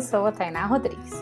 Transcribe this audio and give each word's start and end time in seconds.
Eu 0.00 0.02
sou 0.02 0.24
a 0.24 0.32
Tainá 0.32 0.64
Rodrigues. 0.64 1.12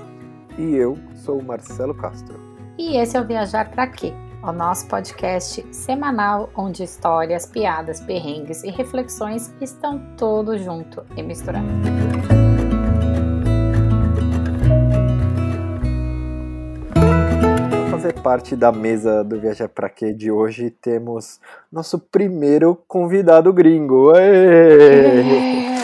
E 0.56 0.76
eu 0.76 0.96
sou 1.16 1.40
o 1.40 1.44
Marcelo 1.44 1.92
Castro. 1.96 2.38
E 2.78 2.96
esse 2.96 3.16
é 3.16 3.20
o 3.20 3.26
Viajar 3.26 3.72
Pra 3.72 3.88
Quê? 3.88 4.12
O 4.40 4.52
nosso 4.52 4.86
podcast 4.86 5.66
semanal 5.74 6.48
onde 6.54 6.84
histórias, 6.84 7.44
piadas, 7.44 7.98
perrengues 7.98 8.62
e 8.62 8.70
reflexões 8.70 9.52
estão 9.60 10.00
todos 10.16 10.62
junto 10.62 11.04
e 11.16 11.22
misturados. 11.24 11.68
Para 16.94 17.90
fazer 17.90 18.12
parte 18.22 18.54
da 18.54 18.70
mesa 18.70 19.24
do 19.24 19.40
Viajar 19.40 19.68
Pra 19.68 19.88
Quê 19.88 20.12
de 20.12 20.30
hoje, 20.30 20.70
temos 20.70 21.40
nosso 21.72 21.98
primeiro 21.98 22.80
convidado 22.86 23.52
gringo. 23.52 24.12
Aê! 24.14 25.77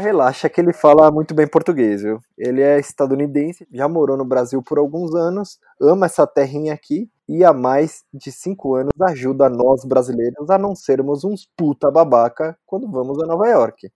Relaxa 0.00 0.48
que 0.48 0.60
ele 0.60 0.72
fala 0.72 1.10
muito 1.10 1.34
bem 1.34 1.46
português, 1.46 2.02
viu? 2.02 2.20
Ele 2.36 2.62
é 2.62 2.78
estadunidense, 2.78 3.66
já 3.72 3.88
morou 3.88 4.16
no 4.16 4.24
Brasil 4.24 4.62
por 4.62 4.78
alguns 4.78 5.14
anos, 5.14 5.58
ama 5.80 6.06
essa 6.06 6.26
terrinha 6.26 6.74
aqui 6.74 7.10
e 7.28 7.44
há 7.44 7.52
mais 7.52 8.04
de 8.12 8.30
cinco 8.30 8.74
anos 8.74 8.92
ajuda 9.00 9.48
nós 9.48 9.84
brasileiros 9.84 10.50
a 10.50 10.58
não 10.58 10.74
sermos 10.74 11.24
uns 11.24 11.48
puta 11.56 11.90
babaca 11.90 12.56
quando 12.64 12.90
vamos 12.90 13.22
a 13.22 13.26
Nova 13.26 13.46
York. 13.48 13.90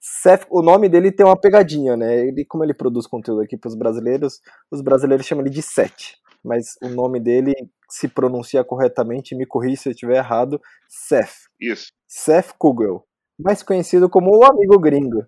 Seth, 0.00 0.46
o 0.50 0.60
nome 0.60 0.88
dele 0.88 1.10
tem 1.10 1.24
uma 1.24 1.40
pegadinha, 1.40 1.96
né? 1.96 2.26
Ele, 2.26 2.44
como 2.44 2.62
ele 2.62 2.74
produz 2.74 3.06
conteúdo 3.06 3.40
aqui 3.40 3.56
para 3.56 3.68
os 3.68 3.74
brasileiros, 3.74 4.40
os 4.70 4.82
brasileiros 4.82 5.26
chamam 5.26 5.42
ele 5.42 5.54
de 5.54 5.62
Seth, 5.62 6.16
mas 6.44 6.76
o 6.82 6.88
nome 6.88 7.18
dele 7.18 7.54
se 7.88 8.06
pronuncia 8.06 8.62
corretamente, 8.62 9.34
me 9.34 9.46
corri 9.46 9.76
se 9.76 9.88
eu 9.88 9.92
estiver 9.92 10.18
errado, 10.18 10.60
Seth. 10.88 11.48
Isso. 11.58 11.86
Seth 12.06 12.52
Kugel 12.58 13.02
mais 13.38 13.62
conhecido 13.62 14.08
como 14.08 14.36
o 14.36 14.44
Amigo 14.44 14.78
Gringo. 14.78 15.26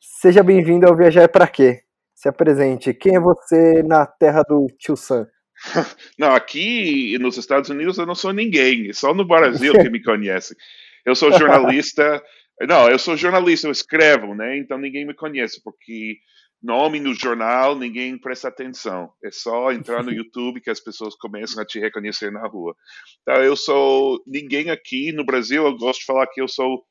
Seja 0.00 0.42
bem-vindo 0.42 0.86
ao 0.86 0.96
Viajar 0.96 1.28
para 1.28 1.46
Quê? 1.46 1.82
Se 2.14 2.28
apresente. 2.28 2.94
Quem 2.94 3.16
é 3.16 3.20
você 3.20 3.82
na 3.82 4.06
terra 4.06 4.42
do 4.42 4.66
Tio 4.78 4.96
Sam? 4.96 5.26
Não, 6.18 6.34
aqui 6.34 7.18
nos 7.18 7.36
Estados 7.36 7.70
Unidos 7.70 7.98
eu 7.98 8.06
não 8.06 8.14
sou 8.14 8.32
ninguém, 8.32 8.92
só 8.92 9.14
no 9.14 9.26
Brasil 9.26 9.72
que 9.72 9.90
me 9.90 10.02
conhece. 10.02 10.56
Eu 11.04 11.14
sou 11.14 11.32
jornalista. 11.32 12.22
Não, 12.68 12.88
eu 12.88 12.98
sou 12.98 13.16
jornalista, 13.16 13.66
eu 13.66 13.72
escrevo, 13.72 14.34
né? 14.34 14.56
Então 14.58 14.78
ninguém 14.78 15.04
me 15.04 15.14
conhece, 15.14 15.60
porque 15.62 16.18
nome 16.62 17.00
no 17.00 17.14
jornal 17.14 17.76
ninguém 17.76 18.16
presta 18.18 18.48
atenção. 18.48 19.10
É 19.24 19.30
só 19.30 19.72
entrar 19.72 20.02
no 20.04 20.12
YouTube 20.12 20.60
que 20.60 20.70
as 20.70 20.80
pessoas 20.80 21.16
começam 21.16 21.62
a 21.62 21.66
te 21.66 21.80
reconhecer 21.80 22.30
na 22.30 22.46
rua. 22.46 22.76
Então 23.22 23.42
eu 23.42 23.56
sou 23.56 24.22
ninguém 24.26 24.70
aqui 24.70 25.12
no 25.12 25.24
Brasil. 25.24 25.64
Eu 25.64 25.76
gosto 25.76 26.00
de 26.00 26.06
falar 26.06 26.26
que 26.28 26.40
eu 26.40 26.48
sou 26.48 26.84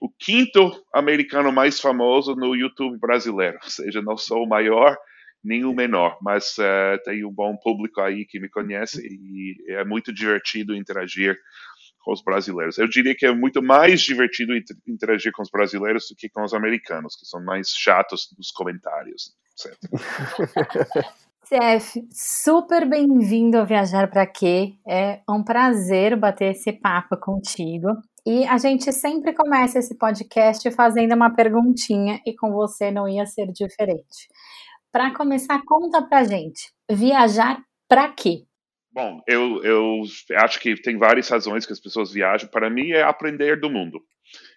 o 0.00 0.08
quinto 0.08 0.72
americano 0.94 1.52
mais 1.52 1.78
famoso 1.78 2.34
no 2.34 2.56
YouTube 2.56 2.98
brasileiro. 2.98 3.58
Ou 3.62 3.70
seja, 3.70 4.00
não 4.00 4.16
sou 4.16 4.44
o 4.44 4.48
maior 4.48 4.96
nem 5.42 5.64
o 5.64 5.72
menor, 5.72 6.18
mas 6.20 6.56
uh, 6.58 7.02
tem 7.04 7.24
um 7.24 7.32
bom 7.32 7.56
público 7.56 8.00
aí 8.00 8.26
que 8.26 8.38
me 8.38 8.48
conhece 8.48 9.00
e 9.06 9.72
é 9.72 9.84
muito 9.84 10.12
divertido 10.12 10.74
interagir 10.74 11.38
com 12.00 12.12
os 12.12 12.22
brasileiros. 12.22 12.78
Eu 12.78 12.88
diria 12.88 13.14
que 13.14 13.26
é 13.26 13.32
muito 13.32 13.62
mais 13.62 14.00
divertido 14.02 14.52
interagir 14.86 15.32
com 15.32 15.42
os 15.42 15.50
brasileiros 15.50 16.08
do 16.08 16.16
que 16.16 16.28
com 16.28 16.42
os 16.42 16.54
americanos, 16.54 17.16
que 17.16 17.26
são 17.26 17.42
mais 17.42 17.68
chatos 17.68 18.34
nos 18.36 18.50
comentários, 18.50 19.34
certo? 19.56 19.88
CF, 21.50 22.06
super 22.12 22.88
bem-vindo 22.88 23.58
ao 23.58 23.66
Viajar 23.66 24.08
para 24.08 24.24
Quê? 24.24 24.74
É 24.88 25.20
um 25.28 25.42
prazer 25.42 26.16
bater 26.16 26.52
esse 26.52 26.72
papo 26.72 27.16
contigo. 27.16 27.88
E 28.26 28.44
a 28.46 28.58
gente 28.58 28.92
sempre 28.92 29.32
começa 29.32 29.78
esse 29.78 29.96
podcast 29.96 30.70
fazendo 30.72 31.14
uma 31.14 31.34
perguntinha 31.34 32.20
e 32.26 32.34
com 32.34 32.52
você 32.52 32.90
não 32.90 33.08
ia 33.08 33.24
ser 33.26 33.46
diferente. 33.46 34.28
Para 34.92 35.14
começar, 35.14 35.62
conta 35.64 36.02
pra 36.02 36.24
gente, 36.24 36.72
viajar 36.90 37.62
para 37.88 38.08
quê? 38.08 38.44
Bom, 38.92 39.20
eu, 39.26 39.62
eu 39.62 40.02
acho 40.38 40.58
que 40.58 40.74
tem 40.74 40.98
várias 40.98 41.28
razões 41.28 41.64
que 41.64 41.72
as 41.72 41.80
pessoas 41.80 42.12
viajam. 42.12 42.48
Para 42.48 42.68
mim 42.68 42.90
é 42.90 43.02
aprender 43.02 43.58
do 43.60 43.70
mundo. 43.70 44.00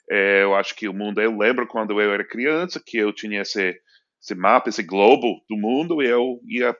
É, 0.10 0.44
eu 0.44 0.56
acho 0.56 0.76
que 0.76 0.88
o 0.88 0.94
mundo, 0.94 1.22
eu 1.22 1.38
lembro 1.38 1.68
quando 1.68 2.00
eu 2.02 2.12
era 2.12 2.28
criança 2.28 2.82
que 2.84 2.98
eu 2.98 3.14
tinha 3.14 3.42
esse, 3.42 3.76
esse 4.22 4.36
mapa, 4.36 4.70
esse 4.70 4.84
globo 4.84 5.42
do 5.50 5.56
mundo, 5.56 6.02
e 6.02 6.08
eu 6.08 6.40
ia 6.48 6.76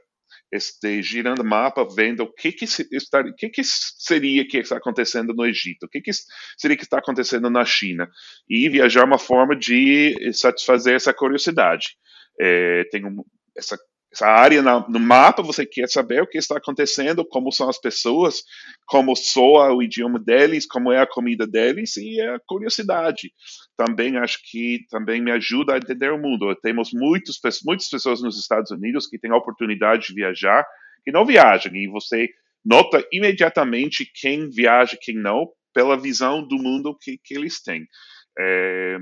este, 0.54 1.02
girando 1.02 1.44
mapa, 1.44 1.86
vendo 1.96 2.24
o 2.24 2.32
que 2.32 2.52
que, 2.52 2.66
está, 2.66 3.22
o 3.22 3.36
que 3.36 3.50
que 3.50 3.64
seria 3.64 4.48
que 4.48 4.60
está 4.60 4.78
acontecendo 4.78 5.34
no 5.34 5.46
Egito, 5.46 5.88
o 5.88 5.90
que, 5.90 6.00
que 6.00 6.12
seria 6.58 6.78
que 6.78 6.84
está 6.84 7.00
acontecendo 7.00 7.50
na 7.50 7.66
China, 7.66 8.08
e 8.48 8.70
viajar 8.70 9.02
é 9.02 9.06
uma 9.06 9.18
forma 9.18 9.56
de 9.56 10.16
satisfazer 10.32 10.96
essa 10.96 11.14
curiosidade. 11.14 11.98
É, 12.40 12.84
tem 12.92 13.04
um, 13.06 13.24
essa 13.58 13.78
essa 14.14 14.28
área 14.28 14.62
na, 14.62 14.88
no 14.88 15.00
mapa, 15.00 15.42
você 15.42 15.66
quer 15.66 15.90
saber 15.90 16.22
o 16.22 16.28
que 16.28 16.38
está 16.38 16.58
acontecendo, 16.58 17.26
como 17.26 17.52
são 17.52 17.68
as 17.68 17.80
pessoas, 17.80 18.44
como 18.86 19.16
soa 19.16 19.74
o 19.74 19.82
idioma 19.82 20.20
deles, 20.20 20.68
como 20.68 20.92
é 20.92 21.00
a 21.00 21.08
comida 21.08 21.48
deles 21.48 21.98
e 21.98 22.22
a 22.22 22.40
curiosidade. 22.46 23.32
Também 23.76 24.18
acho 24.18 24.38
que 24.50 24.86
também 24.92 25.20
me 25.20 25.32
ajuda 25.32 25.74
a 25.74 25.78
entender 25.78 26.12
o 26.12 26.20
mundo. 26.20 26.56
Temos 26.62 26.92
muitos, 26.94 27.40
muitas 27.66 27.90
pessoas 27.90 28.22
nos 28.22 28.40
Estados 28.40 28.70
Unidos 28.70 29.08
que 29.08 29.18
têm 29.18 29.32
a 29.32 29.38
oportunidade 29.38 30.08
de 30.08 30.14
viajar, 30.14 30.64
que 31.04 31.12
não 31.12 31.26
viajam, 31.26 31.76
e 31.76 31.88
você 31.88 32.30
nota 32.64 33.04
imediatamente 33.12 34.10
quem 34.14 34.48
viaja 34.48 34.96
quem 35.02 35.16
não, 35.16 35.50
pela 35.74 35.98
visão 35.98 36.48
do 36.48 36.56
mundo 36.58 36.96
que, 37.02 37.18
que 37.18 37.34
eles 37.34 37.62
têm. 37.64 37.88
É, 38.38 38.98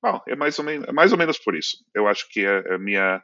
bom, 0.00 0.20
é 0.28 0.36
mais, 0.36 0.56
ou 0.58 0.64
menos, 0.64 0.86
é 0.88 0.92
mais 0.92 1.10
ou 1.10 1.18
menos 1.18 1.36
por 1.36 1.56
isso. 1.56 1.78
Eu 1.92 2.06
acho 2.06 2.28
que 2.30 2.46
a, 2.46 2.76
a 2.76 2.78
minha 2.78 3.20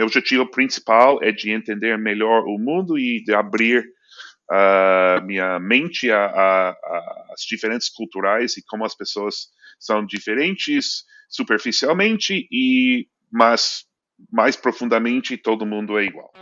meu 0.00 0.06
objetivo 0.06 0.50
principal 0.50 1.22
é 1.22 1.30
de 1.30 1.50
entender 1.50 1.98
melhor 1.98 2.44
o 2.46 2.58
mundo 2.58 2.98
e 2.98 3.22
de 3.22 3.34
abrir 3.34 3.84
uh, 4.50 5.22
minha 5.26 5.60
mente 5.60 6.10
às 6.10 7.42
diferentes 7.46 7.90
culturais 7.90 8.56
e 8.56 8.64
como 8.64 8.86
as 8.86 8.96
pessoas 8.96 9.48
são 9.78 10.06
diferentes 10.06 11.04
superficialmente 11.28 12.48
e 12.50 13.08
mas 13.30 13.84
mais 14.32 14.56
profundamente 14.56 15.36
todo 15.36 15.66
mundo 15.66 15.98
é 15.98 16.04
igual. 16.04 16.32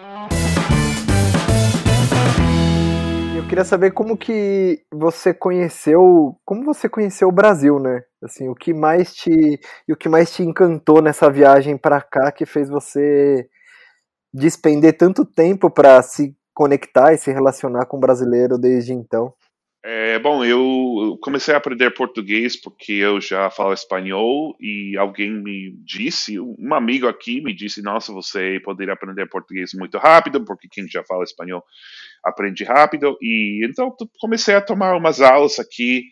Eu 3.36 3.44
queria 3.48 3.64
saber 3.64 3.90
como 3.90 4.16
que 4.16 4.84
você 4.92 5.34
conheceu, 5.34 6.38
como 6.44 6.64
você 6.64 6.88
conheceu 6.88 7.26
o 7.26 7.32
Brasil, 7.32 7.80
né? 7.80 8.02
Assim, 8.23 8.49
o 8.49 8.55
que 8.55 8.75
mais 8.75 9.15
te 9.15 9.31
e 9.87 9.93
o 9.93 9.97
que 9.97 10.09
mais 10.09 10.33
te 10.34 10.43
encantou 10.43 11.01
nessa 11.01 11.31
viagem 11.31 11.77
para 11.77 12.01
cá 12.01 12.33
que 12.33 12.45
fez 12.45 12.69
você 12.69 13.49
despender 14.33 14.97
tanto 14.97 15.25
tempo 15.25 15.71
para 15.71 16.03
se 16.03 16.37
conectar 16.53 17.12
e 17.12 17.19
se 17.19 17.31
relacionar 17.31 17.87
com 17.87 17.97
o 17.97 18.01
brasileiro 18.01 18.59
desde 18.59 18.93
então? 18.93 19.33
É, 19.84 20.19
bom, 20.19 20.45
eu 20.45 21.17
comecei 21.23 21.55
a 21.55 21.56
aprender 21.56 21.93
português 21.93 22.61
porque 22.61 22.93
eu 22.95 23.21
já 23.21 23.49
falo 23.49 23.73
espanhol 23.73 24.56
e 24.61 24.97
alguém 24.99 25.31
me 25.31 25.73
disse, 25.85 26.39
um 26.41 26.75
amigo 26.75 27.06
aqui 27.06 27.41
me 27.41 27.55
disse, 27.55 27.81
nossa, 27.81 28.12
você 28.12 28.61
poderia 28.65 28.95
aprender 28.95 29.29
português 29.29 29.71
muito 29.75 29.97
rápido 29.97 30.45
porque 30.45 30.69
quem 30.69 30.89
já 30.89 31.05
fala 31.05 31.23
espanhol 31.23 31.62
aprende 32.25 32.65
rápido 32.65 33.17
e 33.23 33.65
então 33.65 33.95
comecei 34.21 34.56
a 34.56 34.61
tomar 34.61 34.97
umas 34.97 35.21
aulas 35.21 35.61
aqui 35.61 36.03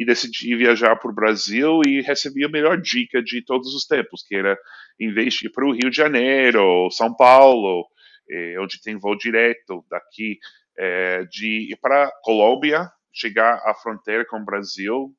e 0.00 0.06
decidi 0.06 0.56
viajar 0.56 0.96
para 0.96 1.10
o 1.10 1.14
Brasil 1.14 1.82
e 1.86 2.00
recebi 2.00 2.42
a 2.42 2.48
melhor 2.48 2.80
dica 2.80 3.22
de 3.22 3.44
todos 3.44 3.74
os 3.74 3.84
tempos, 3.84 4.24
que 4.26 4.34
era 4.34 4.58
em 4.98 5.12
vez 5.12 5.34
de 5.34 5.46
ir 5.46 5.50
para 5.50 5.66
o 5.66 5.72
Rio 5.72 5.90
de 5.90 5.96
Janeiro, 5.96 6.88
São 6.90 7.14
Paulo, 7.14 7.86
eh, 8.30 8.58
onde 8.58 8.80
tem 8.80 8.98
voo 8.98 9.14
direto 9.14 9.84
daqui, 9.90 10.38
eh, 10.78 11.26
de 11.30 11.70
ir 11.70 11.76
para 11.82 12.10
Colômbia, 12.22 12.88
chegar 13.12 13.60
à 13.66 13.74
fronteira 13.74 14.24
com 14.24 14.38
o 14.38 14.44
Brasil, 14.44 15.14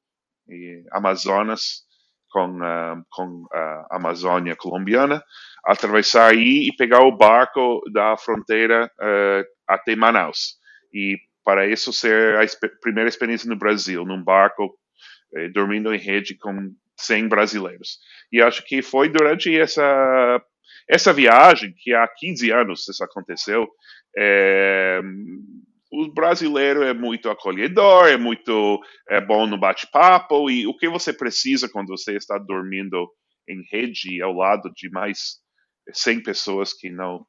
e 0.49 0.83
Amazonas 0.91 1.83
com, 2.31 2.57
uh, 2.57 3.03
com 3.11 3.45
a 3.53 3.97
Amazônia 3.97 4.55
colombiana, 4.55 5.23
atravessar 5.63 6.31
aí 6.31 6.67
e 6.67 6.75
pegar 6.75 7.03
o 7.03 7.15
barco 7.15 7.81
da 7.93 8.17
fronteira 8.17 8.89
uh, 8.99 9.45
até 9.67 9.95
Manaus. 9.95 10.55
E 10.91 11.17
para 11.43 11.67
isso 11.67 11.91
ser 11.91 12.37
a 12.37 12.45
primeira 12.81 13.09
experiência 13.09 13.49
no 13.49 13.57
Brasil, 13.57 14.05
num 14.05 14.23
barco, 14.23 14.77
eh, 15.35 15.49
dormindo 15.49 15.93
em 15.93 15.97
rede 15.97 16.37
com 16.37 16.71
100 16.97 17.27
brasileiros. 17.27 17.97
E 18.31 18.41
acho 18.41 18.63
que 18.65 18.81
foi 18.81 19.09
durante 19.09 19.57
essa, 19.57 20.41
essa 20.87 21.13
viagem, 21.13 21.73
que 21.77 21.93
há 21.93 22.07
15 22.07 22.51
anos 22.51 22.87
isso 22.87 23.03
aconteceu, 23.03 23.67
é, 24.17 25.01
o 25.91 26.07
brasileiro 26.13 26.83
é 26.83 26.93
muito 26.93 27.29
acolhedor, 27.29 28.07
é 28.07 28.17
muito 28.17 28.79
é 29.09 29.19
bom 29.19 29.45
no 29.45 29.59
bate-papo, 29.59 30.49
e 30.49 30.65
o 30.65 30.75
que 30.75 30.87
você 30.87 31.11
precisa 31.11 31.69
quando 31.69 31.89
você 31.89 32.15
está 32.15 32.37
dormindo 32.37 33.09
em 33.47 33.61
rede 33.69 34.21
ao 34.21 34.33
lado 34.33 34.71
de 34.73 34.89
mais 34.89 35.39
100 35.91 36.23
pessoas 36.23 36.73
que 36.73 36.89
não 36.89 37.25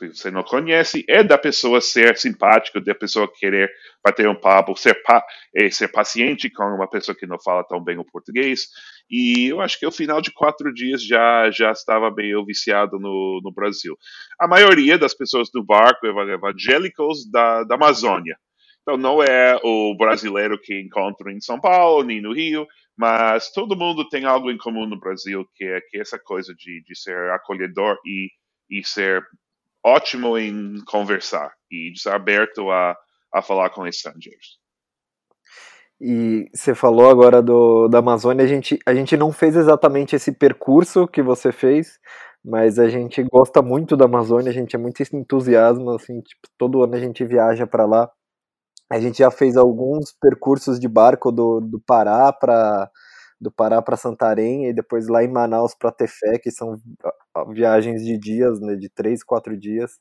você 0.00 0.30
não 0.30 0.42
conhece, 0.42 1.04
é 1.08 1.22
da 1.22 1.38
pessoa 1.38 1.80
ser 1.80 2.16
simpática, 2.16 2.80
da 2.80 2.94
pessoa 2.94 3.30
querer 3.32 3.70
bater 4.04 4.28
um 4.28 4.34
papo, 4.34 4.76
ser, 4.76 4.94
pa, 5.02 5.24
é, 5.54 5.70
ser 5.70 5.88
paciente 5.88 6.50
com 6.50 6.64
uma 6.64 6.88
pessoa 6.88 7.16
que 7.16 7.26
não 7.26 7.40
fala 7.40 7.64
tão 7.64 7.82
bem 7.82 7.96
o 7.98 8.04
português. 8.04 8.66
E 9.08 9.48
eu 9.48 9.60
acho 9.60 9.78
que 9.78 9.86
o 9.86 9.92
final 9.92 10.20
de 10.20 10.32
quatro 10.32 10.72
dias 10.72 11.04
já, 11.04 11.50
já 11.50 11.70
estava 11.70 12.10
meio 12.10 12.44
viciado 12.44 12.98
no, 12.98 13.40
no 13.42 13.52
Brasil. 13.52 13.96
A 14.40 14.48
maioria 14.48 14.98
das 14.98 15.14
pessoas 15.14 15.48
do 15.50 15.64
barco 15.64 16.06
evangélicos 16.06 17.30
da, 17.30 17.62
da 17.64 17.76
Amazônia. 17.76 18.36
Então 18.82 18.98
não 18.98 19.22
é 19.22 19.58
o 19.62 19.96
brasileiro 19.96 20.60
que 20.60 20.78
encontro 20.78 21.30
em 21.30 21.40
São 21.40 21.58
Paulo, 21.58 22.04
nem 22.04 22.20
no 22.20 22.34
Rio, 22.34 22.66
mas 22.96 23.50
todo 23.50 23.76
mundo 23.76 24.08
tem 24.08 24.26
algo 24.26 24.50
em 24.50 24.58
comum 24.58 24.86
no 24.86 24.98
Brasil, 24.98 25.46
que 25.54 25.64
é, 25.64 25.80
que 25.80 25.96
é 25.96 26.00
essa 26.00 26.18
coisa 26.18 26.54
de, 26.54 26.82
de 26.84 26.94
ser 26.94 27.30
acolhedor 27.30 27.96
e, 28.04 28.28
e 28.70 28.84
ser 28.84 29.24
ótimo 29.84 30.38
em 30.38 30.82
conversar 30.86 31.52
e 31.70 31.92
aberto 32.08 32.70
a, 32.70 32.96
a 33.32 33.42
falar 33.42 33.70
com 33.70 33.86
estrangeiros. 33.86 34.58
E 36.00 36.48
você 36.52 36.74
falou 36.74 37.08
agora 37.08 37.40
do, 37.40 37.88
da 37.88 37.98
Amazônia, 37.98 38.44
a 38.44 38.48
gente, 38.48 38.78
a 38.84 38.94
gente 38.94 39.16
não 39.16 39.32
fez 39.32 39.54
exatamente 39.54 40.16
esse 40.16 40.32
percurso 40.32 41.06
que 41.06 41.22
você 41.22 41.52
fez, 41.52 41.98
mas 42.44 42.78
a 42.78 42.88
gente 42.88 43.22
gosta 43.22 43.62
muito 43.62 43.96
da 43.96 44.06
Amazônia, 44.06 44.50
a 44.50 44.54
gente 44.54 44.74
é 44.74 44.78
muito 44.78 45.02
entusiasmo, 45.02 45.90
assim, 45.92 46.20
tipo, 46.20 46.48
todo 46.58 46.82
ano 46.82 46.94
a 46.94 47.00
gente 47.00 47.24
viaja 47.24 47.66
para 47.66 47.86
lá. 47.86 48.10
A 48.90 49.00
gente 49.00 49.18
já 49.18 49.30
fez 49.30 49.56
alguns 49.56 50.12
percursos 50.20 50.78
de 50.78 50.88
barco 50.88 51.32
do, 51.32 51.60
do 51.60 51.80
Pará 51.80 52.32
para 52.32 52.90
do 53.40 53.50
Pará 53.52 53.82
para 53.82 53.96
Santarém 53.96 54.68
e 54.68 54.72
depois 54.74 55.08
lá 55.08 55.22
em 55.24 55.28
Manaus 55.28 55.74
para 55.74 55.92
Tefé, 55.92 56.38
que 56.38 56.50
são 56.50 56.76
viagens 57.52 58.04
de 58.04 58.18
dias, 58.18 58.60
né, 58.60 58.76
de 58.76 58.88
três, 58.90 59.22
quatro 59.24 59.56
dias. 59.58 59.92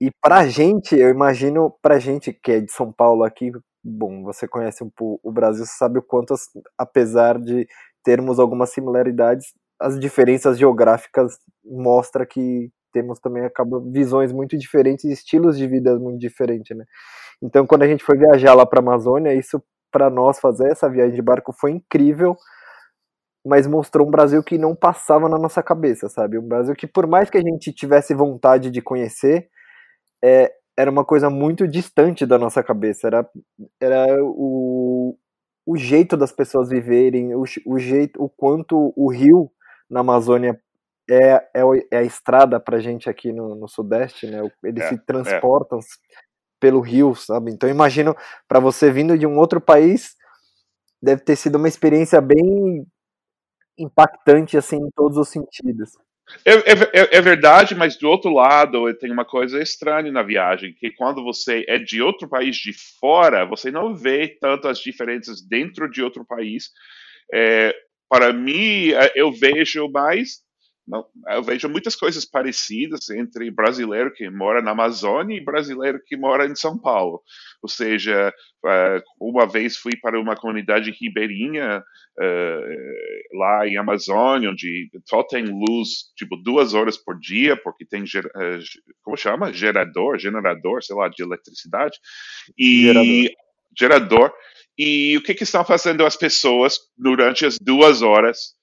E 0.00 0.10
pra 0.22 0.46
gente, 0.48 0.96
eu 0.96 1.10
imagino, 1.10 1.70
pra 1.82 1.98
gente 1.98 2.32
que 2.32 2.52
é 2.52 2.60
de 2.60 2.72
São 2.72 2.90
Paulo 2.92 3.22
aqui, 3.24 3.52
bom, 3.84 4.22
você 4.24 4.48
conhece 4.48 4.82
um 4.84 4.90
pouco 4.90 5.20
o 5.28 5.32
Brasil, 5.32 5.64
sabe 5.66 5.98
o 5.98 6.02
quanto, 6.02 6.34
apesar 6.78 7.38
de 7.38 7.66
termos 8.04 8.38
algumas 8.38 8.70
similaridades, 8.72 9.52
as 9.78 9.98
diferenças 10.00 10.58
geográficas 10.58 11.38
mostra 11.64 12.26
que 12.26 12.70
temos 12.92 13.18
também 13.20 13.44
acaba 13.44 13.80
visões 13.80 14.32
muito 14.32 14.56
diferentes, 14.58 15.04
estilos 15.04 15.56
de 15.58 15.66
vida 15.68 15.98
muito 15.98 16.18
diferentes, 16.18 16.76
né? 16.76 16.84
Então, 17.42 17.66
quando 17.66 17.82
a 17.84 17.88
gente 17.88 18.04
foi 18.04 18.18
viajar 18.18 18.54
lá 18.54 18.66
para 18.66 18.80
a 18.80 18.82
Amazônia, 18.82 19.34
isso 19.34 19.62
para 19.90 20.10
nós 20.10 20.38
fazer 20.40 20.70
essa 20.70 20.88
viagem 20.88 21.14
de 21.14 21.22
barco 21.22 21.52
foi 21.52 21.72
incrível, 21.72 22.36
mas 23.44 23.66
mostrou 23.66 24.06
um 24.06 24.10
Brasil 24.10 24.42
que 24.42 24.58
não 24.58 24.74
passava 24.74 25.28
na 25.28 25.38
nossa 25.38 25.62
cabeça, 25.62 26.08
sabe? 26.08 26.38
Um 26.38 26.46
Brasil 26.46 26.74
que 26.74 26.86
por 26.86 27.06
mais 27.06 27.30
que 27.30 27.38
a 27.38 27.42
gente 27.42 27.72
tivesse 27.72 28.14
vontade 28.14 28.70
de 28.70 28.82
conhecer, 28.82 29.48
é, 30.22 30.52
era 30.78 30.90
uma 30.90 31.04
coisa 31.04 31.30
muito 31.30 31.66
distante 31.66 32.26
da 32.26 32.38
nossa 32.38 32.62
cabeça. 32.62 33.06
Era, 33.06 33.28
era 33.80 34.16
o, 34.22 35.16
o 35.66 35.76
jeito 35.76 36.16
das 36.16 36.32
pessoas 36.32 36.68
viverem, 36.68 37.34
o, 37.34 37.44
o 37.66 37.78
jeito, 37.78 38.22
o 38.22 38.28
quanto 38.28 38.92
o 38.96 39.10
rio 39.10 39.50
na 39.88 40.00
Amazônia 40.00 40.60
é, 41.08 41.34
é, 41.54 41.62
é 41.90 41.98
a 41.98 42.02
estrada 42.02 42.60
para 42.60 42.78
gente 42.78 43.10
aqui 43.10 43.32
no, 43.32 43.54
no 43.56 43.68
Sudeste, 43.68 44.26
né? 44.26 44.40
Eles 44.62 44.84
é, 44.84 44.88
se 44.90 44.98
transportam 44.98 45.80
pelo 46.60 46.80
rio, 46.80 47.14
sabe? 47.14 47.50
Então 47.50 47.68
imagino 47.68 48.14
para 48.46 48.60
você 48.60 48.92
vindo 48.92 49.18
de 49.18 49.26
um 49.26 49.38
outro 49.38 49.60
país, 49.60 50.14
deve 51.02 51.22
ter 51.22 51.34
sido 51.34 51.56
uma 51.56 51.68
experiência 51.68 52.20
bem 52.20 52.86
impactante 53.78 54.56
assim 54.56 54.76
em 54.76 54.90
todos 54.94 55.16
os 55.16 55.28
sentidos. 55.28 55.92
É, 56.44 56.52
é, 56.52 57.16
é, 57.16 57.20
verdade, 57.20 57.74
mas 57.74 57.96
do 57.96 58.08
outro 58.08 58.32
lado 58.32 58.92
tem 58.94 59.10
uma 59.10 59.24
coisa 59.24 59.60
estranha 59.60 60.12
na 60.12 60.22
viagem, 60.22 60.72
que 60.72 60.90
quando 60.92 61.24
você 61.24 61.64
é 61.66 61.76
de 61.78 62.00
outro 62.00 62.28
país 62.28 62.56
de 62.56 62.72
fora, 63.00 63.44
você 63.44 63.70
não 63.70 63.96
vê 63.96 64.28
tanto 64.40 64.68
as 64.68 64.78
diferenças 64.78 65.42
dentro 65.42 65.90
de 65.90 66.02
outro 66.02 66.24
país. 66.24 66.70
É, 67.32 67.74
para 68.08 68.32
mim, 68.32 68.92
é, 68.92 69.12
eu 69.16 69.32
vejo 69.32 69.88
mais 69.88 70.40
não, 70.90 71.06
eu 71.28 71.40
vejo 71.40 71.68
muitas 71.68 71.94
coisas 71.94 72.24
parecidas 72.24 73.08
entre 73.10 73.48
brasileiro 73.48 74.12
que 74.12 74.28
mora 74.28 74.60
na 74.60 74.72
Amazônia 74.72 75.36
e 75.36 75.44
brasileiro 75.44 76.02
que 76.04 76.16
mora 76.16 76.46
em 76.46 76.56
São 76.56 76.76
Paulo. 76.76 77.22
Ou 77.62 77.68
seja, 77.68 78.34
eh, 78.66 79.02
uma 79.20 79.46
vez 79.46 79.76
fui 79.76 79.92
para 79.96 80.18
uma 80.18 80.34
comunidade 80.34 80.90
ribeirinha 80.90 81.80
eh, 82.20 83.22
lá 83.32 83.68
em 83.68 83.76
Amazônia, 83.76 84.50
onde 84.50 84.90
só 85.08 85.22
tem 85.22 85.44
luz 85.44 86.12
tipo 86.16 86.36
duas 86.36 86.74
horas 86.74 86.96
por 86.96 87.16
dia, 87.20 87.56
porque 87.56 87.86
tem 87.86 88.02
eh, 88.02 88.58
como 89.04 89.16
chama 89.16 89.52
gerador, 89.52 90.18
generador, 90.18 90.82
sei 90.82 90.96
lá, 90.96 91.08
de 91.08 91.22
eletricidade 91.22 91.96
e 92.58 92.82
gerador. 92.82 93.30
gerador. 93.78 94.32
E 94.76 95.16
o 95.16 95.22
que, 95.22 95.34
que 95.34 95.44
estão 95.44 95.64
fazendo 95.64 96.04
as 96.04 96.16
pessoas 96.16 96.80
durante 96.98 97.46
as 97.46 97.58
duas 97.60 98.02
horas 98.02 98.58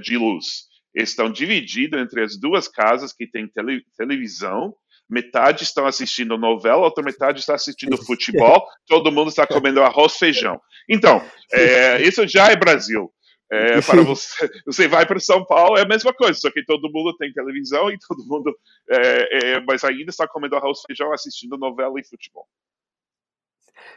de 0.00 0.16
luz? 0.16 0.72
Estão 0.94 1.30
divididos 1.30 2.00
entre 2.00 2.22
as 2.22 2.38
duas 2.38 2.68
casas 2.68 3.12
que 3.12 3.26
têm 3.26 3.48
tele, 3.48 3.82
televisão. 3.96 4.74
Metade 5.08 5.64
estão 5.64 5.86
assistindo 5.86 6.38
novela, 6.38 6.84
outra 6.84 7.04
metade 7.04 7.40
está 7.40 7.54
assistindo 7.54 7.96
futebol, 7.96 8.66
todo 8.86 9.12
mundo 9.12 9.28
está 9.28 9.46
comendo 9.46 9.82
arroz 9.82 10.16
feijão. 10.18 10.60
Então, 10.88 11.22
é, 11.52 12.00
isso 12.02 12.26
já 12.26 12.50
é 12.50 12.56
Brasil. 12.56 13.12
É, 13.52 13.80
para 13.82 14.02
você, 14.02 14.50
você 14.64 14.88
vai 14.88 15.04
para 15.06 15.20
São 15.20 15.44
Paulo, 15.44 15.76
é 15.76 15.82
a 15.82 15.86
mesma 15.86 16.12
coisa, 16.14 16.38
só 16.40 16.50
que 16.50 16.64
todo 16.64 16.90
mundo 16.90 17.14
tem 17.16 17.32
televisão 17.32 17.90
e 17.90 17.98
todo 18.08 18.26
mundo, 18.26 18.52
é, 18.90 19.54
é, 19.54 19.60
mas 19.60 19.84
ainda 19.84 20.10
está 20.10 20.26
comendo 20.26 20.56
arroz 20.56 20.80
feijão, 20.86 21.12
assistindo 21.12 21.58
novela 21.58 22.00
e 22.00 22.08
futebol. 22.08 22.48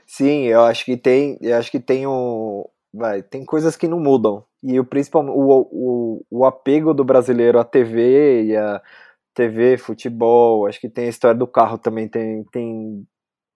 Sim, 0.05 0.43
eu 0.43 0.61
acho 0.63 0.83
que 0.85 0.97
tem, 0.97 1.37
eu 1.41 1.55
acho 1.57 1.71
que 1.71 1.79
tem 1.79 2.05
um, 2.05 2.65
vai, 2.93 3.21
tem 3.23 3.45
coisas 3.45 3.75
que 3.75 3.87
não 3.87 3.99
mudam. 3.99 4.43
E 4.63 4.79
o 4.79 4.85
principal 4.85 5.25
o, 5.25 5.67
o, 5.71 6.25
o 6.29 6.45
apego 6.45 6.93
do 6.93 7.03
brasileiro 7.03 7.59
à 7.59 7.63
TV 7.63 8.45
e 8.45 8.57
a 8.57 8.81
TV, 9.35 9.77
futebol, 9.77 10.67
acho 10.67 10.79
que 10.79 10.89
tem 10.89 11.05
a 11.05 11.09
história 11.09 11.37
do 11.37 11.47
carro 11.47 11.77
também 11.77 12.07
tem 12.09 12.43
tem 12.51 13.05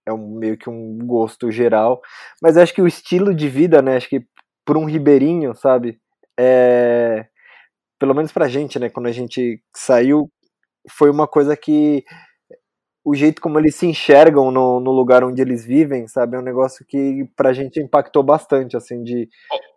é 0.06 0.14
um, 0.14 0.38
meio 0.40 0.58
que 0.58 0.70
um 0.70 0.98
gosto 1.00 1.52
geral, 1.52 2.02
mas 2.42 2.58
acho 2.58 2.74
que 2.74 2.82
o 2.82 2.88
estilo 2.88 3.34
de 3.36 3.48
vida, 3.50 3.82
né, 3.82 3.98
acho 3.98 4.10
que 4.10 4.26
por 4.66 4.78
um 4.78 4.86
ribeirinho, 4.86 5.56
sabe? 5.56 6.00
É 6.40 7.28
pelo 8.00 8.16
menos 8.16 8.32
pra 8.32 8.48
gente, 8.50 8.80
né, 8.80 8.90
quando 8.90 9.08
a 9.08 9.12
gente 9.12 9.62
saiu 9.76 10.30
foi 10.90 11.10
uma 11.12 11.28
coisa 11.28 11.56
que 11.58 12.04
o 13.04 13.16
jeito 13.16 13.42
como 13.42 13.58
eles 13.60 13.76
se 13.76 13.86
enxergam 13.86 14.52
no, 14.52 14.80
no, 14.80 14.92
lugar 14.92 15.24
onde 15.24 15.42
eles 15.42 15.66
vivem, 15.66 16.08
sabe? 16.08 16.36
É 16.36 16.40
um 16.40 16.44
negócio 16.44 16.86
que 16.88 17.26
pra 17.36 17.54
gente 17.54 17.80
impactou 17.80 18.24
bastante, 18.24 18.78
assim, 18.78 19.04
de 19.04 19.28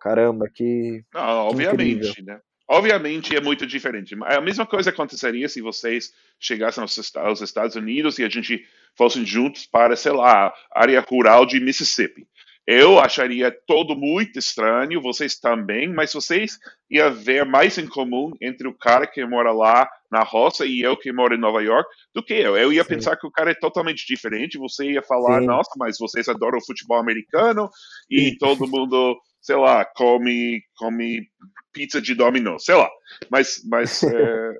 caramba, 0.00 0.46
que. 0.52 1.02
Não, 1.12 1.49
obviamente, 1.49 2.08
incrível. 2.08 2.25
né? 2.25 2.40
Obviamente 2.66 3.37
é 3.37 3.40
muito 3.40 3.66
diferente. 3.66 4.16
A 4.25 4.40
mesma 4.40 4.66
coisa 4.66 4.90
aconteceria 4.90 5.49
se 5.49 5.60
vocês 5.60 6.12
chegassem 6.40 6.82
aos 7.16 7.40
Estados 7.40 7.76
Unidos 7.76 8.18
e 8.18 8.25
a 8.25 8.28
gente 8.28 8.64
fossem 8.96 9.25
juntos 9.25 9.66
para, 9.66 9.96
sei 9.96 10.12
lá, 10.12 10.52
área 10.75 11.00
rural 11.00 11.44
de 11.44 11.60
Mississippi. 11.60 12.26
Eu 12.66 12.99
acharia 12.99 13.54
todo 13.66 13.94
muito 13.94 14.38
estranho, 14.38 15.02
vocês 15.02 15.38
também, 15.38 15.87
mas 15.87 16.14
vocês 16.14 16.58
ia 16.90 17.10
ver 17.10 17.44
mais 17.44 17.76
em 17.76 17.87
comum 17.87 18.32
entre 18.40 18.66
o 18.66 18.72
cara 18.72 19.06
que 19.06 19.25
mora 19.26 19.52
lá 19.52 19.87
na 20.14 20.23
roça 20.23 20.64
e 20.64 20.80
eu 20.80 20.97
que 20.97 21.12
moro 21.12 21.35
em 21.35 21.40
Nova 21.40 21.61
York 21.61 21.88
do 22.14 22.23
que 22.23 22.35
eu. 22.35 22.56
Eu 22.56 22.73
ia 22.73 22.85
Sim. 22.85 22.90
pensar 22.90 23.16
que 23.16 23.26
o 23.26 23.33
cara 23.33 23.50
é 23.50 23.54
totalmente 23.54 24.06
diferente, 24.06 24.56
você 24.56 24.92
ia 24.92 25.02
falar, 25.02 25.40
Sim. 25.40 25.47
nossa, 25.47 25.71
mas 25.76 25.97
vocês 25.99 26.28
adoram 26.28 26.64
futebol 26.64 26.99
americano 26.99 27.68
e 28.09 28.30
Sim. 28.30 28.38
todo 28.38 28.68
mundo, 28.68 29.18
sei 29.42 29.56
lá, 29.56 29.85
come, 29.85 30.62
come 30.76 31.26
pizza 31.73 32.00
de 32.00 32.14
dominó, 32.14 32.56
sei 32.59 32.76
lá. 32.76 32.88
Mas, 33.28 33.61
mas, 33.68 34.02
é, 34.04 34.52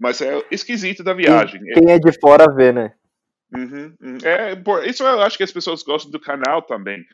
mas 0.00 0.22
é 0.22 0.42
esquisito 0.50 1.04
da 1.04 1.12
viagem. 1.12 1.60
Quem 1.74 1.92
é 1.92 1.98
de 1.98 2.18
fora 2.18 2.50
vê, 2.54 2.72
né? 2.72 2.94
Uhum, 3.54 3.94
uhum. 4.00 4.18
É, 4.24 4.88
isso 4.88 5.04
eu 5.04 5.20
acho 5.20 5.36
que 5.36 5.44
as 5.44 5.52
pessoas 5.52 5.82
gostam 5.82 6.10
do 6.10 6.18
canal 6.18 6.62
também, 6.62 7.04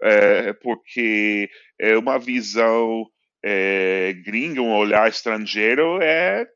é, 0.00 0.52
porque 0.52 1.50
é 1.78 1.98
uma 1.98 2.18
visão 2.18 3.04
é, 3.44 4.14
gringa, 4.24 4.62
um 4.62 4.74
olhar 4.74 5.08
estrangeiro 5.08 6.00
é, 6.00 6.42
é. 6.42 6.46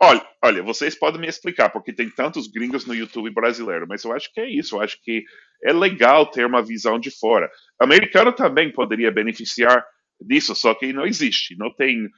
Olha, 0.00 0.26
olha, 0.42 0.62
vocês 0.62 0.94
podem 0.94 1.20
me 1.20 1.28
explicar, 1.28 1.70
porque 1.70 1.92
tem 1.92 2.10
tantos 2.10 2.46
gringos 2.48 2.86
no 2.86 2.94
YouTube 2.94 3.30
brasileiro, 3.30 3.86
mas 3.88 4.02
eu 4.04 4.12
acho 4.12 4.32
que 4.32 4.40
é 4.40 4.48
isso, 4.48 4.76
eu 4.76 4.80
acho 4.80 4.98
que 5.02 5.24
é 5.62 5.72
legal 5.72 6.30
ter 6.30 6.46
uma 6.46 6.62
visão 6.62 6.98
de 6.98 7.10
fora. 7.10 7.50
Americano 7.78 8.32
também 8.32 8.72
poderia 8.72 9.12
beneficiar 9.12 9.84
disso, 10.20 10.54
só 10.54 10.74
que 10.74 10.92
não 10.92 11.06
existe, 11.06 11.56
não 11.56 11.72
tem 11.74 12.08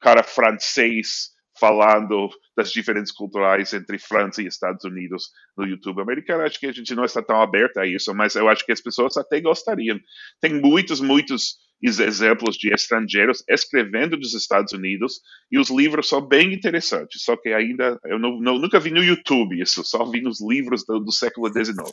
cara 0.00 0.22
francês 0.22 1.30
falando 1.58 2.30
das 2.56 2.72
diferenças 2.72 3.12
culturais 3.12 3.74
entre 3.74 3.98
França 3.98 4.42
e 4.42 4.46
Estados 4.46 4.84
Unidos 4.84 5.24
no 5.56 5.66
YouTube 5.66 6.00
americano. 6.00 6.42
Acho 6.42 6.58
que 6.58 6.66
a 6.66 6.72
gente 6.72 6.94
não 6.94 7.04
está 7.04 7.22
tão 7.22 7.40
aberta 7.40 7.82
a 7.82 7.86
isso, 7.86 8.14
mas 8.14 8.34
eu 8.34 8.48
acho 8.48 8.64
que 8.64 8.72
as 8.72 8.80
pessoas 8.80 9.16
até 9.18 9.40
gostariam. 9.40 10.00
Tem 10.40 10.54
muitos, 10.54 11.00
muitos 11.00 11.56
exemplos 11.82 12.56
de 12.56 12.72
estrangeiros 12.72 13.42
escrevendo 13.48 14.16
dos 14.16 14.34
Estados 14.34 14.72
Unidos 14.72 15.20
e 15.50 15.58
os 15.58 15.70
livros 15.70 16.08
são 16.08 16.20
bem 16.20 16.52
interessantes. 16.52 17.22
Só 17.22 17.36
que 17.36 17.48
ainda 17.50 17.98
eu 18.04 18.18
não, 18.18 18.38
não, 18.38 18.58
nunca 18.58 18.78
vi 18.78 18.90
no 18.90 19.02
YouTube 19.02 19.60
isso, 19.60 19.82
só 19.84 20.04
vi 20.04 20.20
nos 20.20 20.40
livros 20.40 20.84
do, 20.84 21.00
do 21.00 21.12
século 21.12 21.48
XIX. 21.48 21.90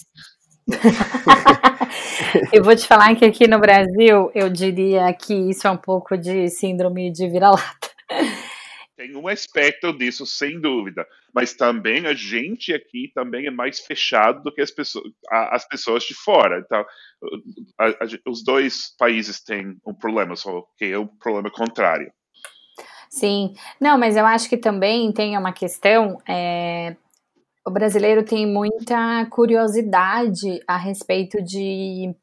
eu 2.52 2.64
vou 2.64 2.76
te 2.76 2.86
falar 2.86 3.16
que 3.16 3.24
aqui 3.24 3.48
no 3.48 3.60
Brasil, 3.60 4.30
eu 4.36 4.50
diria 4.50 5.14
que 5.14 5.34
isso 5.34 5.66
é 5.66 5.72
um 5.72 5.78
pouco 5.78 6.18
de 6.18 6.50
síndrome 6.50 7.12
de 7.12 7.30
vira-lata. 7.30 7.97
Tem 8.98 9.16
um 9.16 9.28
aspecto 9.28 9.94
disso, 9.94 10.26
sem 10.26 10.60
dúvida. 10.60 11.08
Mas 11.32 11.54
também 11.54 12.08
a 12.08 12.16
gente 12.16 12.74
aqui 12.74 13.12
também 13.14 13.46
é 13.46 13.52
mais 13.52 13.80
fechado 13.80 14.42
do 14.42 14.52
que 14.52 14.60
as 14.60 14.72
pessoas, 14.72 15.06
as 15.30 15.68
pessoas 15.68 16.04
de 16.04 16.16
fora. 16.16 16.60
Então, 16.60 16.84
a, 17.80 17.86
a, 17.90 18.08
os 18.28 18.44
dois 18.44 18.96
países 18.98 19.40
têm 19.40 19.78
um 19.86 19.94
problema, 19.94 20.36
só 20.36 20.64
que 20.80 20.86
é 20.86 20.98
um 20.98 21.06
problema 21.06 21.52
contrário. 21.52 22.12
Sim, 23.08 23.54
não, 23.80 24.00
mas 24.00 24.18
eu 24.18 24.26
acho 24.26 24.50
que 24.50 24.58
também 24.58 25.12
tem 25.12 25.38
uma 25.38 25.54
questão. 25.54 26.18
É, 26.28 26.96
o 27.64 27.70
brasileiro 27.70 28.24
tem 28.24 28.48
muita 28.48 29.28
curiosidade 29.30 30.60
a 30.68 30.76
respeito 30.76 31.42
de 31.44 32.16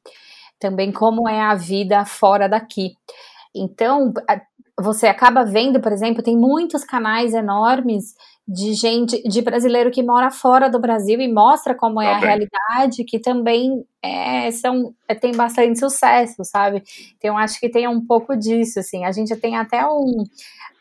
também 0.59 0.91
como 0.91 1.29
é 1.29 1.41
a 1.41 1.55
vida 1.55 2.05
fora 2.05 2.49
daqui. 2.49 2.97
Então, 3.55 4.13
você 4.81 5.07
acaba 5.07 5.45
vendo, 5.45 5.81
por 5.81 5.93
exemplo, 5.93 6.23
tem 6.23 6.37
muitos 6.37 6.85
canais 6.85 7.33
enormes 7.33 8.15
de 8.47 8.75
gente, 8.75 9.23
de 9.23 9.41
brasileiro 9.41 9.91
que 9.91 10.03
mora 10.03 10.31
fora 10.31 10.69
do 10.69 10.81
Brasil 10.81 11.21
e 11.21 11.33
mostra 11.33 11.75
como 11.75 12.03
é 12.03 12.13
a 12.13 12.19
realidade, 12.19 13.05
que 13.05 13.19
também 13.19 13.85
é, 14.03 14.51
são, 14.51 14.93
é, 15.09 15.15
tem 15.15 15.33
bastante 15.33 15.79
sucesso, 15.79 16.45
sabe? 16.45 16.83
Então, 17.17 17.39
acho 17.39 17.59
que 17.59 17.71
tem 17.71 17.89
um 17.89 18.05
pouco 18.05 18.37
disso, 18.37 18.81
assim. 18.81 19.05
A 19.05 19.13
gente 19.13 19.35
tem 19.37 19.57
até 19.57 19.87
um, 19.87 20.25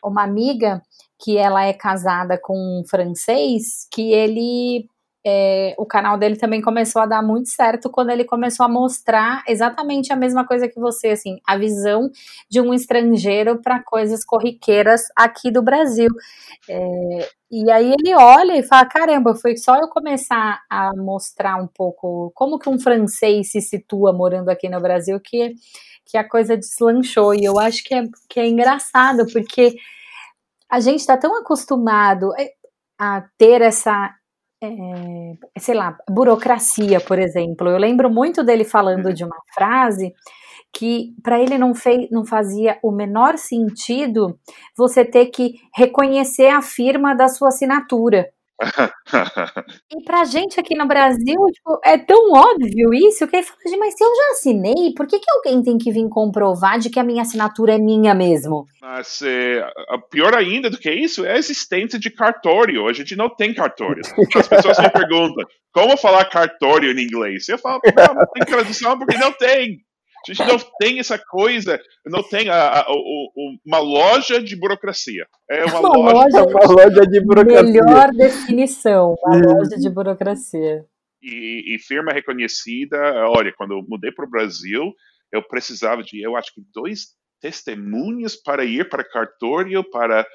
uma 0.02 0.24
amiga 0.24 0.82
que 1.18 1.38
ela 1.38 1.64
é 1.64 1.72
casada 1.72 2.38
com 2.38 2.54
um 2.54 2.82
francês, 2.86 3.88
que 3.90 4.12
ele 4.12 4.86
é, 5.26 5.74
o 5.78 5.86
canal 5.86 6.18
dele 6.18 6.36
também 6.36 6.60
começou 6.60 7.00
a 7.00 7.06
dar 7.06 7.22
muito 7.22 7.48
certo 7.48 7.88
quando 7.88 8.10
ele 8.10 8.24
começou 8.24 8.66
a 8.66 8.68
mostrar 8.68 9.42
exatamente 9.48 10.12
a 10.12 10.16
mesma 10.16 10.46
coisa 10.46 10.68
que 10.68 10.78
você, 10.78 11.08
assim, 11.08 11.38
a 11.46 11.56
visão 11.56 12.10
de 12.50 12.60
um 12.60 12.74
estrangeiro 12.74 13.60
para 13.62 13.82
coisas 13.82 14.22
corriqueiras 14.22 15.04
aqui 15.16 15.50
do 15.50 15.62
Brasil. 15.62 16.10
É, 16.68 17.28
e 17.50 17.70
aí 17.70 17.94
ele 17.98 18.14
olha 18.14 18.58
e 18.58 18.62
fala: 18.62 18.84
caramba, 18.84 19.34
foi 19.34 19.56
só 19.56 19.76
eu 19.76 19.88
começar 19.88 20.60
a 20.68 20.90
mostrar 20.94 21.56
um 21.56 21.68
pouco 21.68 22.30
como 22.34 22.58
que 22.58 22.68
um 22.68 22.78
francês 22.78 23.50
se 23.50 23.62
situa 23.62 24.12
morando 24.12 24.50
aqui 24.50 24.68
no 24.68 24.80
Brasil 24.80 25.18
que, 25.20 25.54
que 26.04 26.18
a 26.18 26.28
coisa 26.28 26.56
deslanchou. 26.56 27.34
E 27.34 27.44
eu 27.44 27.58
acho 27.58 27.82
que 27.82 27.94
é, 27.94 28.02
que 28.28 28.40
é 28.40 28.46
engraçado, 28.46 29.24
porque 29.32 29.76
a 30.70 30.80
gente 30.80 31.00
está 31.00 31.16
tão 31.16 31.38
acostumado 31.38 32.30
a 32.98 33.22
ter 33.38 33.62
essa 33.62 34.14
é, 34.64 35.60
sei 35.60 35.74
lá, 35.74 35.96
burocracia, 36.08 37.00
por 37.00 37.18
exemplo. 37.18 37.68
Eu 37.68 37.78
lembro 37.78 38.10
muito 38.10 38.42
dele 38.42 38.64
falando 38.64 39.06
uhum. 39.06 39.12
de 39.12 39.24
uma 39.24 39.36
frase 39.54 40.12
que 40.72 41.14
para 41.22 41.40
ele 41.40 41.56
não, 41.56 41.74
fez, 41.74 42.08
não 42.10 42.24
fazia 42.24 42.78
o 42.82 42.90
menor 42.90 43.38
sentido 43.38 44.36
você 44.76 45.04
ter 45.04 45.26
que 45.26 45.54
reconhecer 45.74 46.48
a 46.48 46.60
firma 46.60 47.14
da 47.14 47.28
sua 47.28 47.48
assinatura. 47.48 48.28
e 49.92 50.02
pra 50.04 50.24
gente 50.24 50.58
aqui 50.58 50.74
no 50.76 50.86
Brasil, 50.86 51.38
tipo, 51.52 51.80
é 51.84 51.98
tão 51.98 52.32
óbvio 52.32 52.92
isso 52.92 53.26
que 53.28 53.36
ele 53.36 53.44
fala, 53.44 53.58
mas 53.78 53.94
se 53.94 54.04
eu 54.04 54.14
já 54.14 54.30
assinei, 54.32 54.92
por 54.96 55.06
que, 55.06 55.18
que 55.18 55.30
alguém 55.30 55.62
tem 55.62 55.78
que 55.78 55.92
vir 55.92 56.08
comprovar 56.08 56.78
de 56.78 56.90
que 56.90 56.98
a 56.98 57.04
minha 57.04 57.22
assinatura 57.22 57.74
é 57.74 57.78
minha 57.78 58.14
mesmo? 58.14 58.66
Mas 58.80 59.22
é, 59.22 59.66
pior 60.10 60.34
ainda 60.34 60.70
do 60.70 60.78
que 60.78 60.90
isso 60.90 61.24
é 61.24 61.32
a 61.32 61.38
existência 61.38 61.98
de 61.98 62.10
cartório. 62.10 62.88
A 62.88 62.92
gente 62.92 63.16
não 63.16 63.28
tem 63.28 63.54
cartório. 63.54 64.02
As 64.36 64.48
pessoas 64.48 64.78
me 64.78 64.90
perguntam, 64.90 65.44
como 65.72 65.96
falar 65.96 66.24
cartório 66.26 66.90
em 66.90 67.02
inglês? 67.02 67.48
Eu 67.48 67.58
falo, 67.58 67.80
não, 67.96 68.14
não 68.14 68.26
tem 68.26 68.44
tradução 68.44 68.98
porque 68.98 69.18
não 69.18 69.32
tem. 69.32 69.78
A 70.30 70.32
gente 70.32 70.46
não 70.46 70.58
tem 70.78 70.98
essa 70.98 71.18
coisa, 71.18 71.80
não 72.06 72.22
tem 72.22 72.48
a, 72.48 72.54
a, 72.54 72.80
a, 72.80 72.86
uma 73.66 73.78
loja 73.78 74.42
de 74.42 74.56
burocracia. 74.56 75.26
É 75.50 75.64
uma, 75.64 75.80
uma 75.96 76.12
loja, 76.12 76.40
loja, 76.40 76.44
uma 76.44 76.72
loja 76.72 77.06
de 77.06 77.20
burocracia. 77.20 77.82
Melhor 77.82 78.10
definição, 78.12 79.14
uma 79.22 79.36
loja 79.36 79.76
de 79.76 79.90
burocracia. 79.90 80.84
E, 81.22 81.74
e, 81.74 81.78
firma 81.78 82.12
reconhecida, 82.12 82.98
olha, 83.28 83.52
quando 83.56 83.72
eu 83.72 83.84
mudei 83.88 84.12
para 84.12 84.26
o 84.26 84.30
Brasil, 84.30 84.92
eu 85.32 85.42
precisava 85.42 86.02
de, 86.02 86.20
eu 86.20 86.36
acho 86.36 86.52
que 86.54 86.62
dois 86.72 87.14
testemunhas 87.40 88.36
para 88.36 88.64
ir 88.64 88.88
para 88.88 89.04
cartório, 89.04 89.82
para 89.90 90.26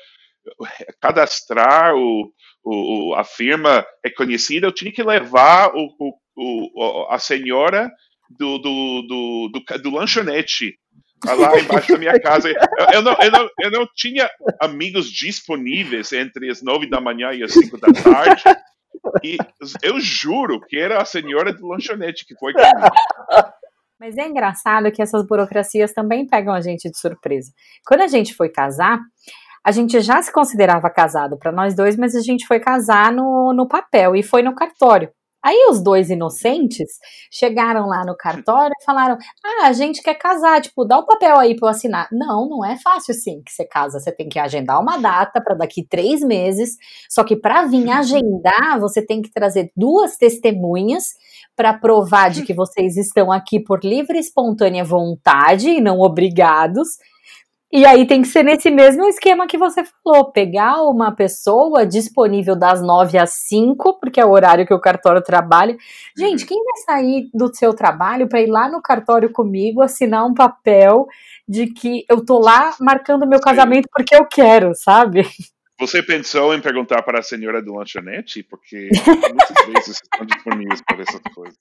cadastrar 1.00 1.96
o, 1.96 2.32
o, 2.64 3.14
a 3.16 3.24
firma 3.24 3.86
reconhecida, 4.04 4.68
eu 4.68 4.72
tinha 4.72 4.92
que 4.92 5.04
levar 5.04 5.72
o, 5.76 6.16
o, 6.36 7.08
a 7.10 7.18
senhora 7.20 7.92
do, 8.30 8.58
do, 8.58 9.02
do, 9.02 9.50
do, 9.54 9.82
do 9.82 9.90
lanchonete 9.90 10.78
lá 11.26 11.60
embaixo 11.60 11.92
da 11.92 11.98
minha 11.98 12.20
casa. 12.20 12.50
Eu, 12.50 12.56
eu, 12.94 13.02
não, 13.02 13.14
eu, 13.14 13.32
não, 13.32 13.50
eu 13.60 13.72
não 13.72 13.88
tinha 13.96 14.30
amigos 14.62 15.12
disponíveis 15.12 16.12
entre 16.14 16.50
as 16.50 16.62
nove 16.62 16.90
da 16.90 17.02
manhã 17.02 17.32
e 17.34 17.44
as 17.44 17.52
cinco 17.52 17.78
da 17.78 17.92
tarde. 17.92 18.44
E 19.24 19.38
eu 19.82 20.00
juro 20.00 20.60
que 20.62 20.78
era 20.78 21.02
a 21.02 21.06
senhora 21.06 21.54
do 21.54 21.68
lanchonete 21.68 22.26
que 22.26 22.36
foi 22.36 22.54
comigo. 22.54 22.92
Mas 24.00 24.18
é 24.18 24.26
engraçado 24.28 24.92
que 24.92 25.02
essas 25.02 25.26
burocracias 25.26 25.94
também 25.94 26.26
pegam 26.26 26.54
a 26.54 26.62
gente 26.62 26.90
de 26.90 26.98
surpresa. 26.98 27.52
Quando 27.86 28.02
a 28.02 28.08
gente 28.08 28.34
foi 28.34 28.50
casar, 28.50 29.00
a 29.66 29.72
gente 29.72 30.00
já 30.00 30.22
se 30.22 30.32
considerava 30.32 30.90
casado 30.90 31.38
para 31.38 31.52
nós 31.52 31.76
dois, 31.76 31.98
mas 31.98 32.16
a 32.16 32.22
gente 32.22 32.48
foi 32.48 32.62
casar 32.62 33.12
no, 33.12 33.54
no 33.54 33.68
papel 33.68 34.16
e 34.16 34.24
foi 34.24 34.42
no 34.42 34.56
cartório. 34.56 35.12
Aí 35.44 35.68
os 35.70 35.82
dois 35.82 36.10
inocentes 36.10 37.00
chegaram 37.32 37.88
lá 37.88 38.04
no 38.06 38.16
cartório 38.16 38.74
e 38.80 38.84
falaram: 38.84 39.18
Ah, 39.44 39.68
a 39.68 39.74
gente 39.74 40.02
quer 40.02 40.16
casar, 40.16 40.62
tipo, 40.62 40.84
dá 40.86 41.00
o 41.00 41.06
papel 41.06 41.38
aí 41.38 41.56
para 41.56 41.68
eu 41.68 41.72
assinar. 41.72 42.08
Não, 42.12 42.48
não 42.50 42.66
é 42.66 42.78
fácil 42.78 43.14
assim 43.14 43.42
que 43.44 43.52
você 43.52 43.66
casa. 43.66 44.00
Você 44.00 44.12
tem 44.12 44.28
que 44.28 44.38
agendar 44.40 44.82
uma 44.82 44.98
data 44.98 45.42
para 45.42 45.56
daqui 45.56 45.86
três 45.88 46.22
meses. 46.22 46.72
Só 47.10 47.24
que 47.24 47.36
para 47.36 47.66
vir 47.66 47.90
agendar, 47.90 48.80
você 48.80 49.06
tem 49.06 49.22
que 49.22 49.32
trazer 49.32 49.72
duas 49.76 50.18
testemunhas 50.18 51.14
para 51.56 51.74
provar 51.74 52.30
de 52.30 52.44
que 52.44 52.54
vocês 52.54 52.98
estão 52.98 53.32
aqui 53.32 53.60
por 53.60 53.84
livre 53.84 54.18
e 54.18 54.22
espontânea 54.22 54.84
vontade 54.84 55.70
e 55.70 55.82
não 55.82 56.00
obrigados. 56.00 56.88
E 57.72 57.86
aí 57.86 58.08
tem 58.08 58.24
que 58.24 58.28
ser 58.28 58.42
nesse 58.42 58.72
mesmo 58.72 59.06
esquema 59.06 59.46
que 59.46 59.58
você 59.58 59.84
falou, 59.84 60.32
pegar 60.32 60.82
uma 60.84 61.12
pessoa 61.12 61.86
disponível 61.86 62.56
das 62.56 62.82
9 62.82 63.16
às 63.20 63.30
5, 63.48 64.00
porque 64.00 64.20
é 64.20 64.26
o 64.26 64.32
horário 64.32 64.66
que 64.66 64.74
o 64.74 64.82
cartório 64.82 65.22
trabalha. 65.22 65.78
Gente, 66.18 66.48
quem 66.48 66.58
vai 66.64 66.78
sair 66.84 67.30
do 67.32 67.54
seu 67.54 67.72
trabalho 67.72 68.28
para 68.28 68.42
ir 68.42 68.48
lá 68.48 68.68
no 68.68 68.82
cartório 68.82 69.32
comigo 69.32 69.84
assinar 69.84 70.26
um 70.26 70.34
papel 70.34 71.06
de 71.48 71.68
que 71.68 72.06
eu 72.10 72.26
tô 72.26 72.40
lá 72.40 72.76
marcando 72.80 73.28
meu 73.28 73.40
casamento 73.40 73.88
porque 73.94 74.16
eu 74.16 74.26
quero, 74.26 74.74
sabe? 74.74 75.28
Você 75.80 76.02
pensou 76.02 76.56
em 76.56 76.62
perguntar 76.62 77.04
para 77.04 77.20
a 77.20 77.24
senhora 77.24 77.62
do 77.62 77.76
lanchonete? 77.76 78.42
Porque 78.42 78.90
muitas 79.06 79.66
vezes 79.68 80.02
estão 80.02 80.26
disponíveis 80.26 80.82
para 80.82 81.04
essas 81.04 81.22
coisas. 81.34 81.58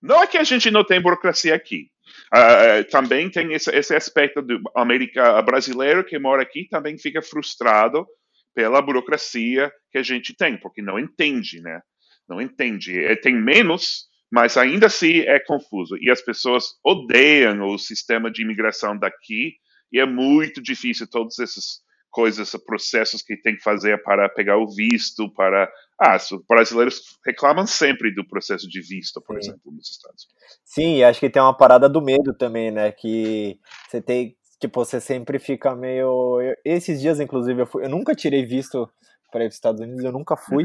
Não 0.00 0.22
é 0.22 0.26
que 0.26 0.38
a 0.38 0.44
gente 0.44 0.70
não 0.70 0.84
tem 0.84 1.02
burocracia 1.02 1.54
aqui. 1.54 1.90
Uh, 2.34 2.84
também 2.90 3.30
tem 3.30 3.52
esse, 3.52 3.70
esse, 3.70 3.94
aspecto 3.94 4.42
do 4.42 4.60
América 4.76 5.40
brasileiro 5.42 6.04
que 6.04 6.18
mora 6.18 6.42
aqui 6.42 6.68
também 6.68 6.98
fica 6.98 7.22
frustrado 7.22 8.06
pela 8.54 8.82
burocracia 8.82 9.72
que 9.90 9.98
a 9.98 10.02
gente 10.02 10.34
tem, 10.36 10.58
porque 10.58 10.82
não 10.82 10.98
entende, 10.98 11.60
né? 11.60 11.80
Não 12.28 12.40
entende. 12.40 12.98
É, 13.02 13.16
tem 13.16 13.34
menos, 13.34 14.06
mas 14.30 14.56
ainda 14.56 14.86
assim 14.86 15.20
é 15.20 15.38
confuso. 15.38 15.96
E 16.00 16.10
as 16.10 16.20
pessoas 16.20 16.74
odeiam 16.84 17.66
o 17.66 17.78
sistema 17.78 18.30
de 18.30 18.42
imigração 18.42 18.98
daqui 18.98 19.54
e 19.92 19.98
é 19.98 20.04
muito 20.04 20.60
difícil 20.60 21.06
todos 21.08 21.38
esses 21.38 21.80
coisas, 22.10 22.50
processos 22.66 23.22
que 23.22 23.36
tem 23.36 23.56
que 23.56 23.62
fazer 23.62 24.02
para 24.02 24.28
pegar 24.28 24.58
o 24.58 24.66
visto, 24.66 25.32
para 25.34 25.70
ah, 26.00 26.16
os 26.16 26.44
brasileiros 26.48 27.00
reclamam 27.26 27.66
sempre 27.66 28.14
do 28.14 28.26
processo 28.26 28.68
de 28.68 28.80
visto, 28.80 29.20
por 29.20 29.34
Sim. 29.34 29.50
exemplo, 29.50 29.72
nos 29.72 29.90
Estados 29.90 30.24
Unidos. 30.24 30.60
Sim, 30.64 31.02
acho 31.02 31.20
que 31.20 31.30
tem 31.30 31.42
uma 31.42 31.56
parada 31.56 31.88
do 31.88 32.00
medo 32.00 32.32
também, 32.34 32.70
né? 32.70 32.92
Que 32.92 33.58
você 33.88 34.00
tem, 34.00 34.36
tipo, 34.60 34.84
você 34.84 35.00
sempre 35.00 35.38
fica 35.38 35.74
meio. 35.74 36.38
Esses 36.64 37.00
dias, 37.00 37.18
inclusive, 37.18 37.62
eu, 37.62 37.66
fui... 37.66 37.84
eu 37.84 37.88
nunca 37.88 38.14
tirei 38.14 38.44
visto 38.44 38.88
para 39.30 39.44
ir 39.44 39.46
para 39.46 39.48
os 39.48 39.54
Estados 39.54 39.80
Unidos, 39.80 40.04
eu 40.04 40.12
nunca 40.12 40.36
fui. 40.36 40.64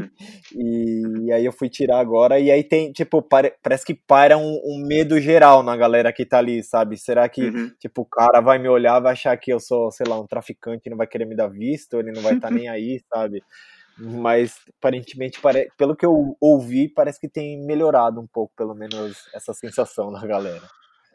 Uhum. 0.54 1.26
E, 1.26 1.32
aí 1.32 1.44
eu 1.44 1.52
fui 1.52 1.68
tirar 1.68 1.98
agora. 1.98 2.38
E 2.38 2.50
aí 2.50 2.64
tem, 2.64 2.92
tipo, 2.92 3.22
pare, 3.22 3.54
parece 3.62 3.84
que 3.84 3.94
para 3.94 4.36
um, 4.36 4.60
um, 4.64 4.84
medo 4.86 5.20
geral 5.20 5.62
na 5.62 5.76
galera 5.76 6.12
que 6.12 6.24
tá 6.24 6.38
ali, 6.38 6.62
sabe? 6.62 6.96
Será 6.96 7.28
que, 7.28 7.42
uhum. 7.42 7.70
tipo, 7.78 8.02
o 8.02 8.06
cara 8.06 8.40
vai 8.40 8.58
me 8.58 8.68
olhar, 8.68 9.00
vai 9.00 9.12
achar 9.12 9.36
que 9.36 9.52
eu 9.52 9.60
sou, 9.60 9.90
sei 9.90 10.06
lá, 10.08 10.18
um 10.20 10.26
traficante, 10.26 10.90
não 10.90 10.96
vai 10.96 11.06
querer 11.06 11.26
me 11.26 11.36
dar 11.36 11.48
visto, 11.48 11.98
ele 11.98 12.12
não 12.12 12.22
vai 12.22 12.34
estar 12.34 12.48
tá 12.48 12.54
nem 12.54 12.68
aí, 12.68 13.02
sabe? 13.12 13.42
Mas 13.96 14.56
aparentemente, 14.78 15.40
pelo 15.76 15.94
que 15.94 16.04
eu 16.04 16.36
ouvi, 16.40 16.88
parece 16.88 17.20
que 17.20 17.28
tem 17.28 17.64
melhorado 17.64 18.20
um 18.20 18.26
pouco, 18.26 18.52
pelo 18.56 18.74
menos, 18.74 19.28
essa 19.32 19.52
sensação 19.54 20.10
na 20.10 20.26
galera. 20.26 20.66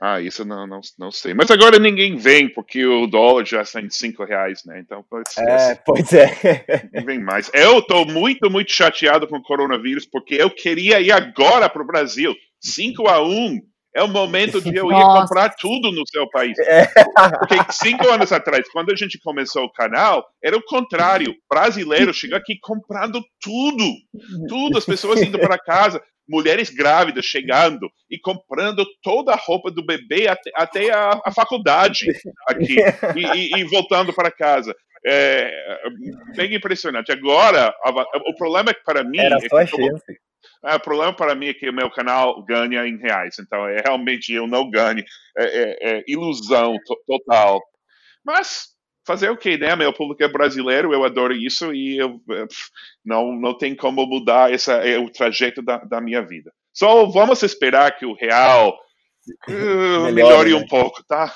Ah, 0.02 0.22
isso 0.22 0.46
não, 0.46 0.66
não, 0.66 0.80
não 0.98 1.12
sei. 1.12 1.34
Mas 1.34 1.52
agora 1.52 1.78
ninguém 1.78 2.16
vem, 2.16 2.48
porque 2.48 2.86
o 2.86 3.06
dólar 3.06 3.46
já 3.46 3.62
está 3.62 3.82
em 3.82 3.90
5 3.90 4.24
reais, 4.24 4.64
né? 4.66 4.80
Então, 4.80 5.04
é, 5.38 5.76
pois 5.76 6.14
é. 6.14 6.90
Não 6.94 7.04
vem 7.04 7.20
mais. 7.20 7.52
Eu 7.54 7.80
estou 7.80 8.06
muito, 8.06 8.50
muito 8.50 8.72
chateado 8.72 9.28
com 9.28 9.38
o 9.38 9.44
coronavírus, 9.44 10.06
porque 10.06 10.36
eu 10.36 10.50
queria 10.50 11.02
ir 11.02 11.12
agora 11.12 11.70
para 11.70 11.82
o 11.82 11.88
Brasil. 11.88 12.34
5 12.62 13.08
a 13.10 13.22
1 13.22 13.60
é 13.96 14.04
o 14.04 14.08
momento 14.08 14.62
de 14.62 14.76
eu 14.76 14.92
ir 14.92 15.02
comprar 15.02 15.50
tudo 15.56 15.92
no 15.92 16.08
seu 16.08 16.30
país. 16.30 16.58
É. 16.60 16.88
Porque 17.40 17.56
cinco 17.72 18.08
anos 18.08 18.32
atrás, 18.32 18.70
quando 18.72 18.92
a 18.92 18.96
gente 18.96 19.20
começou 19.20 19.64
o 19.64 19.72
canal, 19.72 20.26
era 20.44 20.56
o 20.56 20.64
contrário. 20.64 21.36
Brasileiro 21.50 22.14
chega 22.14 22.38
aqui 22.38 22.58
comprando 22.62 23.22
tudo. 23.42 23.84
Tudo, 24.48 24.78
as 24.78 24.86
pessoas 24.86 25.22
indo 25.22 25.40
para 25.40 25.58
casa. 25.58 26.02
Mulheres 26.30 26.70
grávidas 26.70 27.26
chegando 27.26 27.90
e 28.10 28.20
comprando 28.20 28.86
toda 29.02 29.34
a 29.34 29.36
roupa 29.36 29.72
do 29.72 29.84
bebê 29.84 30.28
até, 30.28 30.52
até 30.54 30.92
a, 30.92 31.20
a, 31.26 31.32
faculdade 31.32 32.06
aqui 32.48 32.76
e, 33.18 33.26
e, 33.26 33.60
e 33.60 33.64
voltando 33.64 34.14
para 34.14 34.32
casa. 34.32 34.76
É, 35.06 35.52
bem 36.36 36.54
impressionante. 36.54 37.12
Agora, 37.12 37.74
o 38.28 38.36
problema 38.36 38.72
é 38.72 38.74
que 38.74 38.84
para 38.84 39.04
mim. 39.04 39.20
Era 39.20 39.38
é 39.38 39.50
só 39.50 39.58
a 39.58 39.66
chance. 39.66 40.20
É, 40.64 40.76
o 40.76 40.80
problema 40.80 41.14
para 41.14 41.36
mim 41.36 41.48
é 41.48 41.54
que 41.54 41.70
o 41.70 41.74
meu 41.74 41.90
canal 41.90 42.44
ganha 42.44 42.86
em 42.86 42.98
reais, 42.98 43.38
então 43.40 43.66
é 43.68 43.82
realmente 43.82 44.34
eu 44.34 44.46
não 44.46 44.70
ganho, 44.70 45.04
é, 45.38 45.44
é, 45.44 46.00
é 46.00 46.04
ilusão 46.08 46.76
total. 47.08 47.62
Mas 48.26 48.68
fazer 49.06 49.30
o 49.30 49.38
que, 49.38 49.58
né? 49.58 49.76
Meu 49.76 49.94
público 49.94 50.24
é 50.24 50.28
brasileiro, 50.28 50.94
eu 50.94 51.04
adoro 51.04 51.34
isso 51.34 51.74
e 51.74 51.98
eu, 51.98 52.22
não, 53.04 53.34
não 53.34 53.58
tem 53.58 53.76
como 53.76 54.06
mudar 54.06 54.54
essa, 54.54 54.74
é 54.74 54.98
o 54.98 55.10
trajeto 55.10 55.62
da, 55.62 55.78
da 55.78 56.02
minha 56.02 56.22
vida. 56.22 56.52
Só 56.74 57.06
vamos 57.06 57.42
esperar 57.44 57.98
que 57.98 58.06
o 58.06 58.14
real 58.14 58.78
uh, 59.50 60.12
melhore 60.14 60.52
né? 60.52 60.58
um 60.58 60.66
pouco, 60.68 61.04
tá? 61.04 61.34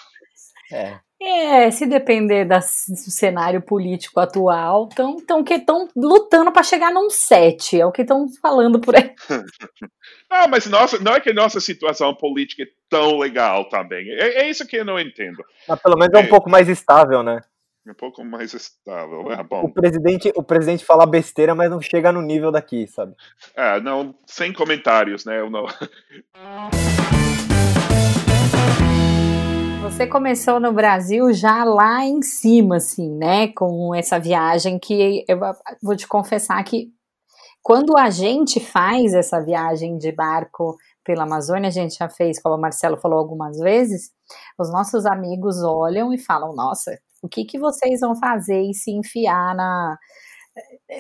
É. 0.72 1.00
É, 1.26 1.72
se 1.72 1.86
depender 1.86 2.44
da, 2.44 2.60
do 2.60 3.12
cenário 3.12 3.62
político 3.62 4.20
atual, 4.20 4.90
estão 4.90 5.16
tão, 5.26 5.42
que 5.42 5.54
estão 5.54 5.88
lutando 5.96 6.52
para 6.52 6.64
chegar 6.64 6.92
num 6.92 7.10
7, 7.10 7.80
é 7.80 7.86
o 7.86 7.94
que 7.94 8.02
estão 8.02 8.28
falando 8.42 8.78
por 8.82 8.94
aí. 8.94 9.14
ah, 10.30 10.50
mas 10.50 10.66
nossa, 10.66 11.00
não 11.00 11.14
é 11.14 11.22
que 11.22 11.32
nossa 11.32 11.62
situação 11.62 12.14
política 12.14 12.64
é 12.64 12.68
tão 12.90 13.18
legal 13.18 13.70
também. 13.70 14.10
É, 14.10 14.44
é 14.44 14.50
isso 14.50 14.68
que 14.68 14.76
eu 14.76 14.84
não 14.84 15.00
entendo. 15.00 15.42
Mas 15.66 15.82
pelo 15.82 15.98
menos 15.98 16.14
é 16.14 16.18
um 16.18 16.26
é, 16.26 16.28
pouco 16.28 16.50
mais 16.50 16.68
estável, 16.68 17.24
né? 17.24 17.40
Um 17.86 17.94
pouco 17.94 18.24
mais 18.24 18.54
estável. 18.54 19.30
É, 19.30 19.44
bom. 19.44 19.66
O 19.66 19.74
presidente, 19.74 20.32
o 20.38 20.44
presidente 20.44 20.86
fala 20.86 21.06
besteira, 21.06 21.54
mas 21.54 21.70
não 21.70 21.82
chega 21.82 22.14
no 22.14 22.22
nível 22.22 22.50
daqui, 22.50 22.88
sabe? 22.88 23.14
É, 23.54 23.82
não, 23.82 24.16
sem 24.26 24.54
comentários, 24.54 25.26
né? 25.26 25.42
Eu 25.42 25.50
não. 25.50 25.66
Você 29.82 30.08
começou 30.08 30.62
no 30.62 30.72
Brasil 30.72 31.34
já 31.34 31.66
lá 31.66 32.06
em 32.06 32.22
cima, 32.22 32.78
assim, 32.78 33.18
né? 33.18 33.50
Com 33.50 33.94
essa 33.94 34.18
viagem 34.18 34.80
que 34.80 35.26
eu 35.28 35.38
vou 35.82 35.98
te 35.98 36.08
confessar 36.08 36.64
que 36.64 36.88
quando 37.62 37.98
a 37.98 38.10
gente 38.10 38.62
faz 38.62 39.14
essa 39.14 39.42
viagem 39.42 39.98
de 39.98 40.12
barco 40.14 40.78
pela 41.04 41.24
Amazônia, 41.24 41.68
a 41.68 41.72
gente 41.72 41.98
já 41.98 42.08
fez, 42.08 42.42
como 42.42 42.56
o 42.56 42.62
Marcelo 42.62 42.98
falou 42.98 43.20
algumas 43.20 43.58
vezes, 43.60 44.10
os 44.58 44.72
nossos 44.72 45.06
amigos 45.06 45.62
olham 45.62 46.14
e 46.14 46.18
falam: 46.18 46.56
Nossa, 46.56 46.98
o 47.24 47.30
que, 47.30 47.46
que 47.46 47.58
vocês 47.58 48.02
vão 48.02 48.16
fazer 48.16 48.62
e 48.62 48.74
se 48.74 48.92
enfiar 48.92 49.56
na, 49.56 49.98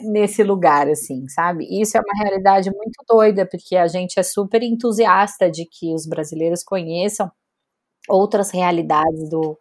nesse 0.03 0.44
lugar, 0.44 0.88
assim, 0.89 1.27
sabe? 1.30 1.65
Isso 1.70 1.98
é 1.98 2.01
uma 2.01 2.24
realidade 2.24 2.72
muito 2.72 3.03
doida, 3.08 3.46
porque 3.46 3.75
a 3.75 3.88
gente 3.88 4.20
é 4.20 4.24
super 4.24 4.63
entusiasta 4.63 5.51
de 5.51 5.65
que 5.65 5.94
os 5.94 6.08
brasileiros 6.08 6.63
conheçam 6.63 7.32
outras 8.10 8.51
realidades 8.51 9.30
do, 9.30 9.58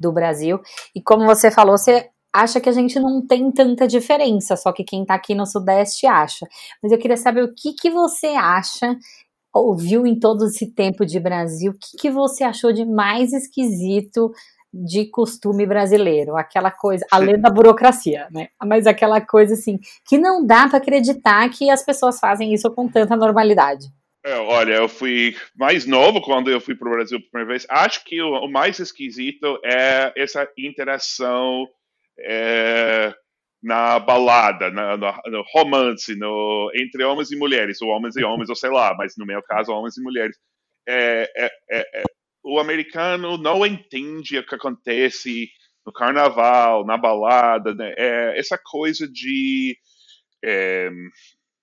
do 0.00 0.12
Brasil. 0.12 0.60
E 0.94 1.02
como 1.02 1.24
você 1.24 1.50
falou, 1.50 1.78
você 1.78 2.10
acha 2.32 2.60
que 2.60 2.68
a 2.68 2.72
gente 2.72 2.98
não 3.00 3.26
tem 3.26 3.50
tanta 3.50 3.86
diferença, 3.86 4.56
só 4.56 4.72
que 4.72 4.84
quem 4.84 5.02
está 5.02 5.14
aqui 5.14 5.34
no 5.34 5.46
Sudeste 5.46 6.06
acha. 6.06 6.46
Mas 6.82 6.92
eu 6.92 6.98
queria 6.98 7.16
saber 7.16 7.42
o 7.42 7.54
que, 7.54 7.72
que 7.72 7.90
você 7.90 8.28
acha, 8.28 8.96
ouviu 9.54 10.06
em 10.06 10.18
todo 10.18 10.46
esse 10.46 10.72
tempo 10.74 11.06
de 11.06 11.18
Brasil, 11.18 11.72
o 11.72 11.78
que, 11.78 11.96
que 11.98 12.10
você 12.10 12.44
achou 12.44 12.72
de 12.72 12.84
mais 12.84 13.32
esquisito 13.32 14.30
de 14.72 15.06
costume 15.06 15.66
brasileiro, 15.66 16.36
aquela 16.36 16.70
coisa, 16.70 17.06
além 17.10 17.40
da 17.40 17.50
burocracia, 17.50 18.28
né? 18.30 18.48
Mas 18.64 18.86
aquela 18.86 19.20
coisa 19.20 19.54
assim, 19.54 19.78
que 20.06 20.18
não 20.18 20.44
dá 20.44 20.68
para 20.68 20.78
acreditar 20.78 21.48
que 21.50 21.70
as 21.70 21.84
pessoas 21.84 22.18
fazem 22.18 22.52
isso 22.52 22.70
com 22.70 22.88
tanta 22.88 23.16
normalidade. 23.16 23.86
É, 24.24 24.36
olha, 24.38 24.74
eu 24.74 24.88
fui 24.88 25.36
mais 25.54 25.86
novo 25.86 26.20
quando 26.20 26.50
eu 26.50 26.60
fui 26.60 26.74
para 26.74 26.88
o 26.88 26.90
Brasil 26.90 27.18
pela 27.20 27.30
primeira 27.30 27.50
vez. 27.50 27.66
Acho 27.70 28.04
que 28.04 28.20
o, 28.20 28.44
o 28.44 28.48
mais 28.50 28.78
esquisito 28.80 29.58
é 29.64 30.12
essa 30.16 30.48
interação 30.58 31.68
é, 32.18 33.14
na 33.62 34.00
balada, 34.00 34.70
na, 34.70 34.96
no, 34.96 35.12
no, 35.26 35.44
romance, 35.54 36.16
no, 36.16 36.72
entre 36.74 37.04
homens 37.04 37.30
e 37.30 37.36
mulheres, 37.36 37.80
ou 37.80 37.88
homens 37.88 38.16
e 38.16 38.24
homens, 38.24 38.48
ou 38.48 38.56
sei 38.56 38.70
lá, 38.70 38.94
mas 38.96 39.14
no 39.16 39.24
meu 39.24 39.40
caso, 39.42 39.72
homens 39.72 39.96
e 39.96 40.02
mulheres. 40.02 40.36
É, 40.88 41.30
é, 41.36 41.50
é, 41.70 42.00
é 42.00 42.04
o 42.46 42.60
americano 42.60 43.36
não 43.36 43.66
entende 43.66 44.38
o 44.38 44.46
que 44.46 44.54
acontece 44.54 45.48
no 45.84 45.92
carnaval, 45.92 46.86
na 46.86 46.96
balada, 46.96 47.74
né? 47.74 47.92
É, 47.96 48.38
essa 48.38 48.56
coisa 48.56 49.06
de 49.08 49.76
é, 50.44 50.88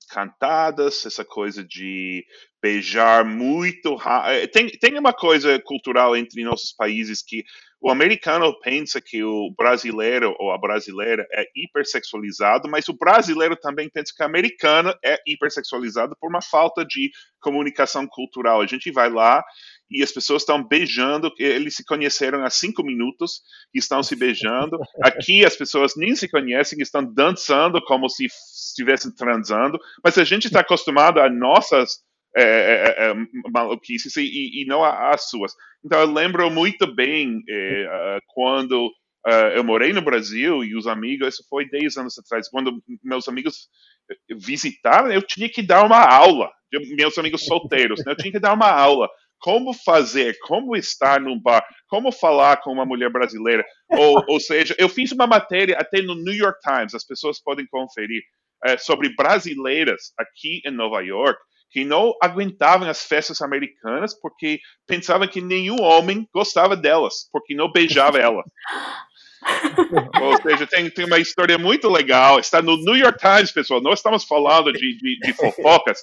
cantadas, 0.10 1.06
essa 1.06 1.24
coisa 1.26 1.64
de 1.64 2.26
beijar 2.62 3.26
muito 3.26 3.96
rápido. 3.96 4.34
Eh, 4.34 4.48
tem, 4.48 4.70
tem 4.70 4.98
uma 4.98 5.14
coisa 5.14 5.60
cultural 5.60 6.16
entre 6.16 6.44
nossos 6.44 6.72
países 6.72 7.22
que 7.22 7.44
o 7.82 7.90
americano 7.90 8.58
pensa 8.62 9.02
que 9.02 9.22
o 9.22 9.54
brasileiro 9.58 10.34
ou 10.40 10.52
a 10.52 10.58
brasileira 10.58 11.28
é 11.34 11.46
hipersexualizado, 11.54 12.70
mas 12.70 12.88
o 12.88 12.94
brasileiro 12.94 13.58
também 13.58 13.90
pensa 13.90 14.14
que 14.16 14.24
o 14.24 14.26
americano 14.26 14.94
é 15.04 15.20
hipersexualizado 15.28 16.16
por 16.18 16.30
uma 16.30 16.42
falta 16.42 16.86
de 16.86 17.12
comunicação 17.42 18.08
cultural. 18.08 18.62
A 18.62 18.68
gente 18.68 18.90
vai 18.90 19.10
lá 19.10 19.44
e 19.90 20.02
as 20.02 20.12
pessoas 20.12 20.42
estão 20.42 20.64
beijando, 20.64 21.32
eles 21.38 21.76
se 21.76 21.86
conheceram 21.86 22.44
há 22.44 22.50
cinco 22.50 22.84
minutos 22.84 23.42
e 23.74 23.80
estão 23.80 24.02
se 24.02 24.16
beijando. 24.16 24.80
Aqui 25.02 25.46
as 25.46 25.56
pessoas 25.56 25.94
nem 25.96 26.16
se 26.16 26.28
conhecem, 26.28 26.82
estão 26.82 27.04
dançando 27.04 27.82
como 27.84 28.10
se 28.10 28.26
estivessem 28.26 29.14
transando, 29.14 29.80
mas 30.04 30.18
a 30.18 30.24
gente 30.24 30.46
está 30.46 30.62
acostumado 30.62 31.20
a 31.20 31.30
nossas 31.30 32.00
é, 32.36 32.44
é, 32.44 33.12
é, 33.12 33.14
maluquices 33.52 34.16
e, 34.18 34.64
e 34.64 34.66
não 34.66 34.84
as 34.84 35.30
suas. 35.30 35.54
Então 35.86 36.00
eu 36.00 36.12
lembro 36.12 36.50
muito 36.50 36.92
bem 36.94 37.42
é, 37.48 38.20
quando 38.28 38.92
Uh, 39.26 39.56
eu 39.56 39.64
morei 39.64 39.94
no 39.94 40.02
Brasil 40.02 40.66
e 40.66 40.76
os 40.76 40.86
amigos, 40.86 41.36
isso 41.36 41.46
foi 41.50 41.66
10 41.70 41.96
anos 41.96 42.20
atrás, 42.20 42.50
quando 42.50 42.84
meus 43.02 43.26
amigos 43.30 43.70
visitaram, 44.38 45.10
eu 45.14 45.22
tinha 45.22 45.48
que 45.48 45.62
dar 45.62 45.86
uma 45.86 46.04
aula, 46.04 46.52
meus 46.98 47.18
amigos 47.18 47.46
solteiros, 47.46 48.04
né, 48.04 48.12
eu 48.12 48.18
tinha 48.18 48.34
que 48.34 48.40
dar 48.40 48.52
uma 48.52 48.70
aula. 48.70 49.08
Como 49.44 49.74
fazer, 49.74 50.38
como 50.40 50.74
estar 50.74 51.20
num 51.20 51.38
bar, 51.38 51.62
como 51.90 52.14
falar 52.14 52.62
com 52.62 52.72
uma 52.72 52.86
mulher 52.86 53.12
brasileira. 53.12 53.66
Ou, 53.90 54.24
ou 54.30 54.40
seja, 54.40 54.74
eu 54.80 54.88
fiz 54.88 55.12
uma 55.12 55.28
matéria 55.28 55.78
até 55.78 56.02
no 56.02 56.16
New 56.16 56.34
York 56.34 56.60
Times, 56.62 56.96
as 56.96 57.06
pessoas 57.06 57.44
podem 57.44 57.68
conferir, 57.68 58.24
é, 58.64 58.78
sobre 58.78 59.14
brasileiras 59.14 60.14
aqui 60.18 60.62
em 60.66 60.72
Nova 60.72 61.02
York, 61.02 61.38
que 61.70 61.84
não 61.84 62.14
aguentavam 62.22 62.90
as 62.90 63.04
festas 63.04 63.42
americanas 63.42 64.18
porque 64.18 64.62
pensavam 64.88 65.28
que 65.28 65.42
nenhum 65.42 65.82
homem 65.82 66.26
gostava 66.34 66.78
delas, 66.78 67.28
porque 67.30 67.54
não 67.54 67.70
beijava 67.70 68.20
ela. 68.20 68.44
Ou 70.22 70.42
seja, 70.42 70.66
tem, 70.66 70.90
tem 70.90 71.04
uma 71.06 71.20
história 71.20 71.58
muito 71.58 71.90
legal. 71.90 72.40
Está 72.40 72.62
no 72.62 72.78
New 72.78 72.96
York 72.96 73.20
Times, 73.20 73.52
pessoal. 73.52 73.82
Nós 73.82 74.00
estamos 74.00 74.24
falando 74.24 74.72
de, 74.72 74.98
de, 74.98 75.20
de 75.20 75.34
fofocas. 75.34 76.00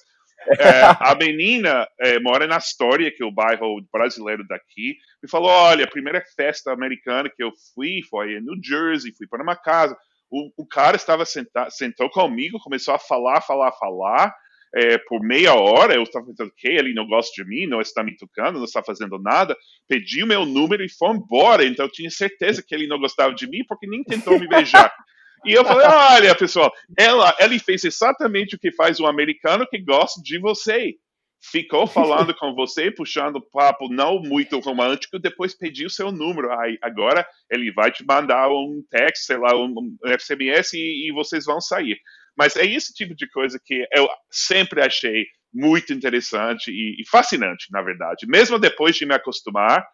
É, 0.58 0.82
a 1.00 1.14
menina 1.14 1.86
é, 2.00 2.18
mora 2.18 2.46
na 2.46 2.56
Astoria, 2.56 3.10
que 3.10 3.22
é 3.22 3.26
o 3.26 3.32
bairro 3.32 3.80
brasileiro 3.92 4.46
daqui, 4.46 4.96
me 5.22 5.28
falou: 5.28 5.50
olha, 5.50 5.84
a 5.84 5.90
primeira 5.90 6.22
festa 6.36 6.72
americana 6.72 7.28
que 7.28 7.42
eu 7.42 7.52
fui 7.74 8.00
foi 8.08 8.34
em 8.34 8.40
New 8.40 8.56
Jersey, 8.62 9.14
fui 9.16 9.26
para 9.26 9.42
uma 9.42 9.56
casa. 9.56 9.96
O, 10.30 10.50
o 10.62 10.66
cara 10.66 10.96
estava 10.96 11.24
sentado, 11.24 11.70
sentou 11.70 12.08
comigo, 12.08 12.58
começou 12.60 12.94
a 12.94 12.98
falar, 12.98 13.40
falar, 13.40 13.72
falar 13.72 14.32
é, 14.74 14.98
por 14.98 15.20
meia 15.20 15.54
hora, 15.54 15.94
eu 15.94 16.02
estava 16.02 16.26
pensando, 16.26 16.52
que 16.56 16.68
ele 16.68 16.94
não 16.94 17.06
gosta 17.06 17.32
de 17.34 17.48
mim, 17.48 17.66
não 17.66 17.80
está 17.80 18.02
me 18.02 18.16
tocando, 18.16 18.58
não 18.58 18.64
está 18.64 18.82
fazendo 18.82 19.18
nada, 19.18 19.56
pedi 19.88 20.22
o 20.22 20.26
meu 20.26 20.46
número 20.46 20.84
e 20.84 20.88
foi 20.88 21.10
embora, 21.10 21.64
então 21.64 21.86
eu 21.86 21.90
tinha 21.90 22.10
certeza 22.10 22.62
que 22.66 22.74
ele 22.74 22.86
não 22.86 22.98
gostava 22.98 23.34
de 23.34 23.48
mim, 23.48 23.64
porque 23.66 23.86
nem 23.86 24.04
tentou 24.04 24.38
me 24.38 24.48
beijar. 24.48 24.92
E 25.44 25.52
eu 25.52 25.64
falei, 25.64 25.86
olha, 25.86 26.34
pessoal, 26.34 26.72
ela, 26.96 27.34
ele 27.38 27.58
fez 27.58 27.84
exatamente 27.84 28.56
o 28.56 28.58
que 28.58 28.72
faz 28.72 29.00
um 29.00 29.06
americano 29.06 29.66
que 29.66 29.78
gosta 29.78 30.20
de 30.22 30.38
você. 30.38 30.94
Ficou 31.42 31.86
falando 31.86 32.34
com 32.34 32.54
você, 32.54 32.90
puxando 32.90 33.40
papo 33.40 33.88
não 33.88 34.20
muito 34.20 34.58
romântico, 34.58 35.18
depois 35.18 35.56
pediu 35.56 35.88
seu 35.88 36.12
número. 36.12 36.52
Aí, 36.60 36.78
agora 36.82 37.26
ele 37.50 37.72
vai 37.72 37.90
te 37.90 38.04
mandar 38.04 38.50
um 38.50 38.82
text, 38.90 39.24
sei 39.24 39.38
lá, 39.38 39.56
um, 39.56 39.96
SMS 40.18 40.74
e, 40.74 41.08
e 41.08 41.12
vocês 41.12 41.46
vão 41.46 41.60
sair. 41.60 41.98
Mas 42.36 42.56
é 42.56 42.66
esse 42.66 42.92
tipo 42.92 43.14
de 43.14 43.28
coisa 43.28 43.58
que 43.64 43.86
eu 43.92 44.08
sempre 44.30 44.82
achei 44.82 45.26
muito 45.52 45.92
interessante 45.92 46.70
e, 46.70 47.02
fascinante, 47.08 47.66
na 47.70 47.82
verdade. 47.82 48.26
Mesmo 48.26 48.58
depois 48.58 48.94
de 48.96 49.06
me 49.06 49.14
acostumar, 49.14 49.86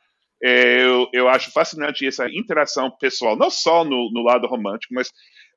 é, 0.42 0.82
eu, 0.82 1.08
eu 1.12 1.28
acho 1.28 1.50
fascinante 1.50 2.06
essa 2.06 2.28
interação 2.28 2.90
pessoal, 2.90 3.36
não 3.36 3.50
só 3.50 3.84
no, 3.84 4.10
no 4.12 4.22
lado 4.22 4.46
romântico, 4.46 4.94
mas 4.94 5.10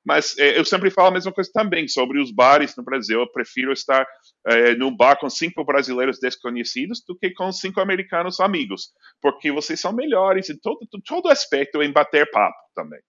Mas 0.10 0.36
é, 0.39 0.58
eu 0.58 0.65
sempre 0.65 0.89
falo 0.89 1.10
a 1.10 1.12
mesma 1.12 1.32
coisa 1.32 1.52
também 1.54 1.88
sobre 1.88 2.19
os 2.19 2.32
bares 2.32 2.76
no 2.76 2.84
Brasil. 2.84 3.19
Eu 3.19 3.32
prefiro 3.32 3.72
estar 3.72 4.08
é, 4.48 4.74
num 4.74 4.95
bar 4.95 5.15
com 5.15 5.30
cinco 5.30 5.63
brasileiros 5.63 6.19
desconhecidos 6.19 7.04
do 7.08 7.15
que 7.15 7.30
com 7.30 7.52
cinco 7.52 7.80
americanos 7.80 8.39
amigos, 8.39 8.89
porque 9.22 9.52
vocês 9.52 9.80
são 9.80 9.93
melhores 9.93 10.50
em 10.50 10.58
todo, 10.58 10.80
todo 11.06 11.30
aspecto 11.30 11.84
em 11.84 11.91
bater 11.91 12.28
papo 12.32 12.58
também. 12.74 13.00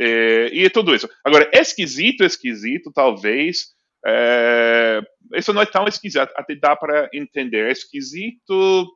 É, 0.00 0.48
e 0.50 0.64
é 0.64 0.70
tudo 0.70 0.94
isso. 0.94 1.06
Agora, 1.22 1.46
esquisito, 1.52 2.24
esquisito, 2.24 2.90
talvez. 2.90 3.74
É, 4.06 5.02
isso 5.34 5.52
não 5.52 5.60
é 5.60 5.66
tão 5.66 5.86
esquisito, 5.86 6.30
até 6.36 6.54
dá 6.54 6.74
para 6.74 7.06
entender. 7.12 7.68
É 7.68 7.72
esquisito 7.72 8.90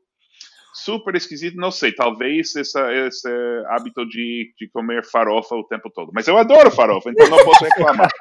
super 0.73 1.15
esquisito, 1.15 1.57
não 1.57 1.71
sei, 1.71 1.93
talvez 1.93 2.55
essa, 2.57 2.93
esse 2.93 3.29
hábito 3.69 4.07
de, 4.07 4.53
de 4.59 4.69
comer 4.69 5.05
farofa 5.05 5.55
o 5.55 5.65
tempo 5.65 5.91
todo. 5.91 6.11
Mas 6.15 6.29
eu 6.29 6.37
adoro 6.37 6.71
farofa, 6.71 7.11
então 7.11 7.29
não 7.29 7.45
posso 7.45 7.65
reclamar. 7.65 8.11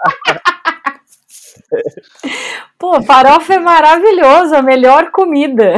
Pô, 2.77 3.01
farofa 3.01 3.55
é 3.55 3.59
maravilhoso, 3.59 4.55
a 4.55 4.61
melhor 4.61 5.11
comida. 5.11 5.75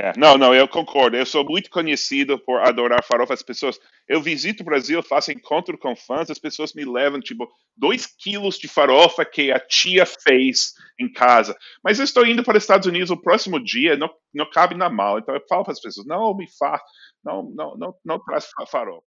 É, 0.00 0.12
não, 0.16 0.38
não, 0.38 0.54
eu 0.54 0.68
concordo. 0.68 1.16
Eu 1.16 1.26
sou 1.26 1.44
muito 1.44 1.68
conhecido 1.70 2.38
por 2.38 2.60
adorar 2.60 3.02
farofa. 3.02 3.34
As 3.34 3.42
pessoas, 3.42 3.80
eu 4.06 4.22
visito 4.22 4.62
o 4.62 4.64
Brasil, 4.64 5.02
faço 5.02 5.32
encontro 5.32 5.76
com 5.76 5.96
fãs, 5.96 6.30
as 6.30 6.38
pessoas 6.38 6.72
me 6.72 6.84
levam 6.84 7.18
tipo 7.18 7.48
dois 7.76 8.06
quilos 8.06 8.60
de 8.60 8.68
farofa 8.68 9.24
que 9.24 9.50
a 9.50 9.58
tia 9.58 10.06
fez 10.06 10.74
em 11.00 11.12
casa. 11.12 11.56
Mas 11.82 11.98
eu 11.98 12.04
estou 12.04 12.24
indo 12.24 12.44
para 12.44 12.56
os 12.56 12.62
Estados 12.62 12.86
Unidos 12.86 13.10
o 13.10 13.20
próximo 13.20 13.58
dia, 13.58 13.96
não, 13.96 14.08
não 14.32 14.48
cabe 14.48 14.76
na 14.76 14.88
mala. 14.88 15.18
Então 15.18 15.34
eu 15.34 15.42
falo 15.48 15.64
para 15.64 15.72
as 15.72 15.80
pessoas, 15.80 16.06
não 16.06 16.32
me 16.32 16.46
faça, 16.56 16.84
não, 17.24 17.50
não, 17.52 17.76
não, 17.76 17.94
não 18.04 18.22
traz 18.22 18.46
farofa. 18.70 19.02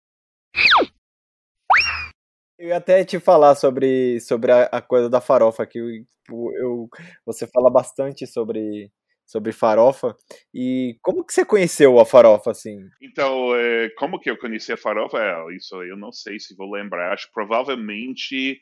Eu 2.58 2.70
ia 2.70 2.78
até 2.78 3.06
te 3.06 3.20
falar 3.20 3.54
sobre, 3.54 4.20
sobre 4.22 4.52
a, 4.52 4.64
a 4.64 4.82
coisa 4.82 5.08
da 5.08 5.22
farofa, 5.22 5.68
que 5.68 5.78
eu, 5.78 5.88
eu, 6.56 6.90
você 7.24 7.46
fala 7.46 7.70
bastante 7.70 8.26
sobre 8.26 8.92
sobre 9.30 9.52
farofa. 9.52 10.16
E 10.52 10.98
como 11.04 11.24
que 11.24 11.32
você 11.32 11.46
conheceu 11.46 12.00
a 12.00 12.06
farofa, 12.06 12.50
assim? 12.50 12.80
Então, 13.00 13.56
é, 13.56 13.90
como 13.90 14.20
que 14.20 14.28
eu 14.28 14.36
conheci 14.36 14.74
a 14.74 14.78
farofa? 14.78 15.20
É, 15.20 15.56
isso 15.56 15.76
eu 15.84 15.96
não 15.96 16.12
sei 16.12 16.40
se 16.40 16.56
vou 16.56 16.72
lembrar. 16.72 17.14
Acho 17.14 17.30
provavelmente 17.32 18.60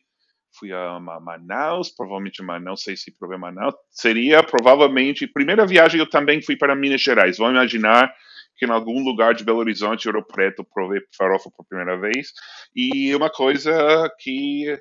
fui 0.59 0.73
a 0.73 0.99
Manaus, 0.99 1.89
provavelmente 1.89 2.43
não 2.43 2.75
sei 2.75 2.97
se 2.97 3.17
provei 3.17 3.37
Manaus. 3.37 3.75
Seria 3.89 4.43
provavelmente 4.43 5.25
primeira 5.25 5.65
viagem 5.65 6.01
eu 6.01 6.09
também 6.09 6.41
fui 6.41 6.57
para 6.57 6.75
Minas 6.75 7.01
Gerais. 7.01 7.37
Vou 7.37 7.49
imaginar 7.49 8.13
que 8.57 8.65
em 8.65 8.69
algum 8.69 9.01
lugar 9.01 9.33
de 9.33 9.45
Belo 9.45 9.59
Horizonte, 9.59 10.09
Ouro 10.09 10.25
Preto, 10.25 10.65
provei 10.65 10.99
farofa 11.17 11.49
por 11.55 11.65
primeira 11.65 11.97
vez. 11.97 12.33
E 12.75 13.15
uma 13.15 13.29
coisa 13.29 14.11
que 14.19 14.77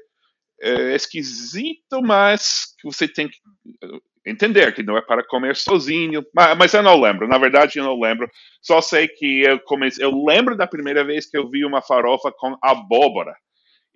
é 0.60 0.96
esquisito, 0.96 2.02
mas 2.02 2.74
que 2.80 2.88
você 2.88 3.06
tem 3.06 3.28
que 3.28 3.36
entender 4.26 4.74
que 4.74 4.82
não 4.82 4.96
é 4.96 5.00
para 5.00 5.24
comer 5.24 5.54
sozinho, 5.56 6.24
mas, 6.34 6.56
mas, 6.56 6.74
eu 6.74 6.82
não 6.82 7.00
lembro, 7.00 7.28
na 7.28 7.38
verdade 7.38 7.78
eu 7.78 7.84
não 7.84 7.98
lembro, 7.98 8.28
só 8.60 8.80
sei 8.80 9.06
que 9.06 9.42
eu 9.42 9.60
comecei, 9.60 10.04
eu 10.04 10.24
lembro 10.24 10.56
da 10.56 10.66
primeira 10.66 11.04
vez 11.04 11.26
que 11.26 11.38
eu 11.38 11.48
vi 11.48 11.64
uma 11.64 11.80
farofa 11.80 12.32
com 12.32 12.56
abóbora, 12.60 13.36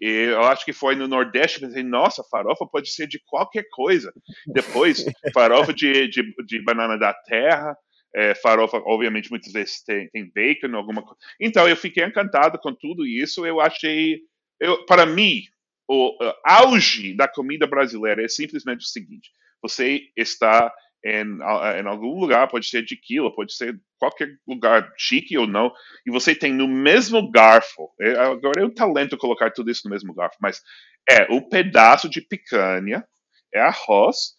e 0.01 0.09
eu 0.31 0.43
acho 0.45 0.65
que 0.65 0.73
foi 0.73 0.95
no 0.95 1.09
Nordeste, 1.09 1.61
pensei, 1.61 1.83
nossa, 1.83 2.23
farofa 2.31 2.65
pode 2.67 2.91
ser 2.91 3.07
de 3.07 3.21
qualquer 3.27 3.65
coisa, 3.71 4.13
depois 4.47 5.05
farofa 5.35 5.75
de, 5.75 6.09
de, 6.09 6.23
de 6.47 6.63
banana 6.65 6.97
da 6.97 7.13
terra, 7.13 7.77
é, 8.15 8.35
farofa, 8.35 8.79
obviamente, 8.85 9.31
muitas 9.31 9.53
vezes 9.53 9.83
tem, 9.85 10.09
tem 10.11 10.31
bacon, 10.35 10.75
alguma 10.77 11.03
coisa. 11.03 11.19
Então, 11.41 11.69
eu 11.69 11.77
fiquei 11.77 12.05
encantado 12.05 12.59
com 12.59 12.75
tudo 12.75 13.07
isso. 13.07 13.47
Eu 13.47 13.61
achei, 13.61 14.21
eu, 14.59 14.85
para 14.85 15.07
mim, 15.07 15.43
o 15.89 16.17
auge 16.45 17.15
da 17.15 17.29
comida 17.29 17.67
brasileira 17.67 18.25
é 18.25 18.29
simplesmente 18.29 18.81
o 18.81 18.89
seguinte: 18.89 19.31
você 19.63 20.03
está 20.17 20.73
em, 21.05 21.39
em, 21.39 21.87
algum 21.87 22.19
lugar, 22.19 22.49
pode 22.49 22.67
ser 22.67 22.85
de 22.85 22.97
quilo, 22.97 23.35
pode 23.35 23.55
ser 23.55 23.75
qualquer 23.99 24.29
lugar 24.47 24.91
chique 24.99 25.37
ou 25.37 25.47
não, 25.47 25.73
e 26.07 26.11
você 26.11 26.35
tem 26.35 26.53
no 26.53 26.69
mesmo 26.69 27.31
garfo, 27.31 27.91
é, 28.01 28.13
agora 28.19 28.63
é 28.63 28.65
um 28.65 28.73
talento 28.73 29.17
colocar 29.17 29.51
tudo 29.51 29.71
isso 29.71 29.83
no 29.85 29.91
mesmo 29.91 30.15
garfo, 30.15 30.37
mas 30.41 30.61
é 31.09 31.27
o 31.31 31.49
pedaço 31.49 32.09
de 32.09 32.21
picanha, 32.21 33.05
é 33.53 33.61
arroz, 33.61 34.35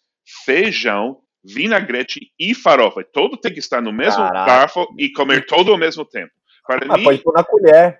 feijão, 0.45 1.19
vinagrete 1.43 2.31
e 2.39 2.53
farofa. 2.53 3.03
Todo 3.03 3.37
tem 3.37 3.51
que 3.51 3.59
estar 3.59 3.81
no 3.81 3.91
mesmo 3.91 4.23
Caraca. 4.23 4.45
garfo 4.45 4.87
e 4.97 5.11
comer 5.11 5.45
todo 5.45 5.71
ao 5.71 5.77
mesmo 5.77 6.05
tempo. 6.05 6.31
Para 6.65 6.85
ah, 6.93 6.97
mim, 6.97 7.03
pode 7.03 7.23
pôr 7.23 7.33
na 7.33 7.43
colher. 7.43 7.99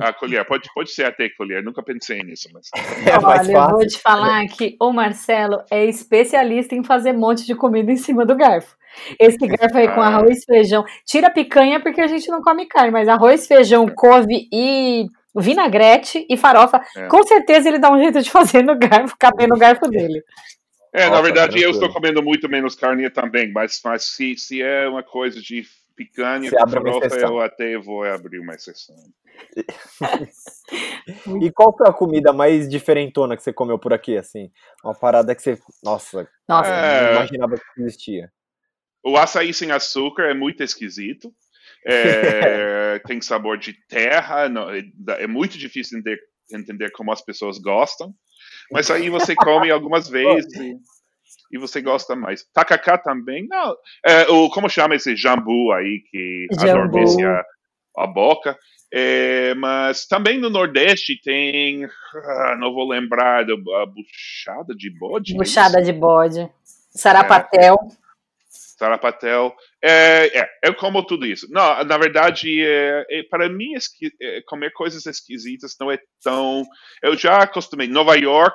A 0.00 0.12
colher, 0.12 0.44
pode, 0.46 0.68
pode 0.72 0.90
ser 0.90 1.04
até 1.04 1.28
colher, 1.30 1.62
nunca 1.62 1.82
pensei 1.82 2.22
nisso, 2.22 2.48
mas. 2.52 2.70
É 3.06 3.18
Olha, 3.18 3.52
eu 3.52 3.70
vou 3.70 3.86
te 3.86 3.98
falar 3.98 4.46
que 4.46 4.76
o 4.80 4.92
Marcelo 4.92 5.62
é 5.70 5.84
especialista 5.84 6.74
em 6.74 6.84
fazer 6.84 7.12
monte 7.12 7.44
de 7.44 7.54
comida 7.54 7.90
em 7.90 7.96
cima 7.96 8.24
do 8.24 8.36
garfo. 8.36 8.76
Esse 9.18 9.38
garfo 9.38 9.76
aí 9.76 9.88
com 9.88 10.00
ah. 10.00 10.08
arroz, 10.08 10.44
feijão. 10.44 10.84
Tira 11.04 11.30
picanha 11.30 11.80
porque 11.80 12.00
a 12.00 12.06
gente 12.06 12.28
não 12.28 12.40
come 12.40 12.66
carne, 12.66 12.92
mas 12.92 13.08
arroz, 13.08 13.46
feijão, 13.46 13.86
couve 13.88 14.48
e 14.52 15.06
vinagrete 15.34 16.26
e 16.28 16.36
farofa, 16.36 16.80
é. 16.96 17.06
com 17.06 17.22
certeza 17.22 17.68
ele 17.68 17.78
dá 17.78 17.90
um 17.90 17.98
jeito 17.98 18.20
de 18.20 18.30
fazer 18.30 18.62
no 18.62 18.78
garfo, 18.78 19.16
caber 19.18 19.48
no 19.48 19.56
garfo 19.56 19.88
dele. 19.88 20.22
É, 20.92 21.06
Nossa, 21.06 21.16
na 21.16 21.22
verdade, 21.22 21.60
eu 21.60 21.70
estou 21.70 21.90
comendo 21.90 22.22
muito 22.22 22.48
menos 22.50 22.74
carne 22.74 23.08
também, 23.08 23.50
mas, 23.50 23.80
mas 23.82 24.04
se, 24.04 24.36
se 24.36 24.60
é 24.60 24.86
uma 24.86 25.02
coisa 25.02 25.40
de 25.40 25.64
picanha 25.94 26.50
com 26.50 26.68
farofa, 26.68 27.16
eu 27.16 27.40
até 27.40 27.78
vou 27.78 28.04
abrir 28.04 28.38
uma 28.38 28.54
exceção. 28.54 28.96
e 31.42 31.50
qual 31.52 31.76
foi 31.76 31.88
a 31.88 31.92
comida 31.92 32.32
mais 32.32 32.68
diferentona 32.68 33.36
que 33.36 33.42
você 33.42 33.52
comeu 33.52 33.78
por 33.78 33.92
aqui, 33.92 34.16
assim? 34.16 34.50
Uma 34.84 34.94
parada 34.94 35.34
que 35.34 35.42
você, 35.42 35.58
nossa, 35.82 36.28
nossa 36.48 36.70
é... 36.70 37.04
não 37.04 37.12
imaginava 37.12 37.56
que 37.56 37.80
existia. 37.80 38.30
O 39.04 39.16
açaí 39.16 39.52
sem 39.52 39.72
açúcar 39.72 40.24
é 40.24 40.34
muito 40.34 40.62
esquisito. 40.62 41.32
É, 41.84 42.98
tem 43.06 43.20
sabor 43.20 43.58
de 43.58 43.72
terra, 43.88 44.48
não, 44.48 44.70
é, 44.70 44.82
é 45.18 45.26
muito 45.26 45.58
difícil 45.58 45.98
entender, 45.98 46.20
entender 46.52 46.90
como 46.92 47.12
as 47.12 47.20
pessoas 47.22 47.58
gostam. 47.58 48.14
Mas 48.70 48.90
aí 48.90 49.10
você 49.10 49.34
come 49.34 49.70
algumas 49.70 50.08
vezes 50.10 50.52
e, 51.52 51.58
você 51.58 51.80
gosta 51.80 52.16
mais. 52.16 52.44
Tacacá 52.52 52.96
também, 52.98 53.46
não. 53.48 53.76
É, 54.04 54.22
o, 54.30 54.48
como 54.50 54.68
chama 54.68 54.94
esse 54.94 55.14
jambu 55.14 55.72
aí 55.72 56.02
que 56.10 56.46
jambu. 56.52 56.70
adormece 56.70 57.24
a, 57.24 57.44
a 57.98 58.06
boca? 58.06 58.58
É, 58.94 59.54
mas 59.54 60.06
também 60.06 60.38
no 60.38 60.50
Nordeste 60.50 61.18
tem, 61.22 61.84
ah, 61.84 62.56
não 62.58 62.74
vou 62.74 62.86
lembrar, 62.86 63.42
a 63.42 63.86
buchada 63.86 64.74
de 64.76 64.90
bode. 64.90 65.34
É 65.34 65.36
buchada 65.36 65.80
de 65.80 65.92
bode. 65.92 66.46
Sarapatel. 66.94 67.74
É, 67.74 68.02
sarapatel. 68.82 69.54
É, 69.82 70.40
é, 70.40 70.48
eu 70.64 70.74
como 70.74 71.02
tudo 71.04 71.24
isso. 71.24 71.46
Não, 71.50 71.82
na 71.84 71.96
verdade, 71.96 72.62
é, 72.62 73.06
é 73.08 73.22
para 73.22 73.48
mim, 73.48 73.72
é, 74.20 74.42
comer 74.42 74.72
coisas 74.72 75.06
esquisitas 75.06 75.74
não 75.80 75.90
é 75.90 75.98
tão. 76.22 76.62
Eu 77.02 77.16
já 77.16 77.38
acostumei. 77.38 77.88
Nova 77.88 78.14
York 78.16 78.54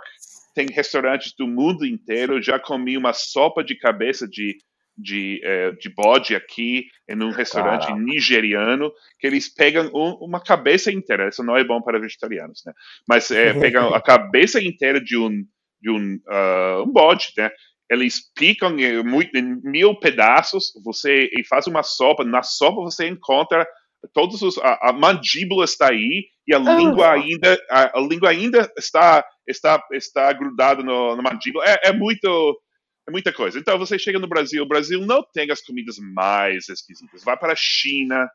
tem 0.58 0.65
restaurantes 0.72 1.36
do 1.38 1.48
mundo 1.48 1.86
inteiro. 1.86 2.38
Eu 2.38 2.41
já 2.41 2.58
comi 2.58 2.98
uma 2.98 3.13
sopa 3.13 3.63
de 3.63 3.76
cabeça 3.76 4.28
de 4.28 4.58
de, 5.00 5.39
é, 5.43 5.72
de 5.74 5.89
bode 5.89 6.36
aqui 6.36 6.88
em 7.08 7.22
um 7.22 7.30
restaurante 7.30 7.86
Caramba. 7.86 8.04
nigeriano 8.04 8.91
que 9.20 9.28
eles 9.28 9.48
pegam 9.48 9.91
um, 9.93 10.26
uma 10.26 10.41
cabeça 10.41 10.91
inteira. 10.91 11.30
Isso 11.30 11.43
não 11.43 11.56
é 11.56 11.63
bom 11.63 11.80
para 11.84 12.00
vegetarianos, 12.00 12.63
né? 12.65 12.74
Mas 13.08 13.30
é, 13.30 13.54
pegam 13.62 13.93
a 13.93 14.02
cabeça 14.02 14.60
inteira 14.60 15.00
de 15.00 15.15
um 15.15 15.46
de 15.80 15.91
um, 15.91 16.15
uh, 16.15 16.82
um 16.82 16.91
bode, 16.91 17.28
né? 17.38 17.52
Eles 17.91 18.34
picam 18.34 18.76
em, 18.80 19.04
muito, 19.04 19.38
em 19.38 19.62
mil 19.62 19.93
pedaços. 20.00 20.72
Você 20.84 21.30
e 21.32 21.46
faz 21.46 21.67
uma 21.67 21.84
sopa. 21.84 22.24
Na 22.24 22.41
sopa 22.41 22.82
você 22.82 23.08
encontra 23.08 23.67
todos 24.13 24.41
os 24.41 24.57
a, 24.57 24.89
a 24.89 24.93
mandíbula 24.93 25.65
está 25.65 25.89
aí 25.89 26.27
e 26.47 26.53
a 26.53 26.60
língua 26.60 27.12
ainda 27.12 27.60
a, 27.69 27.97
a, 27.97 28.01
língua 28.01 28.29
ainda 28.29 28.71
está 28.77 29.25
está 29.45 29.83
está 29.91 30.31
grudada 30.33 30.83
no, 30.83 31.15
no 31.15 31.23
mandíbula. 31.23 31.65
É, 31.65 31.89
é 31.89 31.93
muito 31.93 32.62
é 33.07 33.12
muita 33.12 33.31
coisa. 33.31 33.57
Então 33.57 33.77
você 33.77 33.97
chega 33.97 34.19
no 34.19 34.27
Brasil, 34.27 34.63
o 34.63 34.67
Brasil 34.67 35.05
não 35.05 35.23
tem 35.23 35.49
as 35.51 35.62
comidas 35.62 35.97
mais 35.97 36.67
esquisitas. 36.69 37.23
Vai 37.23 37.38
para 37.38 37.53
a 37.53 37.57
China, 37.57 38.29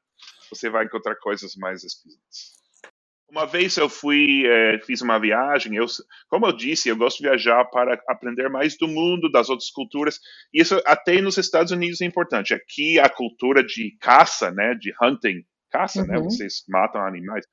você 0.50 0.70
vai 0.70 0.84
encontrar 0.84 1.16
coisas 1.16 1.54
mais 1.56 1.84
esquisitas. 1.84 2.62
Uma 3.30 3.46
vez 3.46 3.74
eu 3.78 3.88
fui, 3.88 4.46
é, 4.46 4.78
fiz 4.80 5.00
uma 5.00 5.18
viagem. 5.18 5.74
Eu, 5.74 5.86
como 6.28 6.46
eu 6.46 6.52
disse, 6.52 6.90
eu 6.90 6.96
gosto 6.96 7.18
de 7.18 7.28
viajar 7.28 7.64
para 7.64 7.98
aprender 8.06 8.50
mais 8.50 8.76
do 8.76 8.86
mundo, 8.86 9.30
das 9.30 9.48
outras 9.48 9.70
culturas. 9.70 10.18
E 10.52 10.60
isso 10.60 10.78
até 10.84 11.18
nos 11.22 11.38
Estados 11.38 11.72
Unidos 11.72 12.02
é 12.02 12.04
importante. 12.04 12.52
Aqui 12.52 12.98
a 12.98 13.08
cultura 13.08 13.64
de 13.64 13.96
caça, 13.98 14.50
né, 14.50 14.74
de 14.74 14.92
hunting, 15.02 15.42
caça, 15.72 16.04
né, 16.04 16.16
uhum. 16.16 16.24
né, 16.24 16.30
vocês 16.30 16.64
matam 16.68 17.04
animais 17.04 17.44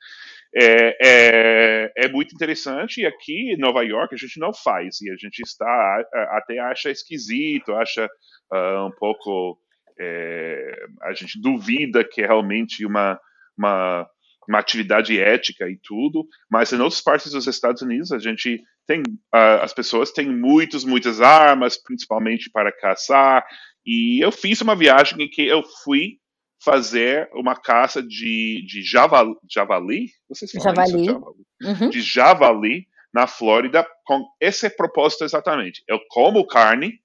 é, 0.54 0.98
é, 1.02 1.92
é, 1.96 2.10
muito 2.10 2.34
interessante 2.34 3.02
e 3.02 3.06
aqui 3.06 3.54
em 3.54 3.58
Nova 3.58 3.84
York 3.84 4.14
a 4.14 4.18
gente 4.18 4.40
não 4.40 4.54
faz 4.54 5.00
e 5.02 5.10
a 5.10 5.16
gente 5.16 5.40
está 5.42 6.04
até 6.32 6.60
acha 6.60 6.90
esquisito, 6.90 7.74
acha 7.74 8.06
uh, 8.52 8.88
um 8.88 8.92
pouco 8.98 9.60
é, 10.00 10.86
a 11.04 11.14
gente 11.14 11.40
duvida 11.40 12.04
que 12.04 12.22
é 12.22 12.26
realmente 12.26 12.86
uma, 12.86 13.20
uma 13.58 14.08
uma 14.50 14.58
atividade 14.58 15.20
ética 15.20 15.70
e 15.70 15.78
tudo, 15.78 16.28
mas 16.50 16.74
em 16.74 16.80
outras 16.80 17.02
partes 17.02 17.32
dos 17.32 17.46
Estados 17.46 17.84
Unidos 17.84 18.12
a 18.12 18.18
gente 18.18 18.60
tem, 18.88 19.02
uh, 19.02 19.62
as 19.62 19.72
pessoas 19.72 20.12
têm 20.12 20.28
muitas, 20.28 20.84
muitas 20.84 21.22
armas, 21.22 21.78
principalmente 21.78 22.50
para 22.50 22.72
caçar, 22.72 23.46
e 23.86 24.20
eu 24.24 24.32
fiz 24.32 24.60
uma 24.62 24.76
viagem 24.76 25.22
em 25.22 25.30
que 25.30 25.46
eu 25.46 25.62
fui 25.84 26.18
fazer 26.64 27.30
uma 27.34 27.56
caça 27.56 28.02
de, 28.02 28.66
de 28.68 28.84
javali, 28.84 29.34
javali, 29.50 30.08
vocês 30.28 30.52
falam 30.52 30.76
javali. 30.76 31.02
Isso, 31.02 31.14
javali. 31.14 31.46
Uhum. 31.62 31.90
de 31.90 32.02
javali 32.02 32.88
na 33.14 33.28
Flórida 33.28 33.88
com 34.06 34.26
esse 34.40 34.70
propósito 34.70 35.24
exatamente. 35.24 35.84
Eu 35.88 36.00
como 36.10 36.46
carne, 36.46 37.00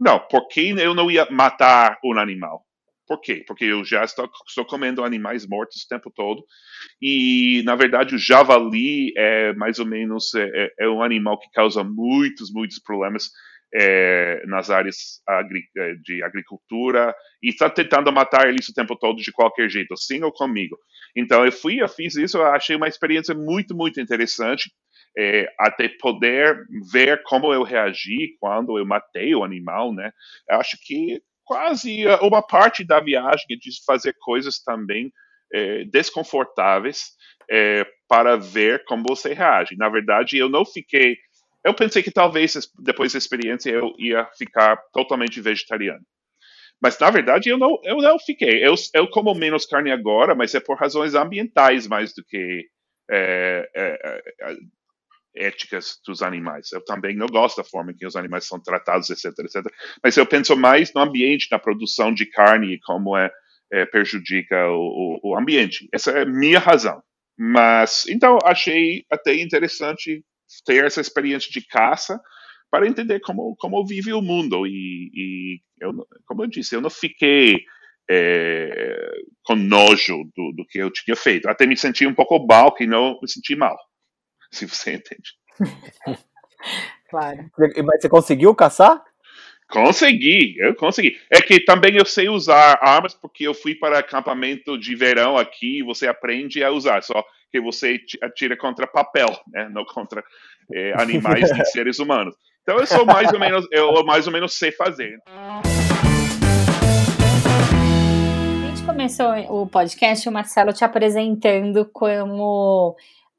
não, 0.00 0.18
porque 0.18 0.74
eu 0.78 0.94
não 0.94 1.10
ia 1.10 1.26
matar 1.30 1.98
um 2.04 2.18
animal. 2.18 2.64
Por 3.06 3.20
quê? 3.20 3.44
Porque 3.46 3.66
eu 3.66 3.84
já 3.84 4.02
estou, 4.02 4.28
estou, 4.48 4.64
comendo 4.64 5.04
animais 5.04 5.46
mortos 5.46 5.82
o 5.82 5.88
tempo 5.88 6.10
todo. 6.10 6.42
E, 7.00 7.62
na 7.66 7.76
verdade, 7.76 8.14
o 8.14 8.18
javali 8.18 9.12
é 9.14 9.52
mais 9.54 9.78
ou 9.78 9.84
menos 9.84 10.34
é, 10.34 10.50
é, 10.54 10.74
é 10.80 10.88
um 10.88 11.02
animal 11.02 11.38
que 11.38 11.50
causa 11.50 11.84
muitos, 11.84 12.50
muitos 12.50 12.78
problemas 12.78 13.30
é, 13.74 14.44
nas 14.46 14.70
áreas 14.70 15.20
agri 15.26 15.64
é, 15.76 15.94
de 15.94 16.22
agricultura 16.22 17.14
e 17.42 17.48
está 17.48 17.68
tentando 17.68 18.12
matar 18.12 18.48
eles 18.48 18.68
o 18.68 18.74
tempo 18.74 18.94
todo 18.94 19.20
de 19.20 19.32
qualquer 19.32 19.68
jeito, 19.68 19.94
assim 19.94 20.22
ou 20.22 20.32
comigo. 20.32 20.78
Então 21.16 21.44
eu 21.44 21.50
fui, 21.50 21.82
eu 21.82 21.88
fiz 21.88 22.14
isso, 22.14 22.38
eu 22.38 22.46
achei 22.46 22.76
uma 22.76 22.88
experiência 22.88 23.34
muito, 23.34 23.74
muito 23.74 24.00
interessante. 24.00 24.70
É, 25.16 25.48
até 25.60 25.88
poder 25.88 26.56
ver 26.92 27.22
como 27.22 27.52
eu 27.52 27.62
reagi 27.62 28.36
quando 28.40 28.76
eu 28.76 28.84
matei 28.84 29.32
o 29.32 29.44
animal, 29.44 29.94
né? 29.94 30.10
Eu 30.50 30.58
acho 30.58 30.76
que 30.84 31.22
quase 31.44 32.04
uma 32.20 32.42
parte 32.42 32.84
da 32.84 32.98
viagem 32.98 33.46
é 33.52 33.54
de 33.54 33.70
fazer 33.86 34.12
coisas 34.18 34.60
também 34.60 35.12
é, 35.52 35.84
desconfortáveis 35.84 37.12
para 38.08 38.36
ver 38.36 38.84
como 38.86 39.04
você 39.06 39.34
reage. 39.34 39.76
Na 39.76 39.88
verdade, 39.88 40.36
eu 40.36 40.48
não 40.48 40.64
fiquei 40.64 41.16
eu 41.64 41.74
pensei 41.74 42.02
que 42.02 42.10
talvez 42.10 42.54
depois 42.78 43.12
da 43.12 43.18
experiência 43.18 43.70
eu 43.70 43.94
ia 43.98 44.26
ficar 44.36 44.76
totalmente 44.92 45.40
vegetariano. 45.40 46.04
Mas 46.80 46.98
na 46.98 47.10
verdade 47.10 47.48
eu 47.48 47.56
não, 47.56 47.80
eu 47.82 47.96
não 47.96 48.18
fiquei. 48.18 48.64
Eu, 48.64 48.74
eu 48.92 49.08
como 49.08 49.34
menos 49.34 49.64
carne 49.64 49.90
agora, 49.90 50.34
mas 50.34 50.54
é 50.54 50.60
por 50.60 50.78
razões 50.78 51.14
ambientais 51.14 51.86
mais 51.86 52.12
do 52.12 52.22
que 52.22 52.66
é, 53.10 53.70
é, 53.74 54.22
é, 54.40 54.56
éticas 55.46 55.98
dos 56.06 56.22
animais. 56.22 56.70
Eu 56.72 56.84
também 56.84 57.16
não 57.16 57.26
gosto 57.26 57.56
da 57.56 57.64
forma 57.64 57.94
que 57.94 58.06
os 58.06 58.16
animais 58.16 58.46
são 58.46 58.60
tratados, 58.60 59.08
etc, 59.08 59.26
etc. 59.38 59.64
Mas 60.02 60.16
eu 60.16 60.26
penso 60.26 60.54
mais 60.54 60.92
no 60.92 61.00
ambiente, 61.00 61.48
na 61.50 61.58
produção 61.58 62.12
de 62.12 62.26
carne 62.26 62.74
e 62.74 62.80
como 62.80 63.16
é, 63.16 63.30
é 63.72 63.86
prejudica 63.86 64.68
o, 64.68 65.20
o, 65.22 65.30
o 65.30 65.38
ambiente. 65.38 65.88
Essa 65.92 66.10
é 66.10 66.22
a 66.22 66.26
minha 66.26 66.58
razão. 66.58 67.02
Mas 67.38 68.04
então 68.08 68.38
achei 68.44 69.04
até 69.10 69.34
interessante 69.34 70.22
ter 70.64 70.84
essa 70.84 71.00
experiência 71.00 71.50
de 71.50 71.66
caça 71.66 72.20
para 72.70 72.86
entender 72.86 73.20
como, 73.20 73.54
como 73.56 73.86
vive 73.86 74.12
o 74.12 74.20
mundo. 74.20 74.66
E, 74.66 75.10
e 75.14 75.60
eu, 75.80 75.92
como 76.26 76.42
eu 76.42 76.46
disse, 76.48 76.74
eu 76.74 76.80
não 76.80 76.90
fiquei 76.90 77.64
é, 78.10 79.10
com 79.44 79.54
nojo 79.54 80.24
do, 80.36 80.52
do 80.52 80.66
que 80.66 80.78
eu 80.78 80.90
tinha 80.90 81.16
feito. 81.16 81.48
Até 81.48 81.66
me 81.66 81.76
senti 81.76 82.06
um 82.06 82.14
pouco 82.14 82.44
mal, 82.46 82.74
que 82.74 82.86
não 82.86 83.18
me 83.20 83.28
senti 83.28 83.54
mal, 83.54 83.76
se 84.50 84.66
você 84.66 84.94
entende. 84.94 85.32
claro. 87.08 87.50
Mas 87.84 88.02
você 88.02 88.08
conseguiu 88.08 88.54
caçar? 88.54 89.02
Consegui, 89.68 90.56
eu 90.58 90.74
consegui. 90.74 91.18
É 91.30 91.40
que 91.40 91.58
também 91.58 91.96
eu 91.96 92.04
sei 92.04 92.28
usar 92.28 92.78
armas 92.82 93.14
porque 93.14 93.46
eu 93.46 93.54
fui 93.54 93.74
para 93.74 93.98
acampamento 93.98 94.78
de 94.78 94.94
verão 94.94 95.38
aqui 95.38 95.78
e 95.78 95.82
você 95.82 96.06
aprende 96.06 96.62
a 96.62 96.70
usar. 96.70 97.02
Só 97.02 97.24
que 97.54 97.60
você 97.60 98.00
atira 98.20 98.56
contra 98.56 98.84
papel, 98.84 99.28
né? 99.46 99.68
Não 99.70 99.84
contra 99.84 100.24
é, 100.72 100.92
animais 101.00 101.48
e 101.52 101.64
seres 101.70 102.00
humanos. 102.00 102.34
Então 102.62 102.80
eu 102.80 102.86
sou 102.86 103.06
mais 103.06 103.32
ou 103.32 103.38
menos, 103.38 103.64
eu 103.70 104.04
mais 104.04 104.26
ou 104.26 104.32
menos 104.32 104.54
sei 104.54 104.72
fazer. 104.72 105.18
A 105.28 105.62
gente 108.66 108.82
começou 108.84 109.28
o 109.50 109.68
podcast, 109.68 110.28
o 110.28 110.32
Marcelo 110.32 110.72
te 110.72 110.84
apresentando 110.84 111.88
como 111.92 112.96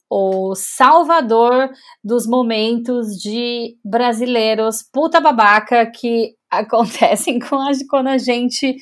o 0.10 0.56
salvador 0.56 1.72
dos 2.02 2.26
momentos 2.26 3.22
de 3.22 3.76
brasileiros 3.84 4.82
puta 4.94 5.20
babaca 5.20 5.86
que 5.92 6.36
acontecem 6.50 7.38
quando 7.90 8.08
a 8.08 8.18
gente 8.18 8.78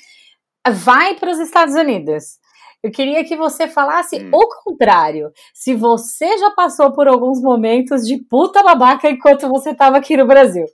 vai 0.69 1.15
para 1.15 1.31
os 1.31 1.39
Estados 1.39 1.73
Unidos. 1.73 2.42
Eu 2.83 2.91
queria 2.91 3.23
que 3.23 3.37
você 3.37 3.65
falasse 3.65 4.17
hum. 4.17 4.29
o 4.33 4.47
contrário. 4.61 5.31
Se 5.53 5.73
você 5.73 6.37
já 6.37 6.51
passou 6.51 6.91
por 6.91 7.07
alguns 7.07 7.41
momentos 7.41 8.05
de 8.05 8.17
puta 8.17 8.61
babaca 8.61 9.09
enquanto 9.09 9.47
você 9.47 9.69
estava 9.69 9.97
aqui 9.97 10.17
no 10.17 10.27
Brasil. 10.27 10.65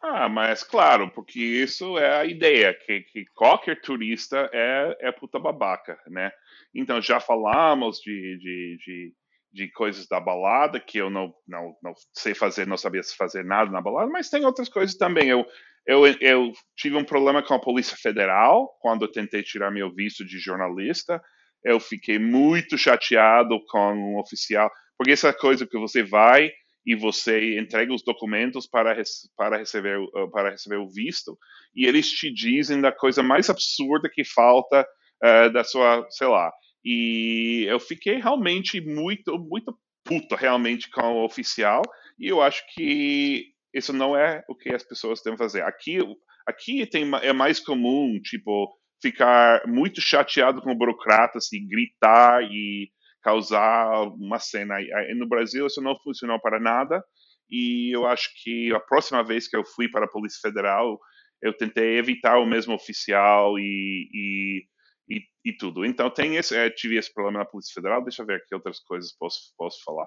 Ah, 0.00 0.28
mas 0.28 0.64
claro, 0.64 1.10
porque 1.10 1.40
isso 1.40 1.98
é 1.98 2.20
a 2.20 2.24
ideia, 2.24 2.72
que, 2.72 3.00
que 3.02 3.24
qualquer 3.34 3.80
turista 3.80 4.48
é, 4.52 4.96
é 5.00 5.12
puta 5.12 5.38
babaca, 5.38 5.98
né? 6.06 6.30
Então 6.74 7.00
já 7.00 7.18
falamos 7.18 7.98
de, 7.98 8.38
de, 8.38 8.78
de, 8.84 9.14
de, 9.52 9.72
coisas 9.72 10.06
da 10.06 10.20
balada, 10.20 10.78
que 10.78 10.98
eu 10.98 11.10
não, 11.10 11.34
não, 11.46 11.76
não 11.82 11.92
sei 12.12 12.32
fazer, 12.32 12.66
não 12.66 12.76
sabia 12.76 13.02
fazer 13.16 13.44
nada 13.44 13.70
na 13.72 13.80
balada, 13.80 14.10
mas 14.10 14.30
tem 14.30 14.44
outras 14.44 14.68
coisas 14.68 14.96
também. 14.96 15.28
Eu, 15.28 15.44
eu, 15.88 16.06
eu 16.20 16.52
tive 16.76 16.96
um 16.96 17.04
problema 17.04 17.42
com 17.42 17.54
a 17.54 17.58
Polícia 17.58 17.96
Federal 17.96 18.68
quando 18.78 19.06
eu 19.06 19.10
tentei 19.10 19.42
tirar 19.42 19.70
meu 19.70 19.90
visto 19.90 20.22
de 20.22 20.38
jornalista. 20.38 21.18
Eu 21.64 21.80
fiquei 21.80 22.18
muito 22.18 22.76
chateado 22.76 23.58
com 23.68 23.94
um 23.94 24.18
oficial, 24.20 24.70
porque 24.98 25.12
essa 25.12 25.32
coisa 25.32 25.66
que 25.66 25.78
você 25.78 26.02
vai 26.02 26.50
e 26.86 26.94
você 26.94 27.58
entrega 27.58 27.92
os 27.92 28.04
documentos 28.04 28.66
para, 28.66 29.02
para, 29.34 29.56
receber, 29.56 29.98
para 30.30 30.50
receber 30.50 30.76
o 30.76 30.90
visto, 30.90 31.38
e 31.74 31.86
eles 31.86 32.10
te 32.10 32.32
dizem 32.32 32.82
da 32.82 32.92
coisa 32.92 33.22
mais 33.22 33.48
absurda 33.48 34.10
que 34.12 34.24
falta 34.24 34.86
uh, 35.24 35.50
da 35.52 35.64
sua, 35.64 36.06
sei 36.10 36.26
lá. 36.26 36.52
E 36.84 37.64
eu 37.66 37.80
fiquei 37.80 38.16
realmente 38.20 38.80
muito, 38.80 39.38
muito 39.38 39.74
puto 40.04 40.34
realmente 40.34 40.90
com 40.90 41.14
o 41.14 41.24
oficial, 41.24 41.82
e 42.18 42.28
eu 42.28 42.42
acho 42.42 42.62
que 42.74 43.46
isso 43.78 43.92
não 43.92 44.16
é 44.16 44.44
o 44.48 44.54
que 44.54 44.74
as 44.74 44.82
pessoas 44.82 45.22
devem 45.22 45.38
fazer. 45.38 45.62
Aqui, 45.62 45.98
aqui 46.46 46.86
tem, 46.86 47.10
é 47.22 47.32
mais 47.32 47.60
comum, 47.60 48.20
tipo, 48.22 48.76
ficar 49.00 49.66
muito 49.66 50.00
chateado 50.00 50.60
com 50.60 50.74
burocratas 50.74 51.52
e 51.52 51.60
gritar 51.60 52.42
e 52.42 52.90
causar 53.22 54.02
uma 54.14 54.38
cena. 54.38 54.76
No 55.16 55.28
Brasil 55.28 55.66
isso 55.66 55.80
não 55.82 55.96
funcionou 55.98 56.40
para 56.40 56.60
nada 56.60 57.02
e 57.50 57.94
eu 57.94 58.06
acho 58.06 58.30
que 58.42 58.72
a 58.74 58.80
próxima 58.80 59.24
vez 59.24 59.48
que 59.48 59.56
eu 59.56 59.64
fui 59.64 59.88
para 59.88 60.04
a 60.04 60.08
Polícia 60.10 60.40
Federal 60.40 60.98
eu 61.40 61.56
tentei 61.56 61.96
evitar 61.98 62.38
o 62.38 62.46
mesmo 62.46 62.74
oficial 62.74 63.58
e, 63.58 64.08
e, 64.12 64.64
e, 65.08 65.22
e 65.44 65.52
tudo. 65.56 65.84
Então 65.84 66.10
tem 66.10 66.36
esse, 66.36 66.56
é, 66.56 66.68
tive 66.68 66.96
esse 66.96 67.12
problema 67.12 67.38
na 67.38 67.44
Polícia 67.44 67.72
Federal. 67.74 68.02
Deixa 68.02 68.22
eu 68.22 68.26
ver 68.26 68.44
que 68.46 68.54
outras 68.54 68.80
coisas 68.80 69.12
posso, 69.16 69.54
posso 69.56 69.82
falar. 69.84 70.06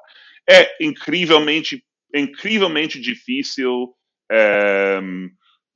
É 0.50 0.84
incrivelmente 0.84 1.84
incrivelmente 2.14 3.00
difícil 3.00 3.94
é, 4.32 5.00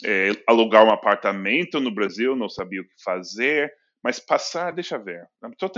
é, 0.04 0.32
alugar 0.48 0.86
um 0.86 0.91
apartamento 0.91 1.80
no 1.80 1.91
Brasil, 1.91 2.36
não 2.36 2.50
sabia 2.50 2.82
o 2.82 2.86
que 2.86 3.04
fazer, 3.04 3.71
mas 4.04 4.19
passar, 4.19 4.71
deixa 4.71 4.98
ver, 4.98 5.26
estou 5.52 5.69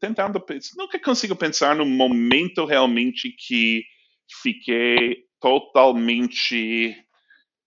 tentando, 0.00 0.44
nunca 0.76 0.98
consigo 0.98 1.36
pensar 1.36 1.76
no 1.76 1.86
momento 1.86 2.64
realmente 2.64 3.30
que 3.30 3.84
fiquei 4.42 5.24
totalmente, 5.40 6.96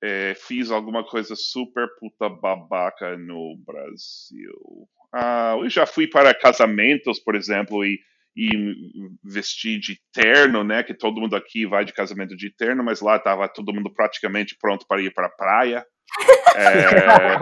é, 0.03 0.35
fiz 0.35 0.71
alguma 0.71 1.05
coisa 1.05 1.35
super 1.35 1.87
puta 1.99 2.27
babaca 2.27 3.17
no 3.17 3.55
Brasil. 3.65 4.89
Ah, 5.13 5.55
eu 5.57 5.69
já 5.69 5.85
fui 5.85 6.05
para 6.05 6.33
casamentos, 6.33 7.19
por 7.19 7.35
exemplo, 7.35 7.85
e 7.85 7.99
e 8.39 9.09
vestir 9.21 9.79
de 9.79 9.99
terno, 10.13 10.63
né? 10.63 10.81
Que 10.81 10.93
todo 10.93 11.19
mundo 11.19 11.35
aqui 11.35 11.65
vai 11.65 11.83
de 11.83 11.91
casamento 11.91 12.37
de 12.37 12.49
terno, 12.55 12.81
mas 12.81 13.01
lá 13.01 13.17
estava 13.17 13.49
todo 13.49 13.73
mundo 13.73 13.93
praticamente 13.93 14.55
pronto 14.57 14.85
para 14.87 15.01
ir 15.01 15.13
para 15.13 15.27
a 15.27 15.31
praia. 15.31 15.85
É, 16.55 17.39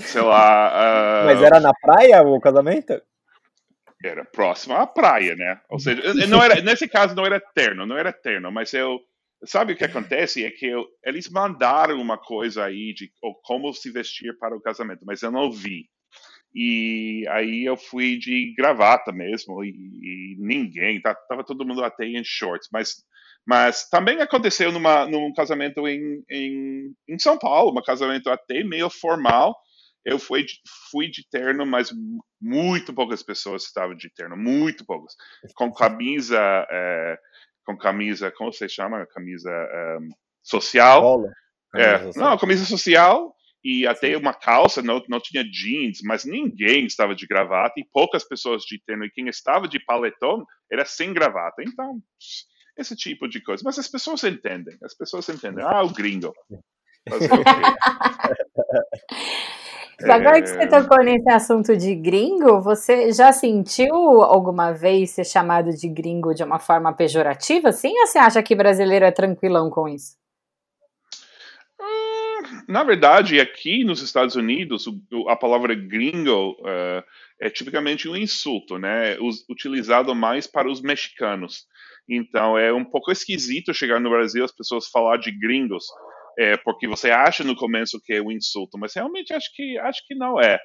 sei 0.00 0.20
lá. 0.20 1.22
Uh, 1.22 1.26
mas 1.26 1.42
era 1.42 1.60
na 1.60 1.72
praia 1.72 2.20
o 2.22 2.40
casamento? 2.40 3.00
Era 4.04 4.24
próximo 4.24 4.74
à 4.74 4.86
praia, 4.86 5.34
né? 5.36 5.60
Ou 5.70 5.78
seja, 5.78 6.02
não 6.26 6.42
era, 6.42 6.60
nesse 6.60 6.88
caso 6.88 7.14
não 7.14 7.24
era 7.24 7.40
terno, 7.54 7.86
não 7.86 7.96
era 7.96 8.12
terno, 8.12 8.50
mas 8.50 8.72
eu. 8.74 8.98
Sabe 9.44 9.72
o 9.72 9.76
que 9.76 9.84
acontece? 9.84 10.44
É 10.44 10.50
que 10.50 10.66
eu, 10.66 10.84
eles 11.04 11.30
mandaram 11.30 12.00
uma 12.00 12.18
coisa 12.18 12.64
aí 12.64 12.92
de 12.92 13.08
como 13.44 13.72
se 13.72 13.90
vestir 13.90 14.36
para 14.36 14.56
o 14.56 14.60
casamento, 14.60 15.04
mas 15.06 15.22
eu 15.22 15.30
não 15.30 15.50
vi. 15.50 15.88
E 16.60 17.24
aí 17.28 17.64
eu 17.64 17.76
fui 17.76 18.18
de 18.18 18.52
gravata 18.56 19.12
mesmo, 19.12 19.62
e, 19.62 19.68
e 19.68 20.36
ninguém, 20.40 21.00
tá, 21.00 21.14
tava 21.14 21.44
todo 21.44 21.64
mundo 21.64 21.84
até 21.84 22.04
em 22.04 22.24
shorts, 22.24 22.68
mas, 22.72 22.96
mas 23.46 23.88
também 23.88 24.20
aconteceu 24.20 24.72
numa, 24.72 25.06
num 25.06 25.32
casamento 25.32 25.86
em, 25.86 26.20
em, 26.28 26.92
em 27.08 27.18
São 27.20 27.38
Paulo, 27.38 27.78
um 27.78 27.82
casamento 27.82 28.28
até 28.28 28.64
meio 28.64 28.90
formal, 28.90 29.56
eu 30.04 30.18
fui, 30.18 30.46
fui 30.90 31.08
de 31.08 31.24
terno, 31.30 31.64
mas 31.64 31.92
muito 32.42 32.92
poucas 32.92 33.22
pessoas 33.22 33.62
estavam 33.62 33.94
de 33.94 34.12
terno, 34.12 34.36
muito 34.36 34.84
poucas, 34.84 35.14
com 35.54 35.72
camisa, 35.72 36.40
é, 36.68 37.16
com 37.64 37.78
camisa, 37.78 38.32
como 38.32 38.52
você 38.52 38.68
chama, 38.68 39.06
camisa 39.06 39.48
é, 39.52 39.98
social, 40.42 41.22
é, 41.76 41.98
Camisa 41.98 42.20
não, 42.20 42.36
camisa 42.36 42.64
social 42.64 43.32
e 43.64 43.86
até 43.86 44.16
uma 44.16 44.32
calça, 44.32 44.82
não, 44.82 45.02
não 45.08 45.20
tinha 45.20 45.44
jeans, 45.44 45.98
mas 46.04 46.24
ninguém 46.24 46.86
estava 46.86 47.14
de 47.14 47.26
gravata 47.26 47.74
e 47.78 47.86
poucas 47.92 48.26
pessoas 48.26 48.62
de 48.62 48.80
terno. 48.84 49.04
E 49.04 49.10
quem 49.10 49.28
estava 49.28 49.66
de 49.66 49.84
paletó 49.84 50.44
era 50.70 50.84
sem 50.84 51.12
gravata. 51.12 51.62
Então, 51.62 51.98
esse 52.76 52.94
tipo 52.94 53.28
de 53.28 53.42
coisa. 53.42 53.62
Mas 53.64 53.78
as 53.78 53.88
pessoas 53.88 54.22
entendem, 54.24 54.76
as 54.82 54.96
pessoas 54.96 55.28
entendem. 55.28 55.64
Ah, 55.64 55.82
o 55.82 55.92
gringo. 55.92 56.32
Agora 60.04 60.40
que 60.40 60.48
você 60.48 60.62
É, 60.62 60.66
tocou 60.68 61.02
nesse 61.02 61.28
assunto 61.28 61.76
de 61.76 61.94
gringo, 61.96 62.60
você 62.60 63.12
já 63.12 63.32
sentiu 63.32 64.22
alguma 64.22 64.72
vez 64.72 65.10
ser 65.10 65.24
chamado 65.24 65.70
de 65.70 65.88
gringo 65.88 66.34
de 66.34 66.44
uma 66.44 66.60
forma 66.60 66.92
pejorativa, 66.92 67.72
sim? 67.72 67.98
Ou 67.98 68.06
você 68.06 68.18
acha 68.18 68.42
que 68.42 68.54
brasileiro 68.54 69.04
é 69.04 69.10
tranquilão 69.10 69.68
com 69.70 69.88
isso? 69.88 70.16
Na 72.68 72.82
verdade, 72.82 73.40
aqui 73.40 73.84
nos 73.84 74.00
Estados 74.02 74.36
Unidos, 74.36 74.86
a 75.28 75.36
palavra 75.36 75.74
gringo 75.74 76.56
eh, 76.66 77.04
é 77.40 77.50
tipicamente 77.50 78.08
um 78.08 78.16
insulto, 78.16 78.78
né? 78.78 79.16
Utilizado 79.48 80.14
mais 80.14 80.46
para 80.46 80.70
os 80.70 80.80
mexicanos. 80.80 81.66
Então, 82.08 82.56
é 82.56 82.72
um 82.72 82.84
pouco 82.84 83.12
esquisito 83.12 83.74
chegar 83.74 84.00
no 84.00 84.10
Brasil 84.10 84.44
as 84.44 84.52
pessoas 84.52 84.88
falar 84.88 85.18
de 85.18 85.30
gringos, 85.30 85.84
é, 86.38 86.56
porque 86.56 86.86
você 86.88 87.10
acha 87.10 87.44
no 87.44 87.56
começo 87.56 88.00
que 88.02 88.14
é 88.14 88.22
um 88.22 88.32
insulto, 88.32 88.78
mas 88.78 88.94
realmente 88.94 89.32
acho 89.34 89.54
que 89.54 89.76
acho 89.78 90.06
que 90.06 90.14
não 90.14 90.40
é. 90.40 90.58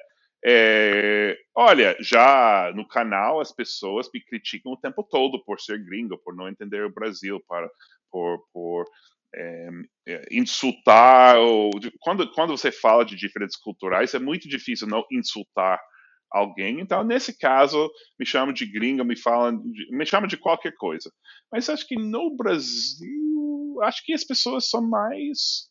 É, 0.46 1.36
olha, 1.56 1.96
já 2.00 2.70
no 2.74 2.86
canal 2.86 3.40
as 3.40 3.50
pessoas 3.50 4.08
me 4.12 4.22
criticam 4.22 4.72
o 4.72 4.76
tempo 4.76 5.02
todo 5.02 5.42
por 5.44 5.60
ser 5.60 5.82
gringo, 5.84 6.18
por 6.18 6.34
não 6.36 6.48
entender 6.48 6.84
o 6.84 6.92
Brasil, 6.92 7.40
para, 7.48 7.68
por, 8.10 8.38
por 8.52 8.84
é, 9.34 9.68
é, 10.08 10.26
insultar. 10.30 11.36
Ou, 11.38 11.70
quando, 12.00 12.30
quando 12.32 12.56
você 12.56 12.70
fala 12.72 13.04
de 13.04 13.16
diferentes 13.16 13.56
culturais, 13.56 14.14
é 14.14 14.18
muito 14.18 14.48
difícil 14.48 14.86
não 14.86 15.04
insultar 15.12 15.80
alguém. 16.30 16.80
Então, 16.80 17.04
nesse 17.04 17.38
caso, 17.38 17.90
me 18.18 18.26
chamam 18.26 18.52
de 18.52 18.66
gringo, 18.66 19.04
me 19.04 19.16
falam, 19.16 19.56
de- 19.70 19.88
me 19.96 20.04
chamam 20.06 20.26
de 20.26 20.36
qualquer 20.36 20.74
coisa. 20.76 21.10
Mas 21.52 21.68
acho 21.68 21.86
que 21.86 21.96
no 21.96 22.36
Brasil, 22.36 23.78
acho 23.82 24.04
que 24.04 24.12
as 24.12 24.24
pessoas 24.24 24.68
são 24.68 24.82
mais. 24.82 25.68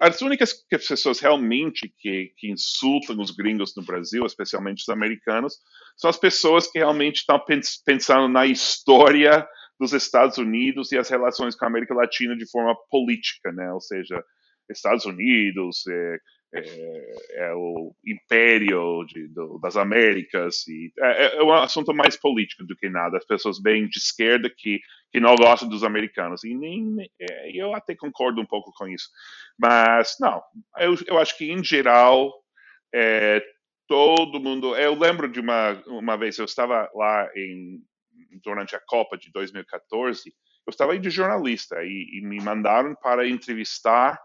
As 0.00 0.20
únicas 0.20 0.52
pessoas 0.68 1.20
realmente 1.20 1.92
que, 1.98 2.32
que 2.36 2.50
insultam 2.50 3.20
os 3.20 3.30
gringos 3.30 3.72
no 3.76 3.84
Brasil, 3.84 4.26
especialmente 4.26 4.80
os 4.82 4.88
americanos, 4.88 5.54
são 5.96 6.10
as 6.10 6.16
pessoas 6.16 6.66
que 6.66 6.78
realmente 6.78 7.18
estão 7.18 7.38
pens- 7.38 7.80
pensando 7.84 8.26
na 8.28 8.46
história 8.46 9.46
dos 9.80 9.94
Estados 9.94 10.38
Unidos 10.38 10.92
e 10.92 10.98
as 10.98 11.10
relações 11.10 11.56
com 11.56 11.66
a 11.66 11.68
América 11.68 11.94
Latina 11.94 12.36
de 12.36 12.50
forma 12.50 12.76
política, 12.90 13.52
né? 13.52 13.72
Ou 13.72 13.80
seja, 13.82 14.24
Estados 14.70 15.06
Unidos 15.06 15.84
é, 15.88 16.18
é, 16.54 17.14
é 17.48 17.54
o 17.54 17.94
império 18.06 19.04
de- 19.06 19.28
do- 19.28 19.58
das 19.60 19.76
Américas 19.76 20.68
e 20.68 20.92
é, 21.00 21.38
é 21.38 21.42
um 21.44 21.52
assunto 21.54 21.94
mais 21.94 22.16
político 22.16 22.64
do 22.66 22.76
que 22.76 22.90
nada. 22.90 23.18
As 23.18 23.26
pessoas 23.26 23.60
bem 23.60 23.88
de 23.88 23.98
esquerda 23.98 24.50
que 24.56 24.80
que 25.12 25.20
não 25.20 25.34
gostam 25.36 25.68
dos 25.68 25.84
americanos 25.84 26.44
e 26.44 26.54
nem 26.54 26.96
é, 27.20 27.50
eu 27.52 27.74
até 27.74 27.96
concordo 27.96 28.40
um 28.40 28.46
pouco 28.46 28.72
com 28.76 28.86
isso, 28.88 29.08
mas 29.58 30.16
não, 30.20 30.40
eu, 30.78 30.94
eu 31.08 31.18
acho 31.18 31.36
que 31.36 31.50
em 31.50 31.64
geral 31.64 32.32
é, 32.94 33.42
todo 33.88 34.40
mundo. 34.40 34.76
Eu 34.76 34.94
lembro 34.98 35.28
de 35.28 35.40
uma 35.40 35.72
uma 35.88 36.16
vez 36.16 36.38
eu 36.38 36.44
estava 36.44 36.88
lá 36.94 37.28
em 37.36 37.80
durante 38.42 38.76
a 38.76 38.80
Copa 38.80 39.16
de 39.16 39.30
2014, 39.32 40.32
eu 40.66 40.70
estava 40.70 40.92
aí 40.92 40.98
de 40.98 41.10
jornalista 41.10 41.82
e, 41.82 42.18
e 42.18 42.20
me 42.22 42.40
mandaram 42.40 42.94
para 42.94 43.28
entrevistar 43.28 44.20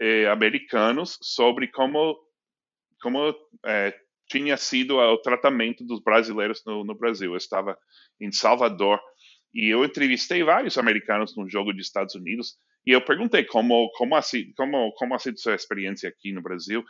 eh, 0.00 0.26
americanos 0.28 1.18
sobre 1.22 1.68
como 1.68 2.16
como 3.00 3.34
eh, 3.66 3.94
tinha 4.28 4.56
sido 4.56 4.96
o 4.96 5.18
tratamento 5.18 5.84
dos 5.84 6.02
brasileiros 6.02 6.62
no, 6.64 6.84
no 6.84 6.94
Brasil. 6.94 7.32
Eu 7.32 7.36
estava 7.36 7.76
em 8.20 8.32
Salvador 8.32 8.98
e 9.52 9.68
eu 9.68 9.84
entrevistei 9.84 10.42
vários 10.42 10.78
americanos 10.78 11.36
num 11.36 11.48
jogo 11.48 11.72
de 11.72 11.82
Estados 11.82 12.14
Unidos 12.14 12.56
e 12.86 12.92
eu 12.92 13.04
perguntei 13.04 13.44
como 13.44 13.90
como 13.92 14.16
assim 14.16 14.52
como 14.56 14.92
como 14.94 15.18
sido 15.18 15.38
sua 15.38 15.54
experiência 15.54 16.08
aqui 16.08 16.32
no 16.32 16.42
Brasil. 16.42 16.82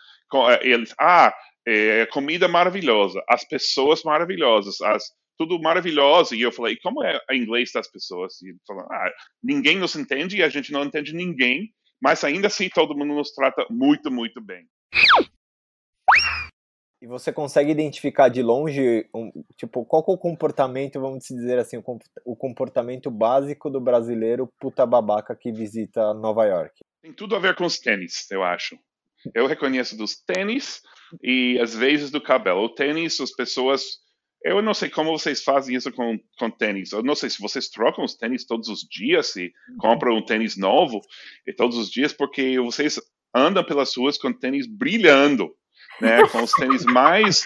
Eh, 0.50 0.68
Eles 0.70 0.94
ah 0.98 1.34
é, 1.66 2.06
comida 2.06 2.46
maravilhosa, 2.46 3.22
as 3.28 3.42
pessoas 3.46 4.02
maravilhosas, 4.02 4.80
as 4.82 5.04
tudo 5.38 5.61
maravilhoso. 5.61 6.35
E 6.35 6.42
eu 6.42 6.53
falei, 6.53 6.77
como 6.83 7.03
é 7.05 7.18
o 7.31 7.35
inglês 7.35 7.70
das 7.73 7.90
pessoas? 7.90 8.40
E 8.42 8.55
falou, 8.66 8.85
ah, 8.90 9.11
ninguém 9.42 9.79
nos 9.79 9.97
entende 9.97 10.37
e 10.37 10.42
a 10.42 10.49
gente 10.49 10.73
não 10.73 10.85
entende 10.85 11.12
ninguém, 11.12 11.73
mas 12.01 12.23
ainda 12.25 12.49
assim 12.49 12.68
todo 12.68 12.97
mundo 12.97 13.14
nos 13.14 13.33
trata 13.33 13.66
muito, 13.70 14.11
muito 14.11 14.40
bem. 14.40 14.66
E 17.03 17.07
você 17.07 17.31
consegue 17.31 17.70
identificar 17.70 18.31
de 18.31 18.42
longe, 18.42 19.07
um, 19.14 19.31
tipo, 19.59 19.85
qual 19.85 20.03
é 20.09 20.12
o 20.12 20.16
comportamento, 20.16 20.99
vamos 20.99 21.25
dizer 21.27 21.59
assim, 21.59 21.77
o 22.25 22.35
comportamento 22.35 23.11
básico 23.11 23.68
do 23.68 23.79
brasileiro 23.79 24.51
puta 24.59 24.87
babaca 24.87 25.37
que 25.37 25.53
visita 25.53 26.14
Nova 26.14 26.47
York? 26.47 26.73
Tem 27.03 27.12
tudo 27.12 27.37
a 27.37 27.38
ver 27.38 27.55
com 27.57 27.66
os 27.66 27.79
tênis, 27.79 28.31
eu 28.31 28.42
acho. 28.42 28.79
Eu 29.35 29.47
reconheço 29.47 29.99
dos 29.99 30.16
tênis 30.16 30.81
e 31.23 31.59
às 31.61 31.75
vezes 31.75 32.11
do 32.11 32.23
cabelo. 32.23 32.62
O 32.62 32.68
tênis, 32.68 33.20
as 33.20 33.31
pessoas. 33.31 34.03
Eu 34.44 34.61
não 34.61 34.74
sei 34.74 34.90
como 34.90 35.11
vocês 35.11 35.42
fazem 35.42 35.74
isso 35.74 35.90
com, 35.90 36.18
com 36.38 36.50
tênis. 36.50 36.92
Eu 36.92 37.02
não 37.02 37.14
sei 37.14 37.30
se 37.30 37.40
vocês 37.40 37.68
trocam 37.70 38.04
os 38.04 38.14
tênis 38.14 38.44
todos 38.44 38.68
os 38.68 38.80
dias 38.80 39.35
e 39.37 39.52
compram 39.78 40.16
um 40.16 40.22
tênis 40.24 40.57
novo 40.57 41.00
e 41.46 41.52
todos 41.52 41.78
os 41.78 41.90
dias, 41.90 42.12
porque 42.12 42.59
vocês 42.61 43.00
andam 43.35 43.64
pelas 43.64 43.96
ruas 43.96 44.18
com 44.18 44.33
tênis 44.33 44.66
brilhando, 44.66 45.50
né? 46.00 46.18
Com 46.28 46.42
os 46.42 46.52
tênis 46.52 46.85
mais 46.85 47.42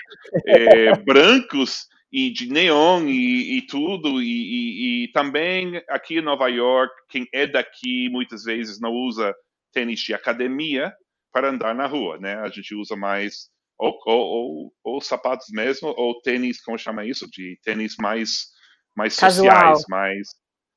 eh, 0.47 0.93
brancos 1.05 1.87
e 2.11 2.31
de 2.31 2.49
neon 2.51 3.07
e, 3.07 3.59
e 3.59 3.63
tudo. 3.63 4.21
E, 4.21 4.27
e- 4.27 5.05
e 5.05 5.09
também 5.13 5.81
aqui 5.89 6.19
em 6.19 6.23
Nova 6.23 6.49
York, 6.49 6.93
quem 7.09 7.29
é 7.33 7.47
daqui 7.47 8.09
muitas 8.11 8.43
vezes 8.43 8.81
não 8.81 8.91
usa 8.93 9.35
tênis 9.73 10.01
de 10.01 10.15
academia 10.15 10.93
para 11.33 11.51
andar 11.51 11.75
na 11.75 11.87
rua, 11.87 12.19
né? 12.19 12.35
A 12.37 12.49
gente 12.49 12.75
usa 12.75 12.97
mais 12.97 13.51
ou, 13.79 13.99
ou, 14.07 14.21
ou, 14.21 14.73
ou 14.85 15.01
sapatos 15.01 15.47
mesmo, 15.51 15.95
ou 15.97 16.21
tênis, 16.21 16.61
como 16.61 16.77
chama 16.77 17.07
isso? 17.07 17.29
De 17.31 17.59
tênis 17.63 17.95
mais, 18.01 18.49
mais 18.97 19.17
Casual. 19.17 19.77
sociais, 19.77 19.85
mais, 19.89 20.29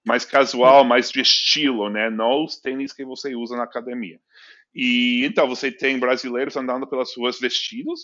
mais 0.06 0.26
casual, 0.26 0.84
mais 0.84 1.12
de 1.12 1.22
estilo, 1.22 1.90
né? 1.90 2.10
Não 2.10 2.44
os 2.44 2.60
tênis 2.60 2.94
que 2.94 3.04
você 3.04 3.36
usa 3.36 3.56
na 3.56 3.64
academia. 3.64 4.20
E 4.74 5.26
então 5.26 5.48
você 5.48 5.72
tem 5.72 6.00
brasileiros 6.00 6.56
andando 6.56 6.88
pelas 6.88 7.16
ruas 7.16 7.40
vestidos 7.40 8.02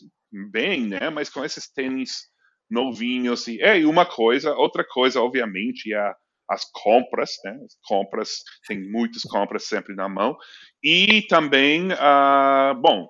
bem, 0.51 0.88
né? 0.88 1.10
Mas 1.10 1.29
com 1.29 1.45
esses 1.45 1.71
tênis 1.71 2.27
novinhos 2.69 3.47
e 3.47 3.62
é 3.62 3.79
e 3.79 3.86
uma 3.86 4.05
coisa, 4.05 4.53
outra 4.53 4.83
coisa, 4.83 5.21
obviamente, 5.21 5.93
é 5.93 6.13
as 6.49 6.65
compras, 6.71 7.31
né? 7.43 7.57
As 7.65 7.77
compras 7.88 8.43
tem 8.67 8.89
muitas 8.91 9.23
compras 9.23 9.65
sempre 9.65 9.95
na 9.95 10.10
mão 10.10 10.38
e 10.83 11.21
também, 11.23 11.89
ah, 11.93 12.73
bom, 12.79 13.07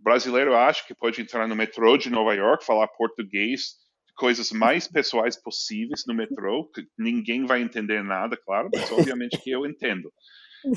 brasileiro 0.00 0.54
acha 0.54 0.84
que 0.86 0.94
pode 0.94 1.20
entrar 1.20 1.46
no 1.46 1.56
metrô 1.56 1.96
de 1.96 2.10
Nova 2.10 2.34
York, 2.34 2.64
falar 2.64 2.88
português, 2.88 3.76
coisas 4.16 4.50
mais 4.50 4.88
pessoais 4.88 5.40
possíveis 5.40 6.04
no 6.06 6.14
metrô, 6.14 6.68
que 6.74 6.86
ninguém 6.98 7.44
vai 7.44 7.62
entender 7.62 8.02
nada, 8.02 8.36
claro, 8.36 8.68
mas 8.74 8.90
obviamente 8.92 9.38
que 9.38 9.50
eu 9.50 9.66
entendo. 9.66 10.12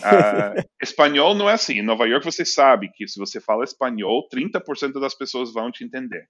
Ah, 0.02 0.54
espanhol 0.82 1.36
não 1.36 1.50
é 1.50 1.54
assim. 1.54 1.80
Em 1.80 1.84
Nova 1.84 2.08
York 2.08 2.26
você 2.26 2.46
sabe 2.46 2.90
que 2.94 3.08
se 3.08 3.20
você 3.20 3.40
fala 3.40 3.64
espanhol, 3.64 4.28
30% 4.34 5.00
das 5.00 5.14
pessoas 5.14 5.54
vão 5.54 5.72
te 5.72 5.84
entender. 5.84 6.26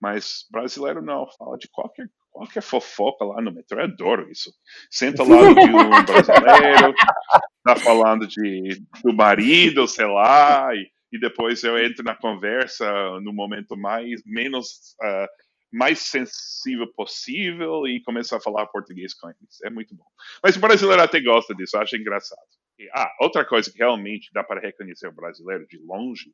Mas 0.00 0.46
brasileiro 0.50 1.02
não, 1.02 1.26
fala 1.38 1.56
de 1.56 1.68
qualquer, 1.68 2.06
qualquer 2.30 2.62
fofoca 2.62 3.24
lá 3.24 3.40
no 3.40 3.52
metrô. 3.52 3.78
Eu 3.78 3.84
adoro 3.84 4.30
isso. 4.30 4.52
Senta 4.90 5.22
lá 5.22 5.52
de 5.52 5.60
um 5.60 6.04
brasileiro, 6.04 6.94
tá 7.64 7.76
falando 7.76 8.26
de, 8.26 8.82
do 9.02 9.12
marido, 9.12 9.86
sei 9.86 10.06
lá, 10.06 10.74
e, 10.74 10.90
e 11.12 11.20
depois 11.20 11.62
eu 11.62 11.78
entro 11.78 12.02
na 12.02 12.14
conversa 12.14 12.90
no 13.20 13.32
momento 13.32 13.76
mais 13.76 14.22
menos 14.24 14.96
ah, 15.02 15.28
mais 15.72 16.00
sensível 16.00 16.86
possível 16.94 17.86
e 17.86 18.02
começo 18.02 18.34
a 18.36 18.40
falar 18.40 18.66
português 18.66 19.14
com 19.14 19.28
eles. 19.28 19.60
É 19.64 19.70
muito 19.70 19.94
bom. 19.94 20.04
Mas 20.42 20.56
o 20.56 20.60
brasileiro 20.60 21.02
até 21.02 21.18
gosta 21.20 21.54
disso, 21.54 21.78
acha 21.78 21.96
engraçado. 21.96 22.40
E, 22.78 22.88
ah, 22.94 23.10
outra 23.20 23.44
coisa 23.44 23.70
que 23.70 23.78
realmente 23.78 24.30
dá 24.34 24.44
para 24.44 24.60
reconhecer 24.60 25.08
o 25.08 25.14
brasileiro 25.14 25.66
de 25.66 25.78
longe 25.78 26.30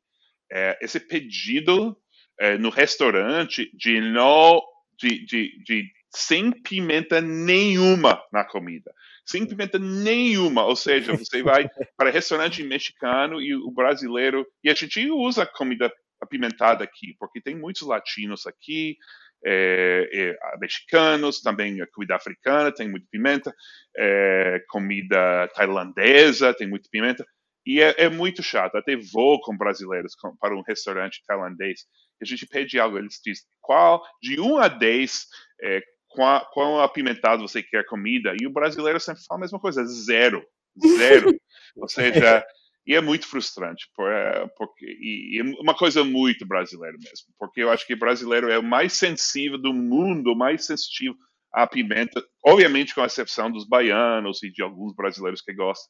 é 0.51 0.77
esse 0.81 0.99
pedido 0.99 1.95
é, 2.39 2.57
no 2.57 2.69
restaurante 2.69 3.69
de 3.73 4.01
não 4.01 4.61
de, 4.97 5.25
de, 5.25 5.63
de 5.63 5.91
sem 6.13 6.51
pimenta 6.51 7.21
nenhuma 7.21 8.21
na 8.33 8.43
comida. 8.43 8.91
Sem 9.29 9.45
pimenta 9.45 9.77
nenhuma. 9.77 10.65
Ou 10.65 10.75
seja, 10.75 11.13
você 11.15 11.43
vai 11.43 11.69
para 11.95 12.09
restaurante 12.09 12.63
mexicano 12.63 13.39
e 13.39 13.53
o 13.53 13.69
brasileiro. 13.69 14.45
E 14.63 14.69
a 14.69 14.73
gente 14.73 15.09
usa 15.11 15.45
comida 15.45 15.91
apimentada 16.19 16.83
aqui, 16.83 17.15
porque 17.19 17.39
tem 17.39 17.55
muitos 17.55 17.83
latinos 17.83 18.45
aqui, 18.45 18.97
é, 19.45 20.09
é, 20.11 20.57
mexicanos, 20.59 21.41
também 21.41 21.81
a 21.81 21.87
comida 21.87 22.15
africana 22.15 22.73
tem 22.73 22.89
muita 22.89 23.07
pimenta, 23.09 23.53
é, 23.95 24.61
comida 24.69 25.47
tailandesa 25.55 26.53
tem 26.53 26.67
muita 26.67 26.89
pimenta, 26.91 27.25
e 27.65 27.81
é, 27.81 27.95
é, 27.97 28.09
muito 28.09 28.43
chato. 28.43 28.75
Até 28.75 28.97
vou 28.97 29.39
com 29.39 29.55
brasileiros 29.55 30.13
com, 30.15 30.35
para 30.37 30.55
um 30.55 30.63
restaurante 30.67 31.23
tailandês, 31.25 31.85
a 32.21 32.25
gente 32.25 32.45
pede 32.45 32.77
algo, 32.79 32.97
eles 32.97 33.19
dizem 33.23 33.45
qual, 33.61 34.03
de 34.21 34.41
1 34.41 34.57
a 34.57 34.67
10, 34.67 35.25
é, 36.17 36.45
qual 36.51 36.81
apimentado 36.81 37.47
você 37.47 37.61
quer 37.61 37.85
comida, 37.85 38.35
e 38.39 38.45
o 38.47 38.51
brasileiro 38.51 38.99
sempre 38.99 39.23
fala 39.27 39.39
a 39.39 39.41
mesma 39.41 39.59
coisa, 39.59 39.85
zero, 39.85 40.43
zero. 40.97 41.31
Ou 41.75 41.87
seja, 41.87 42.45
e 42.85 42.95
é 42.95 43.01
muito 43.01 43.27
frustrante, 43.27 43.87
é, 43.99 44.47
porque, 44.57 44.85
e, 44.85 45.37
e 45.37 45.41
uma 45.61 45.75
coisa 45.75 46.03
muito 46.03 46.45
brasileira 46.47 46.97
mesmo, 46.97 47.27
porque 47.37 47.61
eu 47.61 47.69
acho 47.69 47.85
que 47.85 47.95
brasileiro 47.95 48.49
é 48.49 48.57
o 48.57 48.63
mais 48.63 48.93
sensível 48.93 49.57
do 49.57 49.73
mundo, 49.73 50.31
o 50.31 50.35
mais 50.35 50.65
sensitivo 50.65 51.15
à 51.53 51.67
pimenta, 51.67 52.23
obviamente 52.43 52.95
com 52.95 53.01
a 53.01 53.05
exceção 53.05 53.51
dos 53.51 53.67
baianos 53.67 54.41
e 54.43 54.51
de 54.51 54.63
alguns 54.63 54.95
brasileiros 54.95 55.41
que 55.41 55.53
gostam, 55.53 55.87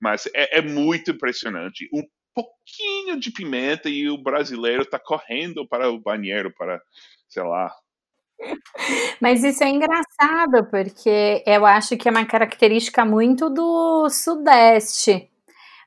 mas 0.00 0.26
é, 0.34 0.58
é 0.58 0.62
muito 0.62 1.12
impressionante. 1.12 1.88
Um 1.92 2.02
pouquinho 2.34 3.18
de 3.18 3.30
pimenta 3.30 3.88
e 3.88 4.08
o 4.10 4.18
brasileiro 4.18 4.82
está 4.82 4.98
correndo 4.98 5.66
para 5.66 5.90
o 5.90 6.00
banheiro, 6.00 6.52
para, 6.54 6.82
sei 7.28 7.42
lá, 7.42 7.74
mas 9.20 9.42
isso 9.44 9.62
é 9.62 9.68
engraçado, 9.68 10.66
porque 10.70 11.42
eu 11.46 11.64
acho 11.66 11.96
que 11.96 12.08
é 12.08 12.10
uma 12.10 12.24
característica 12.24 13.04
muito 13.04 13.50
do 13.50 14.08
Sudeste. 14.10 15.28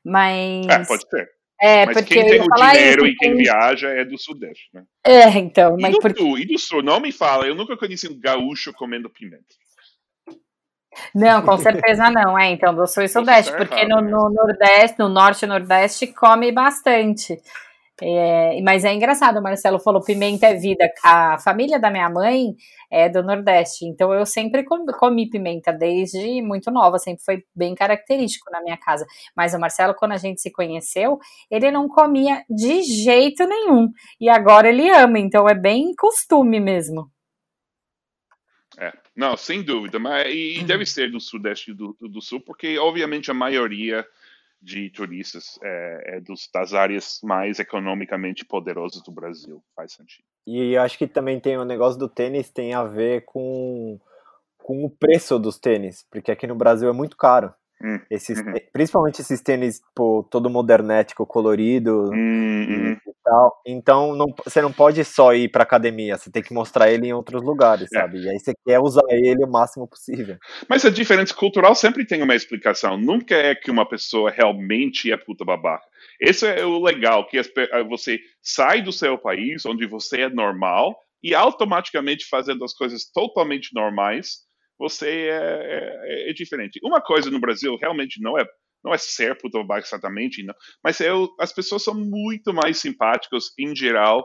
Mas. 0.04 0.68
É, 0.68 0.86
pode 0.86 1.10
ser. 1.10 1.36
É, 1.62 1.86
mas 1.86 1.98
porque 1.98 2.16
quem 2.16 2.28
tem 2.28 2.42
o 2.42 2.48
dinheiro 2.48 3.06
isso, 3.06 3.14
e 3.14 3.18
quem 3.18 3.36
viaja 3.36 3.90
é 3.90 4.04
do 4.04 4.18
Sudeste, 4.18 4.70
né? 4.74 4.84
É, 5.04 5.30
então. 5.38 5.80
E 5.80 5.82
mas 5.82 5.94
do 5.94 6.00
porque... 6.00 6.22
Sul, 6.22 6.38
e 6.38 6.46
do 6.46 6.60
Sul, 6.60 6.84
não 6.84 7.00
me 7.00 7.12
fala, 7.12 7.48
eu 7.48 7.56
nunca 7.56 7.78
conheci 7.78 8.08
um 8.08 8.20
gaúcho 8.20 8.74
comendo 8.74 9.10
pimenta. 9.10 9.56
Não, 11.14 11.42
com 11.42 11.58
certeza 11.58 12.10
não, 12.10 12.38
é, 12.38 12.52
então, 12.52 12.74
do 12.74 12.88
Sul 12.88 13.04
e 13.04 13.10
Sudeste, 13.10 13.52
porque 13.56 13.86
no, 13.86 14.02
no 14.02 14.30
Nordeste, 14.30 15.00
no 15.00 15.10
Norte 15.10 15.44
e 15.44 15.48
Nordeste 15.48 16.08
come 16.08 16.52
bastante. 16.52 17.42
É, 18.02 18.62
mas 18.62 18.84
é 18.84 18.94
engraçado, 18.94 19.38
o 19.38 19.44
Marcelo 19.44 19.80
falou: 19.80 20.04
pimenta 20.04 20.48
é 20.48 20.54
vida. 20.54 20.92
A 21.04 21.38
família 21.40 21.80
da 21.80 21.90
minha 21.90 22.10
mãe 22.10 22.54
é 22.92 23.08
do 23.08 23.24
Nordeste, 23.24 23.86
então 23.86 24.14
eu 24.14 24.26
sempre 24.26 24.64
comi, 24.64 24.92
comi 24.94 25.30
pimenta 25.30 25.72
desde 25.72 26.42
muito 26.42 26.70
nova, 26.72 27.00
sempre 27.00 27.24
foi 27.24 27.44
bem 27.56 27.74
característico 27.74 28.52
na 28.52 28.62
minha 28.62 28.78
casa. 28.78 29.06
Mas 29.36 29.54
o 29.54 29.60
Marcelo, 29.60 29.96
quando 29.96 30.12
a 30.12 30.18
gente 30.18 30.42
se 30.42 30.52
conheceu, 30.52 31.18
ele 31.50 31.72
não 31.72 31.88
comia 31.88 32.44
de 32.50 32.84
jeito 32.84 33.48
nenhum, 33.48 33.90
e 34.20 34.30
agora 34.30 34.68
ele 34.68 34.90
ama, 34.90 35.18
então 35.18 35.48
é 35.48 35.56
bem 35.56 35.96
costume 35.96 36.60
mesmo. 36.60 37.10
É, 38.78 38.92
não, 39.16 39.38
sem 39.38 39.64
dúvida, 39.64 39.98
mas 39.98 40.28
e, 40.30 40.62
deve 40.66 40.86
ser 40.86 41.10
do 41.10 41.20
Sudeste 41.22 41.72
e 41.72 41.74
do, 41.74 41.96
do 42.02 42.22
Sul, 42.22 42.42
porque 42.42 42.78
obviamente 42.78 43.32
a 43.32 43.34
maioria 43.34 44.06
de 44.66 44.90
turistas 44.90 45.60
é, 45.64 46.18
é 46.18 46.20
dos, 46.20 46.50
das 46.52 46.74
áreas 46.74 47.20
mais 47.24 47.60
economicamente 47.60 48.44
poderosas 48.44 49.04
do 49.04 49.12
Brasil. 49.12 49.64
Faz 49.76 49.94
sentido. 49.94 50.26
E 50.48 50.76
acho 50.76 50.98
que 50.98 51.08
também 51.08 51.40
tem 51.40 51.58
o 51.58 51.64
negócio 51.64 52.00
do 52.00 52.10
tênis 52.10 52.50
tem 52.50 52.74
a 52.74 52.84
ver 52.84 53.24
com, 53.26 54.00
com 54.58 54.84
o 54.84 54.90
preço 54.90 55.38
dos 55.38 55.60
tênis, 55.60 56.04
porque 56.10 56.32
aqui 56.32 56.48
no 56.48 56.56
Brasil 56.56 56.90
é 56.90 56.94
muito 56.94 57.16
caro. 57.16 57.54
Hum, 57.82 58.00
esses, 58.10 58.40
uhum. 58.40 58.54
Principalmente 58.74 59.22
esses 59.22 59.42
tênis 59.42 59.82
pô, 59.94 60.26
todo 60.30 60.50
modernético, 60.50 61.26
colorido 61.26 62.10
hum, 62.12 62.98
tal. 63.26 63.62
Então 63.66 64.16
não, 64.16 64.28
você 64.44 64.62
não 64.62 64.72
pode 64.72 65.04
só 65.04 65.34
ir 65.34 65.50
para 65.50 65.64
academia, 65.64 66.18
você 66.18 66.32
tem 66.32 66.44
que 66.44 66.54
mostrar 66.54 66.92
ele 66.92 67.08
em 67.08 67.14
outros 67.14 67.42
lugares, 67.42 67.92
é. 67.92 68.00
sabe? 68.00 68.22
E 68.22 68.30
aí 68.30 68.40
você 68.40 68.54
quer 68.66 68.80
usar 68.80 69.04
ele 69.10 69.44
o 69.44 69.52
máximo 69.52 69.88
possível. 69.88 70.38
Mas 70.70 70.86
a 70.86 70.90
diferença 70.90 71.34
cultural 71.34 71.76
sempre 71.76 72.06
tem 72.06 72.22
uma 72.22 72.36
explicação. 72.36 72.98
Nunca 72.98 73.36
é 73.36 73.56
que 73.56 73.72
uma 73.72 73.88
pessoa 73.88 74.30
realmente 74.30 75.12
é 75.12 75.18
puta 75.18 75.44
babaca. 75.44 75.84
Esse 76.22 76.48
é 76.48 76.64
o 76.64 76.82
legal, 76.82 77.28
que 77.28 77.42
você 77.90 78.20
sai 78.42 78.82
do 78.82 78.94
seu 78.94 79.18
país, 79.18 79.66
onde 79.66 79.86
você 79.86 80.22
é 80.22 80.30
normal, 80.30 80.96
e 81.22 81.34
automaticamente 81.34 82.26
fazendo 82.30 82.64
as 82.64 82.74
coisas 82.74 83.10
totalmente 83.12 83.74
normais, 83.74 84.46
você 84.78 85.28
é, 85.30 86.28
é, 86.28 86.30
é, 86.30 86.34
diferente. 86.34 86.80
Uma 86.84 87.02
coisa 87.02 87.32
no 87.32 87.40
Brasil 87.40 87.76
realmente 87.78 88.22
não 88.22 88.38
é 88.38 88.46
não 88.86 88.94
é 88.94 88.98
ser 89.00 89.36
puta 89.38 89.58
babaca 89.58 89.86
exatamente, 89.86 90.44
não, 90.44 90.54
mas 90.84 91.02
é, 91.02 91.10
as 91.40 91.52
pessoas 91.52 91.84
são 91.84 91.96
muito 91.96 92.54
mais 92.54 92.78
simpáticas 92.78 93.46
em 93.58 93.76
geral, 93.76 94.24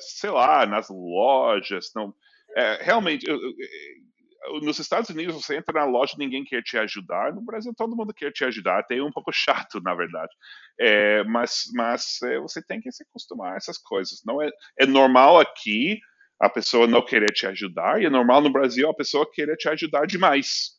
sei 0.00 0.30
lá, 0.30 0.66
nas 0.66 0.88
lojas, 0.90 1.92
não, 1.94 2.12
é, 2.56 2.82
realmente, 2.82 3.28
eu, 3.28 3.36
eu, 3.36 4.60
nos 4.60 4.78
Estados 4.80 5.08
Unidos 5.08 5.34
você 5.34 5.56
entra 5.56 5.72
na 5.72 5.84
loja 5.84 6.14
ninguém 6.18 6.44
quer 6.44 6.62
te 6.62 6.76
ajudar, 6.78 7.32
no 7.32 7.42
Brasil 7.42 7.72
todo 7.76 7.96
mundo 7.96 8.12
quer 8.12 8.32
te 8.32 8.44
ajudar, 8.44 8.80
até 8.80 9.00
um 9.00 9.12
pouco 9.12 9.30
chato 9.32 9.80
na 9.80 9.94
verdade, 9.94 10.32
é, 10.80 11.22
mas, 11.24 11.64
mas 11.74 12.20
é, 12.24 12.40
você 12.40 12.60
tem 12.60 12.80
que 12.80 12.90
se 12.90 13.04
acostumar 13.04 13.54
a 13.54 13.56
essas 13.56 13.78
coisas, 13.78 14.20
não 14.26 14.42
é, 14.42 14.50
é 14.80 14.84
normal 14.84 15.38
aqui 15.38 16.00
a 16.40 16.50
pessoa 16.50 16.86
não 16.86 17.02
querer 17.04 17.32
te 17.32 17.46
ajudar, 17.46 18.02
e 18.02 18.06
é 18.06 18.10
normal 18.10 18.42
no 18.42 18.52
Brasil 18.52 18.90
a 18.90 18.94
pessoa 18.94 19.30
querer 19.30 19.56
te 19.56 19.68
ajudar 19.68 20.06
demais. 20.06 20.75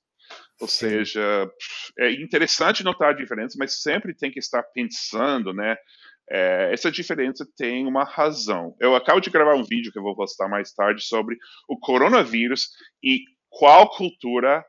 Ou 0.59 0.67
Sim. 0.67 0.89
seja, 0.89 1.51
é 1.99 2.11
interessante 2.11 2.83
notar 2.83 3.09
a 3.09 3.15
diferença, 3.15 3.55
mas 3.59 3.81
sempre 3.81 4.15
tem 4.15 4.31
que 4.31 4.39
estar 4.39 4.63
pensando, 4.63 5.53
né? 5.53 5.75
É, 6.29 6.71
essa 6.73 6.91
diferença 6.91 7.47
tem 7.55 7.87
uma 7.87 8.03
razão. 8.03 8.75
Eu 8.79 8.95
acabo 8.95 9.21
de 9.21 9.29
gravar 9.29 9.55
um 9.55 9.63
vídeo 9.63 9.91
que 9.91 9.99
eu 9.99 10.03
vou 10.03 10.15
postar 10.15 10.49
mais 10.49 10.73
tarde 10.73 11.01
sobre 11.03 11.37
o 11.69 11.79
coronavírus 11.79 12.69
e 13.01 13.21
qual 13.49 13.89
cultura 13.89 14.65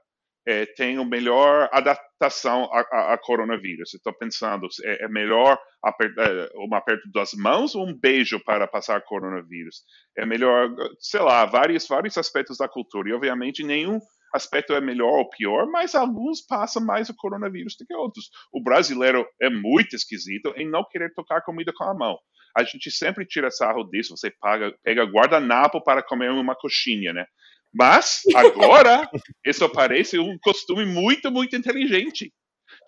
é, 0.46 0.64
tem 0.64 0.96
a 0.96 1.04
melhor 1.04 1.68
adaptação 1.72 2.64
a, 2.72 2.80
a, 2.80 3.14
a 3.14 3.18
coronavírus. 3.18 3.92
Estou 3.92 4.14
pensando, 4.14 4.66
é, 4.84 5.04
é 5.04 5.08
melhor 5.08 5.58
apertar, 5.82 6.26
é, 6.30 6.48
um 6.56 6.74
aperto 6.74 7.10
das 7.12 7.32
mãos 7.34 7.74
ou 7.74 7.86
um 7.86 7.98
beijo 7.98 8.38
para 8.44 8.66
passar 8.66 9.02
coronavírus? 9.02 9.82
É 10.16 10.24
melhor, 10.24 10.70
sei 11.00 11.20
lá, 11.20 11.44
vários, 11.44 11.86
vários 11.88 12.16
aspectos 12.16 12.58
da 12.58 12.68
cultura. 12.68 13.10
E, 13.10 13.12
obviamente, 13.12 13.64
nenhum 13.64 14.00
aspecto 14.34 14.72
é 14.72 14.80
melhor 14.80 15.18
ou 15.18 15.30
pior, 15.30 15.66
mas 15.66 15.94
alguns 15.94 16.40
passam 16.40 16.84
mais 16.84 17.08
o 17.08 17.16
coronavírus 17.16 17.76
do 17.78 17.86
que 17.86 17.94
outros. 17.94 18.30
O 18.52 18.62
brasileiro 18.62 19.26
é 19.40 19.48
muito 19.48 19.94
esquisito 19.94 20.52
em 20.56 20.68
não 20.68 20.84
querer 20.84 21.12
tocar 21.14 21.42
comida 21.42 21.72
com 21.74 21.84
a 21.84 21.94
mão. 21.94 22.18
A 22.56 22.64
gente 22.64 22.90
sempre 22.90 23.26
tira 23.26 23.50
sarro 23.50 23.84
disso. 23.84 24.16
Você 24.16 24.30
paga, 24.30 24.74
pega 24.82 25.04
guardanapo 25.04 25.82
para 25.82 26.02
comer 26.02 26.30
uma 26.30 26.56
coxinha, 26.56 27.12
né? 27.12 27.24
Mas, 27.72 28.22
agora, 28.34 29.08
isso 29.44 29.68
parece 29.68 30.18
um 30.18 30.38
costume 30.38 30.84
muito, 30.86 31.30
muito 31.30 31.54
inteligente 31.54 32.32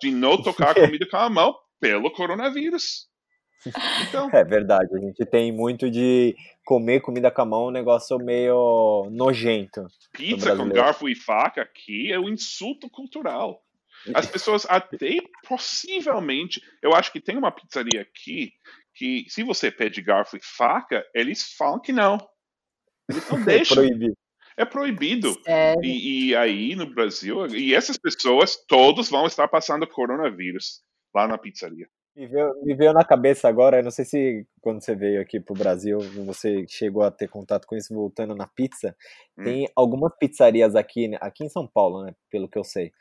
de 0.01 0.11
não 0.11 0.41
tocar 0.41 0.73
comida 0.75 1.07
com 1.09 1.17
a 1.17 1.29
mão 1.29 1.55
pelo 1.79 2.11
coronavírus. 2.11 3.09
Então... 4.07 4.29
É 4.33 4.43
verdade, 4.43 4.89
a 4.95 4.99
gente 4.99 5.23
tem 5.25 5.51
muito 5.51 5.89
de 5.89 6.35
comer 6.65 7.01
comida 7.01 7.31
com 7.31 7.41
a 7.41 7.45
mão, 7.45 7.67
um 7.67 7.71
negócio 7.71 8.17
meio 8.17 9.07
nojento. 9.11 9.85
Pizza 10.13 10.55
com 10.55 10.69
garfo 10.69 11.09
e 11.09 11.15
faca 11.15 11.61
aqui 11.61 12.11
é 12.11 12.19
um 12.19 12.29
insulto 12.29 12.89
cultural. 12.89 13.63
As 14.13 14.25
pessoas 14.25 14.65
até 14.67 15.17
possivelmente, 15.47 16.61
eu 16.81 16.93
acho 16.93 17.11
que 17.11 17.21
tem 17.21 17.37
uma 17.37 17.51
pizzaria 17.51 18.01
aqui 18.01 18.51
que 18.95 19.25
se 19.29 19.43
você 19.43 19.71
pede 19.71 20.01
garfo 20.01 20.37
e 20.37 20.41
faca, 20.41 21.05
eles 21.13 21.53
falam 21.53 21.79
que 21.79 21.91
não. 21.91 22.17
Eles 23.09 23.29
não 23.29 23.41
deixam. 23.45 23.83
É 23.83 23.87
proibido. 23.87 24.17
É 24.57 24.65
proibido. 24.65 25.41
E, 25.81 26.29
e, 26.29 26.35
aí 26.35 26.75
no 26.75 26.93
Brasil, 26.93 27.47
e 27.47 27.73
essas 27.73 27.97
pessoas, 27.97 28.57
todos 28.67 29.09
vão 29.09 29.25
estar 29.25 29.47
passando 29.47 29.87
coronavírus 29.87 30.81
lá 31.13 31.27
na 31.27 31.37
pizzaria. 31.37 31.87
Me 32.15 32.27
veio, 32.27 32.53
me 32.63 32.75
veio 32.75 32.91
na 32.91 33.05
cabeça 33.05 33.47
agora, 33.47 33.81
não 33.81 33.89
sei 33.89 34.03
se 34.03 34.45
quando 34.59 34.83
você 34.83 34.93
veio 34.93 35.21
aqui 35.21 35.39
pro 35.39 35.55
Brasil, 35.55 35.97
você 36.25 36.65
chegou 36.67 37.03
a 37.03 37.11
ter 37.11 37.29
contato 37.29 37.65
com 37.65 37.75
isso 37.75 37.93
voltando 37.93 38.35
na 38.35 38.45
pizza. 38.47 38.93
Hum. 39.37 39.43
Tem 39.43 39.69
algumas 39.75 40.11
pizzarias 40.19 40.75
aqui, 40.75 41.07
né, 41.07 41.17
aqui 41.21 41.45
em 41.45 41.49
São 41.49 41.65
Paulo, 41.65 42.03
né, 42.03 42.13
pelo 42.29 42.49
que 42.49 42.57
eu 42.57 42.65
sei. 42.65 42.91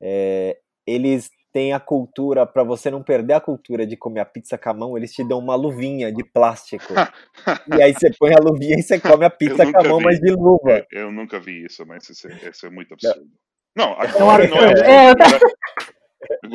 É, 0.00 0.58
eles 0.84 1.30
têm 1.52 1.72
a 1.72 1.80
cultura, 1.80 2.44
para 2.44 2.64
você 2.64 2.90
não 2.90 3.02
perder 3.02 3.34
a 3.34 3.40
cultura 3.40 3.86
de 3.86 3.96
comer 3.96 4.20
a 4.20 4.26
pizza 4.26 4.58
com 4.58 4.68
a 4.68 4.74
mão, 4.74 4.96
eles 4.96 5.12
te 5.12 5.26
dão 5.26 5.38
uma 5.38 5.54
luvinha 5.54 6.12
de 6.12 6.24
plástico. 6.24 6.92
e 7.78 7.82
aí 7.82 7.94
você 7.94 8.10
põe 8.18 8.34
a 8.34 8.40
luvinha 8.42 8.76
e 8.78 8.82
você 8.82 8.98
come 8.98 9.24
a 9.24 9.30
pizza 9.30 9.64
com 9.72 9.78
a 9.78 9.84
mão, 9.84 9.98
vi. 9.98 10.04
mas 10.04 10.20
de 10.20 10.32
luva. 10.32 10.84
Eu, 10.90 11.02
eu, 11.02 11.12
nunca 11.12 11.38
vi 11.38 11.64
isso, 11.64 11.86
mas 11.86 12.08
isso 12.10 12.26
é, 12.28 12.50
isso 12.50 12.66
é 12.66 12.70
muito 12.70 12.92
absurdo. 12.94 13.30
Não, 13.76 13.92
agora 13.92 14.48
não 14.48 14.58
é. 14.58 15.10
é 15.10 15.14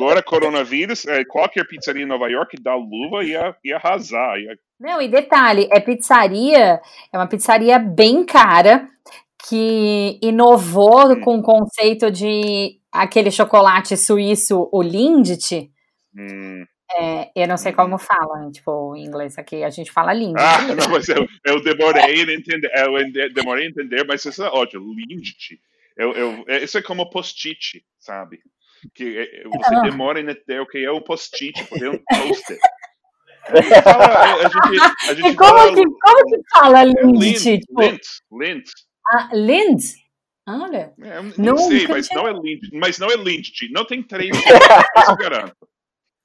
agora, 0.02 0.22
coronavírus, 0.22 1.06
é, 1.06 1.24
qualquer 1.24 1.66
pizzaria 1.66 2.02
em 2.02 2.06
Nova 2.06 2.28
York 2.28 2.60
dá 2.60 2.74
luva 2.74 3.22
e 3.22 3.30
ia, 3.30 3.56
ia 3.64 3.76
arrasar. 3.76 4.36
Ia... 4.38 4.58
Não, 4.80 5.00
e 5.00 5.08
detalhe, 5.08 5.68
é 5.70 5.78
pizzaria, 5.78 6.80
é 7.12 7.16
uma 7.16 7.28
pizzaria 7.28 7.78
bem 7.78 8.24
cara, 8.24 8.88
que 9.48 10.18
inovou 10.20 11.12
hum. 11.12 11.20
com 11.20 11.38
o 11.38 11.42
conceito 11.42 12.10
de 12.10 12.78
aquele 12.90 13.30
chocolate 13.30 13.96
suíço, 13.96 14.68
o 14.72 14.82
Lindt. 14.82 15.70
Hum. 16.16 16.64
É, 16.94 17.30
eu 17.34 17.48
não 17.48 17.56
sei 17.56 17.72
como 17.72 17.96
fala, 17.96 18.50
tipo, 18.50 18.94
em 18.94 19.04
inglês 19.04 19.38
aqui 19.38 19.64
a 19.64 19.70
gente 19.70 19.90
fala 19.90 20.12
lindo. 20.12 20.38
Ah, 20.38 20.60
não, 20.74 20.88
mas 20.90 21.08
eu, 21.08 21.26
eu 21.44 21.62
demorei 21.62 22.02
a 22.02 22.34
entender, 22.34 22.70
eu 22.76 23.32
demorei 23.32 23.66
a 23.66 23.68
entender, 23.70 24.04
mas 24.04 24.24
isso 24.24 24.42
é 24.42 24.48
ótimo, 24.48 24.92
lindt. 24.94 25.58
Eu, 25.96 26.12
eu, 26.12 26.44
é, 26.48 26.64
isso 26.64 26.76
é 26.76 26.82
como 26.82 27.08
post-it, 27.08 27.84
sabe? 27.98 28.40
Que 28.94 29.18
é, 29.18 29.44
você 29.44 29.74
ah. 29.74 29.80
demora 29.82 30.20
em 30.20 30.24
entender 30.24 30.60
o 30.60 30.66
que 30.66 30.84
é 30.84 30.90
um 30.90 31.00
post-it, 31.00 31.64
porque 31.68 31.84
é 31.84 31.90
um 31.90 31.98
post-it. 31.98 32.60
A 33.44 34.48
gente, 34.48 35.08
a 35.08 35.14
gente 35.14 35.28
e 35.28 35.34
como, 35.34 35.58
fala, 35.58 35.74
que, 35.74 35.84
como 35.84 36.24
que 36.26 36.40
fala 36.52 36.84
lindt? 36.84 37.18
Lint, 37.18 37.60
tipo... 37.60 37.80
lint, 37.80 38.00
lint. 38.32 38.64
Ah, 39.08 39.28
lint? 39.32 39.82
Olha. 40.48 40.92
É, 41.00 41.22
não 41.38 41.56
sei, 41.58 41.86
mas 41.88 42.08
não 42.12 42.28
é 42.28 42.32
lint, 42.32 42.60
mas 42.72 42.98
não 42.98 43.10
é 43.10 43.16
lint. 43.16 43.70
Não 43.72 43.84
tem 43.84 44.02
três, 44.02 44.30
isso 44.36 45.16
garanto. 45.16 45.56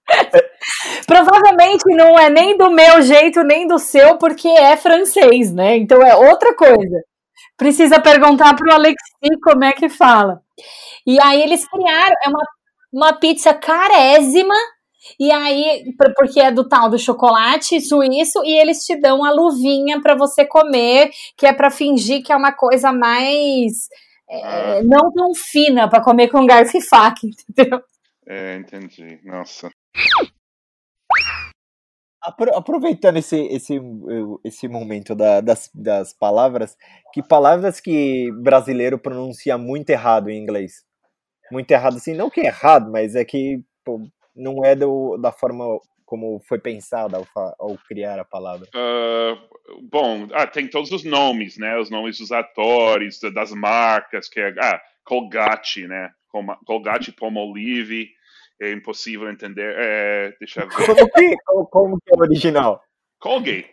Provavelmente 1.05 1.83
não 1.95 2.17
é 2.17 2.29
nem 2.29 2.57
do 2.57 2.69
meu 2.69 3.01
jeito, 3.01 3.43
nem 3.43 3.67
do 3.67 3.77
seu, 3.77 4.17
porque 4.17 4.47
é 4.47 4.77
francês, 4.77 5.51
né? 5.51 5.77
Então 5.77 6.01
é 6.01 6.15
outra 6.15 6.55
coisa. 6.55 7.03
Precisa 7.55 7.99
perguntar 7.99 8.55
para 8.55 8.71
o 8.71 8.73
Alexi 8.73 8.97
como 9.43 9.63
é 9.63 9.73
que 9.73 9.89
fala. 9.89 10.41
E 11.05 11.19
aí 11.21 11.41
eles 11.41 11.67
criaram, 11.67 12.15
é 12.25 12.29
uma, 12.29 12.43
uma 12.91 13.13
pizza 13.13 13.53
carésima, 13.53 14.55
e 15.19 15.31
aí, 15.31 15.93
porque 16.15 16.39
é 16.39 16.51
do 16.51 16.67
tal 16.67 16.89
do 16.89 16.99
chocolate 16.99 17.79
suíço, 17.79 18.43
e 18.43 18.59
eles 18.59 18.85
te 18.85 18.95
dão 18.99 19.23
a 19.23 19.31
luvinha 19.31 20.01
para 20.01 20.15
você 20.15 20.45
comer, 20.45 21.09
que 21.37 21.45
é 21.45 21.53
para 21.53 21.71
fingir 21.71 22.23
que 22.23 22.31
é 22.31 22.35
uma 22.35 22.51
coisa 22.51 22.91
mais 22.91 23.87
é, 24.29 24.41
ah. 24.43 24.83
não 24.83 25.11
tão 25.11 25.33
fina 25.33 25.89
para 25.89 26.03
comer 26.03 26.27
com 26.27 26.45
garfo 26.45 26.77
e 26.77 26.81
faca, 26.81 27.21
entendeu? 27.49 27.81
É, 28.27 28.55
entendi. 28.57 29.19
Nossa. 29.23 29.69
Aproveitando 32.55 33.17
esse, 33.17 33.37
esse, 33.47 33.79
esse 34.43 34.67
momento 34.67 35.15
da, 35.15 35.41
das, 35.41 35.69
das 35.73 36.13
palavras, 36.13 36.77
que 37.13 37.23
palavras 37.23 37.79
que 37.79 38.31
brasileiro 38.41 38.99
pronuncia 38.99 39.57
muito 39.57 39.89
errado 39.89 40.29
em 40.29 40.37
inglês? 40.37 40.85
Muito 41.51 41.71
errado, 41.71 41.95
assim, 41.95 42.13
não 42.13 42.29
que 42.29 42.41
é 42.41 42.47
errado, 42.47 42.91
mas 42.91 43.15
é 43.15 43.23
que 43.23 43.63
pô, 43.83 44.01
não 44.35 44.63
é 44.65 44.75
do, 44.75 45.17
da 45.17 45.31
forma 45.31 45.79
como 46.07 46.39
foi 46.47 46.57
pensada 46.57 47.21
ao, 47.59 47.77
criar 47.85 48.17
a 48.17 48.23
palavra? 48.23 48.67
Uh, 48.73 49.81
bom, 49.91 50.27
ah, 50.31 50.47
tem 50.47 50.69
todos 50.69 50.89
os 50.91 51.03
nomes, 51.03 51.57
né? 51.57 51.77
Os 51.77 51.89
nomes 51.89 52.17
dos 52.17 52.31
atores, 52.31 53.19
das 53.33 53.51
marcas, 53.51 54.29
que 54.29 54.39
é 54.39 54.55
ah, 54.57 54.81
Colgate, 55.03 55.85
né? 55.85 56.11
Colgate 56.65 57.11
Palmolive, 57.11 58.09
é 58.61 58.71
impossível 58.71 59.29
entender. 59.29 59.75
É, 59.77 60.33
deixa 60.39 60.61
eu 60.61 60.69
ver. 60.69 60.85
Como 60.85 61.11
que, 61.11 61.35
como 61.69 62.01
que 62.01 62.13
é 62.13 62.17
o 62.17 62.21
original? 62.21 62.81
Colgate. 63.19 63.69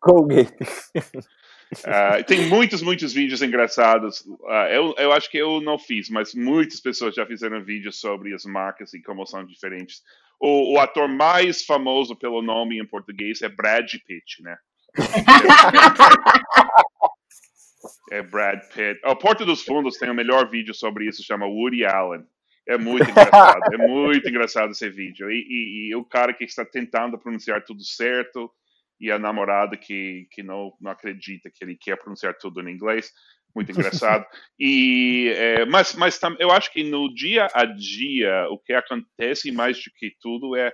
Colgate. 0.00 0.52
Uh, 0.92 2.24
tem 2.26 2.48
muitos, 2.48 2.82
muitos 2.82 3.12
vídeos 3.12 3.42
engraçados. 3.42 4.20
Uh, 4.20 4.68
eu, 4.70 4.94
eu 4.98 5.12
acho 5.12 5.30
que 5.30 5.38
eu 5.38 5.60
não 5.60 5.78
fiz, 5.78 6.10
mas 6.10 6.34
muitas 6.34 6.80
pessoas 6.80 7.14
já 7.14 7.26
fizeram 7.26 7.64
vídeos 7.64 7.98
sobre 7.98 8.34
as 8.34 8.44
marcas 8.44 8.92
e 8.94 9.02
como 9.02 9.26
são 9.26 9.44
diferentes. 9.44 10.02
O, 10.40 10.74
o 10.74 10.78
ator 10.78 11.08
mais 11.08 11.64
famoso 11.64 12.16
pelo 12.16 12.42
nome 12.42 12.78
em 12.78 12.86
português 12.86 13.42
é 13.42 13.48
Brad 13.48 13.90
Pitt, 14.06 14.42
né? 14.42 14.56
é 18.12 18.22
Brad 18.22 18.60
Pitt. 18.74 19.00
A 19.04 19.16
Porta 19.16 19.44
dos 19.44 19.62
Fundos 19.62 19.96
tem 19.96 20.10
o 20.10 20.14
melhor 20.14 20.50
vídeo 20.50 20.74
sobre 20.74 21.08
isso, 21.08 21.24
chama 21.24 21.46
Woody 21.46 21.84
Allen. 21.84 22.24
É 22.66 22.78
muito 22.78 23.08
engraçado, 23.10 23.74
é 23.74 23.76
muito 23.76 24.28
engraçado 24.28 24.70
esse 24.70 24.88
vídeo. 24.88 25.30
E, 25.30 25.34
e, 25.34 25.88
e, 25.88 25.94
o 25.94 26.04
cara 26.04 26.32
que 26.32 26.44
está 26.44 26.64
tentando 26.64 27.18
pronunciar 27.18 27.62
tudo 27.64 27.84
certo 27.84 28.50
e 28.98 29.10
a 29.10 29.18
namorada 29.18 29.76
que, 29.76 30.26
que 30.30 30.42
não, 30.42 30.72
não 30.80 30.90
acredita 30.90 31.50
que 31.52 31.62
ele 31.62 31.76
quer 31.76 31.98
pronunciar 31.98 32.34
tudo 32.38 32.66
em 32.66 32.72
inglês. 32.72 33.12
Muito 33.54 33.70
engraçado. 33.70 34.26
e, 34.58 35.32
é, 35.36 35.64
mas 35.66 35.94
mas 35.94 36.18
tam, 36.18 36.34
eu 36.40 36.50
acho 36.50 36.72
que 36.72 36.82
no 36.82 37.12
dia 37.14 37.48
a 37.54 37.64
dia, 37.64 38.48
o 38.50 38.58
que 38.58 38.72
acontece 38.72 39.52
mais 39.52 39.76
do 39.76 39.90
que 39.96 40.12
tudo 40.20 40.56
é 40.56 40.72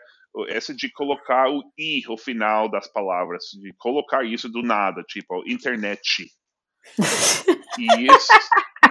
essa 0.49 0.75
de 0.75 0.91
colocar 0.91 1.51
o 1.51 1.63
i 1.77 2.03
ao 2.07 2.17
final 2.17 2.71
das 2.71 2.91
palavras, 2.91 3.45
de 3.61 3.73
colocar 3.77 4.25
isso 4.25 4.49
do 4.49 4.63
nada, 4.63 5.03
tipo 5.03 5.43
internet. 5.47 6.31
E 7.79 8.07
isso, 8.07 8.33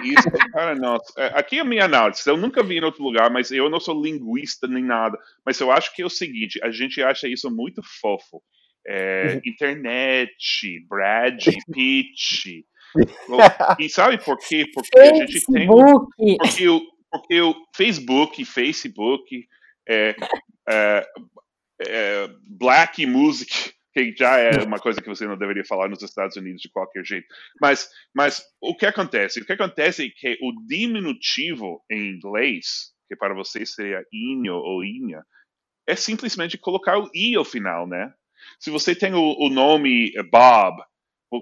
isso, 0.04 0.32
cara, 0.52 0.76
nossa. 0.76 1.14
É, 1.18 1.40
aqui 1.40 1.58
é 1.58 1.62
a 1.62 1.66
minha 1.66 1.86
análise. 1.86 2.22
Eu 2.26 2.38
nunca 2.38 2.64
vi 2.64 2.78
em 2.78 2.84
outro 2.84 3.04
lugar, 3.04 3.30
mas 3.30 3.52
eu 3.52 3.70
não 3.70 3.80
sou 3.80 4.02
linguista 4.02 4.68
nem 4.68 4.84
nada. 4.84 5.18
Mas 5.46 5.60
eu 5.60 5.72
acho 5.72 5.94
que 5.96 6.02
é 6.02 6.06
o 6.06 6.10
seguinte: 6.10 6.60
a 6.64 6.72
gente 6.72 7.02
acha 7.02 7.28
isso 7.28 7.50
muito 7.52 7.82
fofo. 7.84 8.42
É, 8.88 9.34
uhum. 9.34 9.42
internet, 9.46 10.86
Brad, 10.88 11.44
Pitt. 11.72 12.66
e 13.80 13.90
sabe 13.90 14.18
por 14.24 14.38
quê? 14.38 14.66
Porque 14.74 15.00
a 15.00 15.14
gente 15.14 15.46
tem. 15.46 15.68
Porque 15.68 16.70
o, 16.70 16.82
porque 17.12 17.42
o 17.42 17.56
Facebook, 17.76 18.46
Facebook, 18.46 19.48
é, 19.88 20.16
é, 20.68 21.08
é, 21.82 22.30
Black 22.48 23.06
Music 23.06 23.74
que 23.94 24.14
já 24.16 24.38
é 24.38 24.64
uma 24.64 24.80
coisa 24.80 25.02
que 25.02 25.08
você 25.08 25.26
não 25.26 25.38
deveria 25.38 25.66
falar 25.66 25.90
nos 25.90 26.04
Estados 26.04 26.36
Unidos 26.36 26.62
de 26.62 26.70
qualquer 26.70 27.04
jeito. 27.04 27.28
Mas, 27.60 27.90
mas 28.14 28.44
o 28.62 28.76
que 28.76 28.86
acontece? 28.86 29.42
O 29.42 29.46
que 29.46 29.54
acontece 29.54 30.06
é 30.06 30.10
que 30.10 30.38
o 30.42 30.54
diminutivo 30.68 31.84
em 31.90 32.12
inglês, 32.12 32.94
que 33.08 33.16
para 33.16 33.34
vocês 33.34 33.74
seria 33.74 34.04
inho 34.14 34.54
ou 34.54 34.84
inha, 34.84 35.24
é 35.88 35.96
simplesmente 35.96 36.58
colocar 36.58 37.00
o 37.00 37.10
i 37.14 37.36
ao 37.36 37.44
final, 37.44 37.88
né? 37.88 38.14
Se 38.60 38.70
você 38.70 38.96
tem 38.96 39.14
o, 39.14 39.36
o 39.40 39.50
nome 39.50 40.14
Bob, 40.32 40.82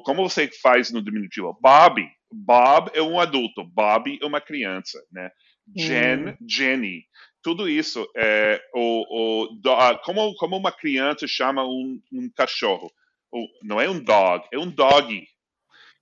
como 0.04 0.28
você 0.28 0.50
faz 0.62 0.92
no 0.92 1.02
diminutivo? 1.02 1.58
Bob. 1.62 2.06
Bob 2.30 2.92
é 2.94 3.02
um 3.02 3.20
adulto, 3.20 3.64
Bob 3.64 4.20
é 4.22 4.26
uma 4.26 4.42
criança, 4.42 5.02
né? 5.12 5.32
Jen, 5.76 6.30
hum. 6.30 6.38
Jenny. 6.48 7.06
Tudo 7.42 7.70
isso 7.70 8.06
é 8.16 8.62
o, 8.74 9.46
o 9.46 9.70
ah, 9.72 9.98
como 10.04 10.36
como 10.36 10.58
uma 10.58 10.72
criança 10.72 11.28
chama 11.28 11.64
um, 11.64 12.02
um 12.12 12.30
cachorro? 12.36 12.92
O, 13.32 13.48
não 13.64 13.80
é 13.80 13.90
um 13.90 14.02
dog 14.02 14.46
é 14.54 14.58
um 14.58 14.70
dog 14.70 15.28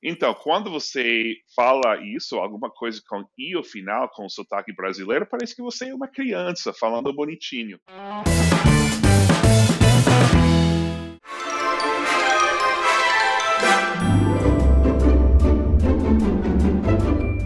então 0.01 0.32
quando 0.36 0.70
você 0.70 1.38
fala 1.55 1.99
isso 2.03 2.38
alguma 2.38 2.70
coisa 2.70 3.01
com 3.07 3.26
i 3.38 3.55
ao 3.55 3.63
final 3.63 4.09
com 4.09 4.26
o 4.26 4.30
sotaque 4.30 4.72
brasileiro 4.74 5.26
parece 5.26 5.55
que 5.55 5.61
você 5.61 5.89
é 5.89 5.95
uma 5.95 6.07
criança 6.07 6.72
falando 6.72 7.11
bonitinho. 7.11 7.80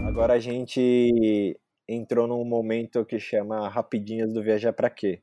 Agora 0.06 0.34
a 0.34 0.38
gente 0.38 1.56
entrou 1.90 2.26
num 2.26 2.44
momento 2.44 3.04
que 3.04 3.18
chama 3.18 3.68
Rapidinhas 3.68 4.32
do 4.32 4.42
Viajar 4.42 4.72
para 4.72 4.88
Quê? 4.88 5.20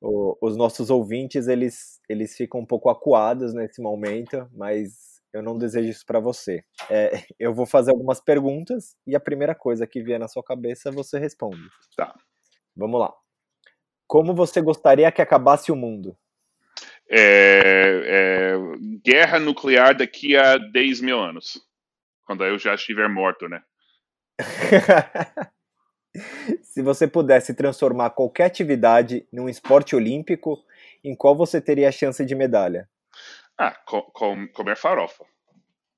O, 0.00 0.36
os 0.40 0.56
nossos 0.56 0.90
ouvintes, 0.90 1.46
eles, 1.46 2.00
eles 2.08 2.36
ficam 2.36 2.60
um 2.60 2.66
pouco 2.66 2.88
acuados 2.88 3.54
nesse 3.54 3.80
momento, 3.80 4.48
mas 4.52 5.20
eu 5.32 5.42
não 5.42 5.56
desejo 5.56 5.90
isso 5.90 6.04
para 6.06 6.18
você. 6.18 6.64
É, 6.90 7.10
eu 7.38 7.54
vou 7.54 7.66
fazer 7.66 7.90
algumas 7.90 8.20
perguntas 8.20 8.96
e 9.06 9.14
a 9.14 9.20
primeira 9.20 9.54
coisa 9.54 9.86
que 9.86 10.02
vier 10.02 10.18
na 10.18 10.28
sua 10.28 10.42
cabeça 10.42 10.90
você 10.90 11.18
responde. 11.18 11.62
Tá. 11.96 12.14
Vamos 12.74 12.98
lá. 12.98 13.12
Como 14.06 14.34
você 14.34 14.60
gostaria 14.60 15.12
que 15.12 15.22
acabasse 15.22 15.70
o 15.70 15.76
mundo? 15.76 16.16
É, 17.08 17.20
é, 18.04 18.56
guerra 19.04 19.38
nuclear 19.38 19.96
daqui 19.96 20.36
a 20.36 20.56
10 20.56 21.00
mil 21.02 21.20
anos. 21.20 21.60
Quando 22.24 22.44
eu 22.44 22.58
já 22.58 22.74
estiver 22.74 23.08
morto, 23.08 23.48
né? 23.48 23.62
Se 26.62 26.82
você 26.82 27.06
pudesse 27.06 27.54
transformar 27.54 28.10
qualquer 28.10 28.44
atividade 28.44 29.26
num 29.32 29.48
esporte 29.48 29.96
olímpico, 29.96 30.62
em 31.02 31.14
qual 31.14 31.36
você 31.36 31.60
teria 31.60 31.88
a 31.88 31.92
chance 31.92 32.24
de 32.24 32.34
medalha? 32.34 32.88
Ah, 33.58 33.74
com, 33.86 34.02
com, 34.12 34.48
comer 34.48 34.76
farofa. 34.76 35.24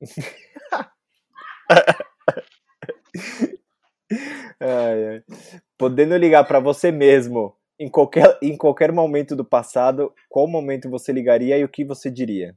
ai, 4.61 5.09
ai. 5.09 5.25
Podendo 5.77 6.17
ligar 6.17 6.45
para 6.45 6.61
você 6.61 6.93
mesmo 6.93 7.57
em 7.79 7.89
qualquer, 7.89 8.39
em 8.43 8.57
qualquer 8.57 8.93
momento 8.93 9.35
do 9.35 9.45
passado, 9.45 10.15
qual 10.29 10.47
momento 10.47 10.89
você 10.91 11.13
ligaria 11.13 11.59
e 11.59 11.65
o 11.65 11.69
que 11.69 11.85
você 11.85 12.11
diria? 12.11 12.57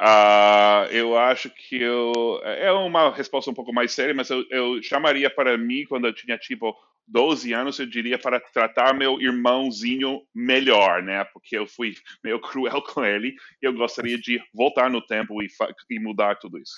Uh, 0.00 0.88
eu 0.90 1.18
acho 1.18 1.50
que 1.50 1.76
eu. 1.76 2.40
É 2.42 2.72
uma 2.72 3.14
resposta 3.14 3.50
um 3.50 3.54
pouco 3.54 3.70
mais 3.70 3.92
séria, 3.92 4.14
mas 4.14 4.30
eu, 4.30 4.42
eu, 4.48 4.82
chamaria 4.82 5.28
para 5.28 5.58
mim, 5.58 5.84
quando 5.86 6.06
eu 6.06 6.14
tinha 6.14 6.38
tipo 6.38 6.74
12 7.06 7.52
anos, 7.52 7.78
eu 7.78 7.84
diria 7.84 8.18
para 8.18 8.40
tratar 8.40 8.94
meu 8.94 9.20
irmãozinho 9.20 10.22
melhor, 10.34 11.02
né? 11.02 11.24
Porque 11.24 11.58
eu 11.58 11.66
fui 11.66 11.92
meio 12.24 12.40
cruel 12.40 12.80
com 12.80 13.04
ele 13.04 13.34
e 13.62 13.66
eu 13.66 13.74
gostaria 13.74 14.16
de 14.16 14.42
voltar 14.54 14.88
no 14.88 15.04
tempo 15.04 15.42
e, 15.42 15.48
e 15.90 16.00
mudar 16.00 16.36
tudo 16.36 16.58
isso. 16.58 16.76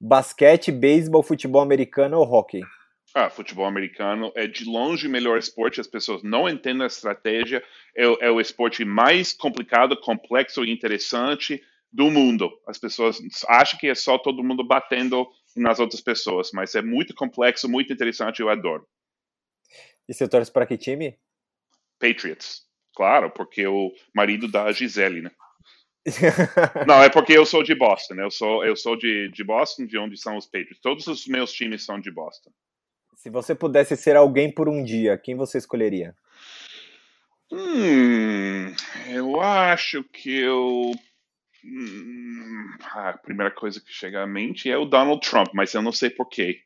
Basquete, 0.00 0.72
beisebol, 0.72 1.22
futebol 1.22 1.60
americano 1.60 2.16
ou 2.16 2.24
hockey? 2.24 2.62
Ah, 3.14 3.28
futebol 3.28 3.66
americano 3.66 4.32
é 4.34 4.46
de 4.46 4.64
longe 4.64 5.06
o 5.06 5.10
melhor 5.10 5.36
esporte, 5.36 5.80
as 5.80 5.86
pessoas 5.86 6.22
não 6.22 6.48
entendem 6.48 6.84
a 6.84 6.86
estratégia, 6.86 7.62
é, 7.94 8.04
é, 8.04 8.30
o 8.30 8.40
esporte 8.40 8.84
mais 8.86 9.34
complicado, 9.34 9.96
complexo 9.96 10.64
e 10.64 10.70
interessante 10.70 11.60
do 11.92 12.10
mundo. 12.10 12.50
As 12.66 12.78
pessoas 12.78 13.18
acham 13.48 13.78
que 13.78 13.88
é 13.88 13.94
só 13.94 14.18
todo 14.18 14.44
mundo 14.44 14.66
batendo 14.66 15.26
nas 15.56 15.80
outras 15.80 16.00
pessoas, 16.00 16.50
mas 16.52 16.74
é 16.74 16.82
muito 16.82 17.14
complexo, 17.14 17.68
muito 17.68 17.92
interessante, 17.92 18.40
eu 18.40 18.48
adoro. 18.48 18.86
E 20.08 20.14
você 20.14 20.28
torce 20.28 20.50
para 20.50 20.66
que 20.66 20.76
time? 20.76 21.18
Patriots, 21.98 22.62
claro, 22.94 23.30
porque 23.30 23.66
o 23.66 23.92
marido 24.14 24.48
da 24.48 24.70
Gisele, 24.72 25.22
né? 25.22 25.30
Não, 26.86 27.02
é 27.02 27.10
porque 27.10 27.32
eu 27.32 27.44
sou 27.44 27.62
de 27.62 27.74
Boston, 27.74 28.14
né? 28.14 28.24
eu 28.24 28.30
sou, 28.30 28.64
eu 28.64 28.74
sou 28.74 28.96
de, 28.96 29.28
de 29.28 29.44
Boston, 29.44 29.84
de 29.84 29.98
onde 29.98 30.16
são 30.16 30.36
os 30.36 30.46
Patriots. 30.46 30.80
Todos 30.80 31.06
os 31.06 31.26
meus 31.26 31.52
times 31.52 31.84
são 31.84 32.00
de 32.00 32.10
Boston. 32.10 32.50
Se 33.16 33.28
você 33.28 33.54
pudesse 33.54 33.96
ser 33.96 34.16
alguém 34.16 34.50
por 34.50 34.66
um 34.66 34.82
dia, 34.82 35.18
quem 35.18 35.36
você 35.36 35.58
escolheria? 35.58 36.16
Hum, 37.52 38.74
eu 39.08 39.40
acho 39.40 40.02
que 40.04 40.38
eu. 40.38 40.92
Hum, 41.64 42.76
a 42.80 43.12
primeira 43.18 43.50
coisa 43.50 43.80
que 43.80 43.92
chega 43.92 44.22
à 44.22 44.26
mente 44.26 44.70
é 44.70 44.76
o 44.76 44.84
Donald 44.84 45.20
Trump, 45.28 45.48
mas 45.54 45.72
eu 45.74 45.82
não 45.82 45.92
sei 45.92 46.10
porquê. 46.10 46.60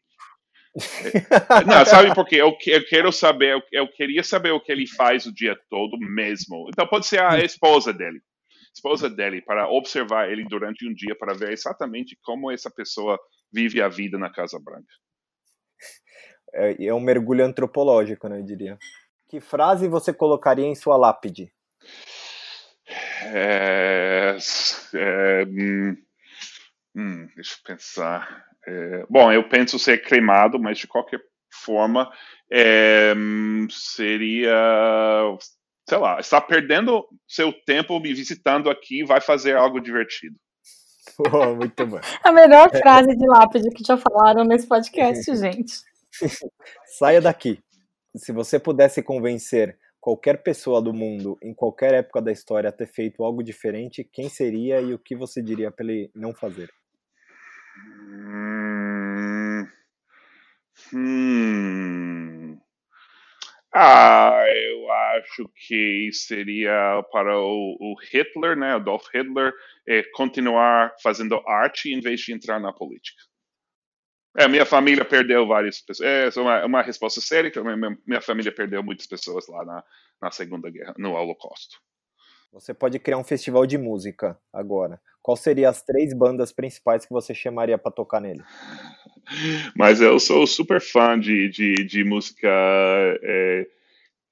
não, 1.67 1.85
sabe 1.87 2.15
por 2.15 2.27
quê? 2.27 2.37
Eu, 2.37 2.57
eu 2.67 2.87
quero 2.87 3.13
saber, 3.13 3.53
eu, 3.53 3.63
eu, 3.73 3.89
queria 3.89 4.23
saber 4.25 4.51
o 4.51 4.61
que 4.61 4.73
ele 4.73 4.87
faz 4.87 5.25
o 5.27 5.33
dia 5.33 5.57
todo 5.71 5.97
mesmo. 5.99 6.69
Então 6.69 6.87
pode 6.87 7.07
ser 7.07 7.21
a 7.21 7.39
esposa 7.45 7.93
dele. 7.93 8.21
Esposa 8.75 9.09
dele, 9.09 9.41
para 9.41 9.69
observar 9.69 10.31
ele 10.31 10.45
durante 10.49 10.89
um 10.89 10.93
dia, 10.93 11.15
para 11.17 11.33
ver 11.33 11.53
exatamente 11.53 12.19
como 12.23 12.51
essa 12.51 12.71
pessoa 12.71 13.19
vive 13.53 13.81
a 13.81 13.89
vida 13.89 14.19
na 14.19 14.31
Casa 14.31 14.59
Branca 14.59 14.93
é, 16.55 16.87
é 16.87 16.95
um 16.95 17.01
mergulho 17.01 17.45
antropológico, 17.45 18.29
né, 18.29 18.39
eu 18.39 18.45
diria. 18.45 18.79
Que 19.29 19.41
frase 19.41 19.89
você 19.89 20.13
colocaria 20.13 20.67
em 20.67 20.75
sua 20.75 20.97
lápide? 20.97 21.53
É, 23.25 23.94
é, 24.95 25.45
hum, 25.47 25.97
hum, 26.97 27.29
deixa 27.35 27.55
eu 27.55 27.75
pensar. 27.75 28.45
É, 28.67 29.05
bom, 29.09 29.33
eu 29.33 29.49
penso 29.49 29.79
ser 29.79 30.03
cremado, 30.03 30.59
mas 30.59 30.79
de 30.79 30.87
qualquer 30.87 31.21
forma 31.53 32.11
é, 32.51 33.15
seria, 33.71 34.53
sei 35.89 35.99
lá, 35.99 36.19
está 36.19 36.41
perdendo 36.41 37.07
seu 37.29 37.53
tempo 37.53 38.01
me 38.01 38.13
visitando 38.13 38.71
aqui, 38.71 39.05
vai 39.05 39.21
fazer 39.21 39.57
algo 39.57 39.81
divertido. 39.81 40.37
Oh, 41.33 41.55
muito 41.55 41.87
bom. 41.87 42.01
A 42.25 42.33
melhor 42.33 42.71
frase 42.71 43.15
de 43.15 43.27
lápide 43.27 43.71
que 43.71 43.85
já 43.87 43.97
falaram 43.97 44.45
nesse 44.45 44.67
podcast, 44.67 45.25
gente. 45.37 45.75
Saia 46.99 47.21
daqui. 47.21 47.61
Se 48.17 48.33
você 48.33 48.59
pudesse 48.59 49.03
convencer 49.03 49.79
qualquer 50.05 50.43
pessoa 50.43 50.83
do 50.83 50.93
mundo, 50.93 51.39
em 51.43 51.55
qualquer 51.55 51.95
época 51.95 52.21
da 52.21 52.31
história, 52.31 52.71
ter 52.71 52.87
feito 52.87 53.25
algo 53.25 53.43
diferente, 53.43 54.05
quem 54.05 54.29
seria 54.29 54.79
e 54.79 54.93
o 54.93 54.99
que 54.99 55.17
você 55.17 55.41
diria 55.41 55.71
para 55.71 55.87
ele 55.87 56.11
não 56.15 56.35
fazer? 56.35 56.71
Hum... 58.07 59.67
Hum... 60.93 62.59
Ah, 63.75 64.45
eu 64.47 64.93
acho 64.93 65.51
que 65.67 66.11
seria 66.13 67.03
para 67.11 67.39
o, 67.39 67.75
o 67.81 67.95
Hitler, 68.13 68.59
né, 68.59 68.75
Adolf 68.75 69.07
Hitler, 69.11 69.55
é, 69.89 70.03
continuar 70.13 70.95
fazendo 71.03 71.43
arte 71.49 71.91
em 71.91 72.01
vez 72.01 72.21
de 72.21 72.35
entrar 72.35 72.61
na 72.61 72.75
política. 72.75 73.23
É, 74.37 74.49
minha 74.49 74.67
família 74.67 75.05
perdeu 75.05 75.47
várias 75.47 75.81
pessoas. 75.81 76.09
É, 76.09 76.29
é 76.29 76.41
uma, 76.41 76.65
uma 76.67 76.83
resposta 76.83 77.21
séria, 77.21 77.51
que 77.51 77.61
minha, 77.61 77.97
minha 78.07 78.21
família 78.21 78.53
perdeu 78.53 78.83
muitas 78.83 79.07
pessoas 79.07 79.47
lá 79.49 79.65
na, 79.65 79.85
na 80.21 80.31
Segunda 80.31 80.71
Guerra, 80.71 80.95
no 80.99 81.13
Holocausto. 81.13 81.77
Você 82.53 82.73
pode 82.73 82.99
criar 83.01 83.19
um 83.19 83.25
festival 83.25 83.67
de 83.67 83.77
música 83.77 84.39
agora. 84.53 85.01
Qual 85.21 85.37
seriam 85.37 85.71
as 85.71 85.83
três 85.83 86.13
bandas 86.13 86.53
principais 86.53 87.05
que 87.05 87.13
você 87.13 87.35
chamaria 87.35 87.77
para 87.77 87.91
tocar 87.91 88.21
nele? 88.21 88.43
Mas 89.75 90.01
eu 90.01 90.21
sou 90.21 90.47
super 90.47 90.81
fã 90.81 91.19
de, 91.19 91.49
de, 91.49 91.75
de 91.85 92.05
música 92.05 92.49
é, 93.23 93.67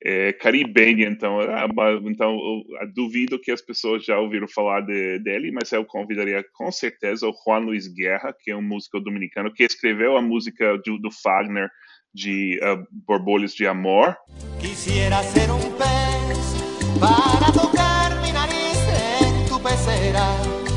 é, 0.05 0.33
caribenha, 0.33 1.09
então, 1.09 1.41
ah, 1.41 1.69
então 2.05 2.33
eu 2.81 2.93
duvido 2.93 3.39
que 3.39 3.53
as 3.53 3.63
pessoas 3.63 4.05
já 4.05 4.19
ouviram 4.19 4.49
falar 4.49 4.81
de, 4.81 5.19
dele, 5.21 5.53
mas 5.53 5.71
eu 5.71 5.85
convidaria 5.85 6.45
com 6.55 6.73
certeza 6.73 7.27
o 7.27 7.33
Juan 7.33 7.59
Luis 7.59 7.87
Guerra, 7.87 8.35
que 8.39 8.51
é 8.51 8.57
um 8.57 8.63
músico 8.63 8.99
dominicano 8.99 9.53
que 9.53 9.63
escreveu 9.63 10.17
a 10.17 10.23
música 10.23 10.77
do, 10.79 10.99
do 10.99 11.11
Fagner 11.11 11.71
de 12.13 12.61
uh, 12.63 13.47
de 13.57 13.67
Amor. 13.67 14.17
Quisiera 14.61 15.23
ser 15.23 15.51
um 15.51 15.61
pez 15.79 16.53
para 16.99 17.53
tocar 17.53 18.21
mi 18.23 18.33
nariz 18.33 18.79
en 19.23 19.49
tu 19.49 19.61
pecera 19.63 20.27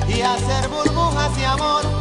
y 0.07 0.21
hacer 0.21 0.69
burbujas 0.69 1.36
de 1.38 1.45
amor 1.45 1.94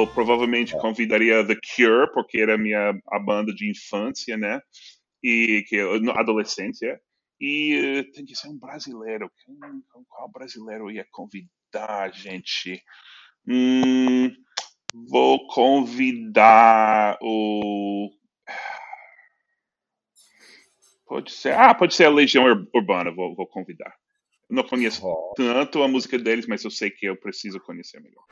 eu 0.00 0.06
provavelmente 0.06 0.76
convidaria 0.78 1.46
The 1.46 1.54
Cure, 1.54 2.12
porque 2.12 2.40
era 2.40 2.54
a 2.54 2.58
minha 2.58 2.94
a 3.08 3.18
banda 3.18 3.52
de 3.52 3.70
infância, 3.70 4.36
né? 4.36 4.60
E 5.22 5.64
que 5.68 5.78
adolescência. 6.16 7.00
E 7.40 8.00
uh, 8.00 8.12
tem 8.12 8.24
que 8.24 8.34
ser 8.34 8.48
um 8.48 8.58
brasileiro. 8.58 9.30
Qual 10.08 10.30
brasileiro 10.30 10.90
ia 10.90 11.06
convidar, 11.10 12.12
gente? 12.12 12.82
Hum, 13.46 14.30
vou 15.08 15.46
convidar 15.46 17.18
o. 17.22 18.10
Pode 21.06 21.32
ser. 21.32 21.54
Ah, 21.54 21.74
pode 21.74 21.94
ser 21.94 22.04
a 22.04 22.10
Legião 22.10 22.44
Urbana, 22.74 23.10
vou, 23.10 23.34
vou 23.34 23.46
convidar. 23.46 23.94
Eu 24.48 24.56
não 24.56 24.62
conheço 24.64 25.02
tanto 25.36 25.82
a 25.82 25.88
música 25.88 26.18
deles, 26.18 26.46
mas 26.46 26.64
eu 26.64 26.70
sei 26.70 26.90
que 26.90 27.06
eu 27.06 27.16
preciso 27.16 27.60
conhecer 27.60 28.00
melhor. 28.00 28.24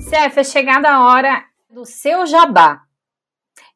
Cef, 0.00 0.38
é 0.38 0.44
chegada 0.44 0.88
a 0.88 1.04
hora 1.04 1.44
do 1.68 1.84
seu 1.84 2.26
jabá. 2.26 2.82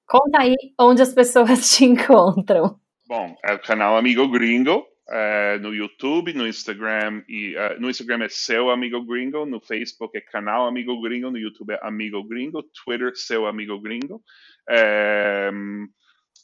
Conta 0.06 0.40
aí 0.40 0.56
onde 0.78 1.02
as 1.02 1.12
pessoas 1.12 1.70
te 1.76 1.84
encontram. 1.84 2.80
Bom, 3.06 3.36
é 3.44 3.52
o 3.52 3.58
canal 3.58 3.96
Amigo 3.96 4.28
Gringo, 4.28 4.86
é, 5.08 5.58
no 5.58 5.74
YouTube, 5.74 6.32
no 6.32 6.46
Instagram, 6.46 7.22
e 7.28 7.54
uh, 7.56 7.80
no 7.80 7.90
Instagram 7.90 8.24
é 8.24 8.28
Seu 8.28 8.70
Amigo 8.70 9.04
Gringo, 9.04 9.44
no 9.44 9.60
Facebook 9.60 10.16
é 10.16 10.20
Canal 10.20 10.66
Amigo 10.66 11.00
Gringo, 11.00 11.30
no 11.30 11.38
YouTube 11.38 11.72
é 11.72 11.80
Amigo 11.82 12.22
Gringo, 12.24 12.62
Twitter 12.62 13.12
Seu 13.16 13.46
Amigo 13.46 13.80
Gringo. 13.80 14.22
É, 14.68 15.50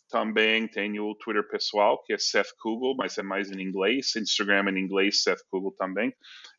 também 0.09 0.69
tenho 0.69 1.05
o 1.05 1.15
Twitter 1.15 1.47
pessoal, 1.49 2.03
que 2.05 2.13
é 2.13 2.19
Seth 2.19 2.49
Kugel, 2.61 2.95
mas 2.97 3.19
é 3.19 3.23
mais 3.23 3.51
em 3.51 3.61
inglês. 3.61 4.15
Instagram 4.17 4.71
em 4.71 4.79
inglês, 4.79 5.23
Seth 5.23 5.41
Kugel 5.51 5.73
também. 5.79 6.13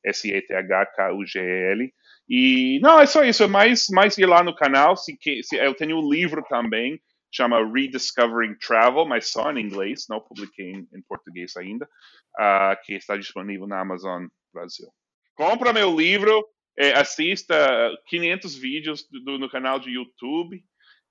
S-E-T-H-K-U-G-E-L. 0.05 1.93
E 2.29 2.79
não, 2.81 2.99
é 2.99 3.05
só 3.05 3.23
isso. 3.23 3.43
É 3.43 3.47
mais, 3.47 3.85
mais 3.89 4.17
ir 4.17 4.25
lá 4.25 4.43
no 4.43 4.55
canal. 4.55 4.97
Se, 4.97 5.17
que, 5.17 5.41
se, 5.43 5.55
eu 5.55 5.73
tenho 5.73 5.97
um 5.99 6.09
livro 6.09 6.43
também, 6.49 6.99
chama 7.31 7.65
Rediscovering 7.71 8.57
Travel, 8.59 9.05
mas 9.05 9.31
só 9.31 9.51
em 9.51 9.59
inglês, 9.59 10.05
não 10.09 10.19
publiquei 10.19 10.71
em, 10.71 10.87
em 10.93 11.01
português 11.07 11.55
ainda, 11.55 11.85
uh, 11.85 12.75
que 12.83 12.93
está 12.95 13.15
disponível 13.17 13.67
na 13.67 13.79
Amazon 13.79 14.25
Brasil. 14.53 14.87
Compra 15.35 15.71
meu 15.71 15.95
livro, 15.95 16.45
é, 16.77 16.93
assista 16.93 17.55
500 18.07 18.55
vídeos 18.55 19.07
do, 19.23 19.37
no 19.37 19.49
canal 19.49 19.79
de 19.79 19.91
YouTube 19.91 20.61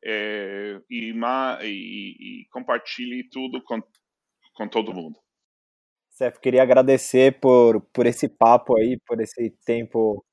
é, 0.09 0.80
e, 0.88 1.12
e, 1.12 2.42
e, 2.42 2.46
compartilhe 2.50 3.28
tudo 3.28 3.61
com, 3.64 3.82
com 4.54 4.68
todo 4.68 4.94
mundo. 4.94 5.18
Seth, 6.11 6.38
queria 6.38 6.62
agradecer 6.62 7.40
por, 7.40 7.80
por 7.92 8.07
esse 8.07 8.28
papo 8.28 8.78
aí, 8.78 8.98
por 9.04 9.20
esse 9.20 9.50
tempo 9.66 10.24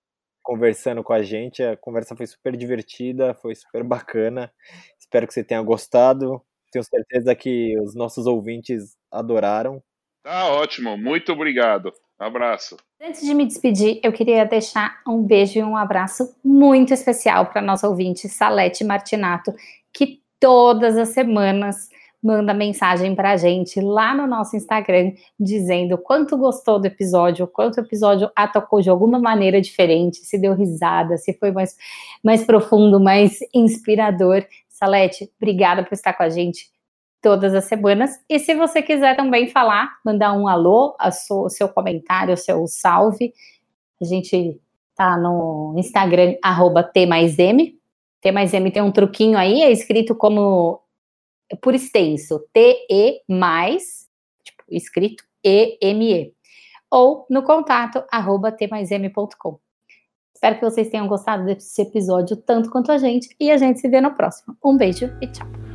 conversando 0.44 1.04
com 1.04 1.12
a 1.12 1.24
gente. 1.24 1.64
A 1.64 1.76
conversa 1.76 2.16
foi 2.16 2.28
super 2.28 2.56
divertida, 2.56 3.34
foi 3.34 3.56
super 3.56 3.84
bacana. 3.84 4.54
Espero 5.00 5.26
que 5.26 5.34
você 5.34 5.44
tenha 5.44 5.62
gostado. 5.64 6.40
Tenho 6.72 6.86
certeza 6.86 7.36
que 7.36 7.78
os 7.80 7.96
nossos 7.96 8.28
ouvintes 8.28 8.96
adoraram. 9.12 9.84
Tá 10.24 10.54
ótimo, 10.54 10.98
muito 10.98 11.34
obrigado. 11.34 11.92
Abraço. 12.24 12.78
Antes 13.02 13.22
de 13.22 13.34
me 13.34 13.46
despedir, 13.46 14.00
eu 14.02 14.14
queria 14.14 14.46
deixar 14.46 15.02
um 15.06 15.22
beijo 15.22 15.60
e 15.60 15.64
um 15.64 15.76
abraço 15.76 16.34
muito 16.44 16.94
especial 16.94 17.48
para 17.48 17.62
nossa 17.62 17.88
ouvinte 17.88 18.30
Salete 18.30 18.84
Martinato, 18.84 19.54
que 19.92 20.22
todas 20.40 20.98
as 20.98 21.10
semanas 21.10 21.90
manda 22.24 22.54
mensagem 22.54 23.14
para 23.14 23.32
a 23.32 23.38
gente 23.38 23.82
lá 23.82 24.16
no 24.16 24.26
nosso 24.26 24.56
Instagram, 24.56 25.12
dizendo 25.38 25.98
quanto 25.98 26.38
gostou 26.38 26.80
do 26.80 26.86
episódio, 26.86 27.46
quanto 27.46 27.78
o 27.78 27.82
episódio 27.82 28.32
a 28.34 28.48
tocou 28.48 28.80
de 28.80 28.90
alguma 28.90 29.20
maneira 29.20 29.60
diferente, 29.60 30.20
se 30.20 30.40
deu 30.40 30.54
risada, 30.54 31.18
se 31.18 31.34
foi 31.34 31.52
mais, 31.52 31.76
mais 32.24 32.46
profundo, 32.46 33.02
mais 33.02 33.40
inspirador. 33.54 34.46
Salete, 34.70 35.30
obrigada 35.36 35.84
por 35.84 35.94
estar 35.94 36.14
com 36.14 36.24
a 36.24 36.30
gente 36.30 36.73
todas 37.24 37.56
as 37.56 37.64
semanas. 37.64 38.12
E 38.30 38.38
se 38.38 38.54
você 38.54 38.82
quiser 38.82 39.16
também 39.16 39.48
falar, 39.48 39.90
mandar 40.06 40.34
um 40.34 40.48
alô, 40.48 40.96
o 41.32 41.50
seu 41.50 41.70
comentário, 41.70 42.34
o 42.34 42.38
seu 42.38 42.68
salve, 42.68 43.34
a 44.00 44.06
gente 44.06 44.60
tá 44.94 45.18
no 45.18 45.74
Instagram, 45.78 46.36
arroba 46.44 46.84
T 46.84 47.06
mais 47.06 47.40
M. 47.40 47.80
T 48.22 48.32
mais 48.32 48.54
M 48.54 48.70
tem 48.70 48.84
um 48.84 48.92
truquinho 48.92 49.38
aí, 49.38 49.64
é 49.64 49.72
escrito 49.72 50.14
como 50.14 50.82
por 51.62 51.74
extenso, 51.74 52.40
T-E 52.54 53.22
mais, 53.28 54.08
tipo, 54.44 54.64
escrito 54.70 55.24
E-M-E. 55.44 56.34
Ou 56.92 57.26
no 57.30 57.44
contato, 57.44 58.04
arroba. 58.12 58.56
Espero 60.34 60.56
que 60.56 60.62
vocês 60.62 60.90
tenham 60.90 61.08
gostado 61.08 61.46
desse 61.46 61.82
episódio 61.82 62.36
tanto 62.36 62.70
quanto 62.70 62.92
a 62.92 62.98
gente 62.98 63.34
e 63.40 63.50
a 63.50 63.58
gente 63.58 63.80
se 63.80 63.88
vê 63.88 64.02
no 64.02 64.14
próximo. 64.14 64.58
Um 64.64 64.76
beijo 64.78 65.06
e 65.22 65.28
tchau. 65.28 65.73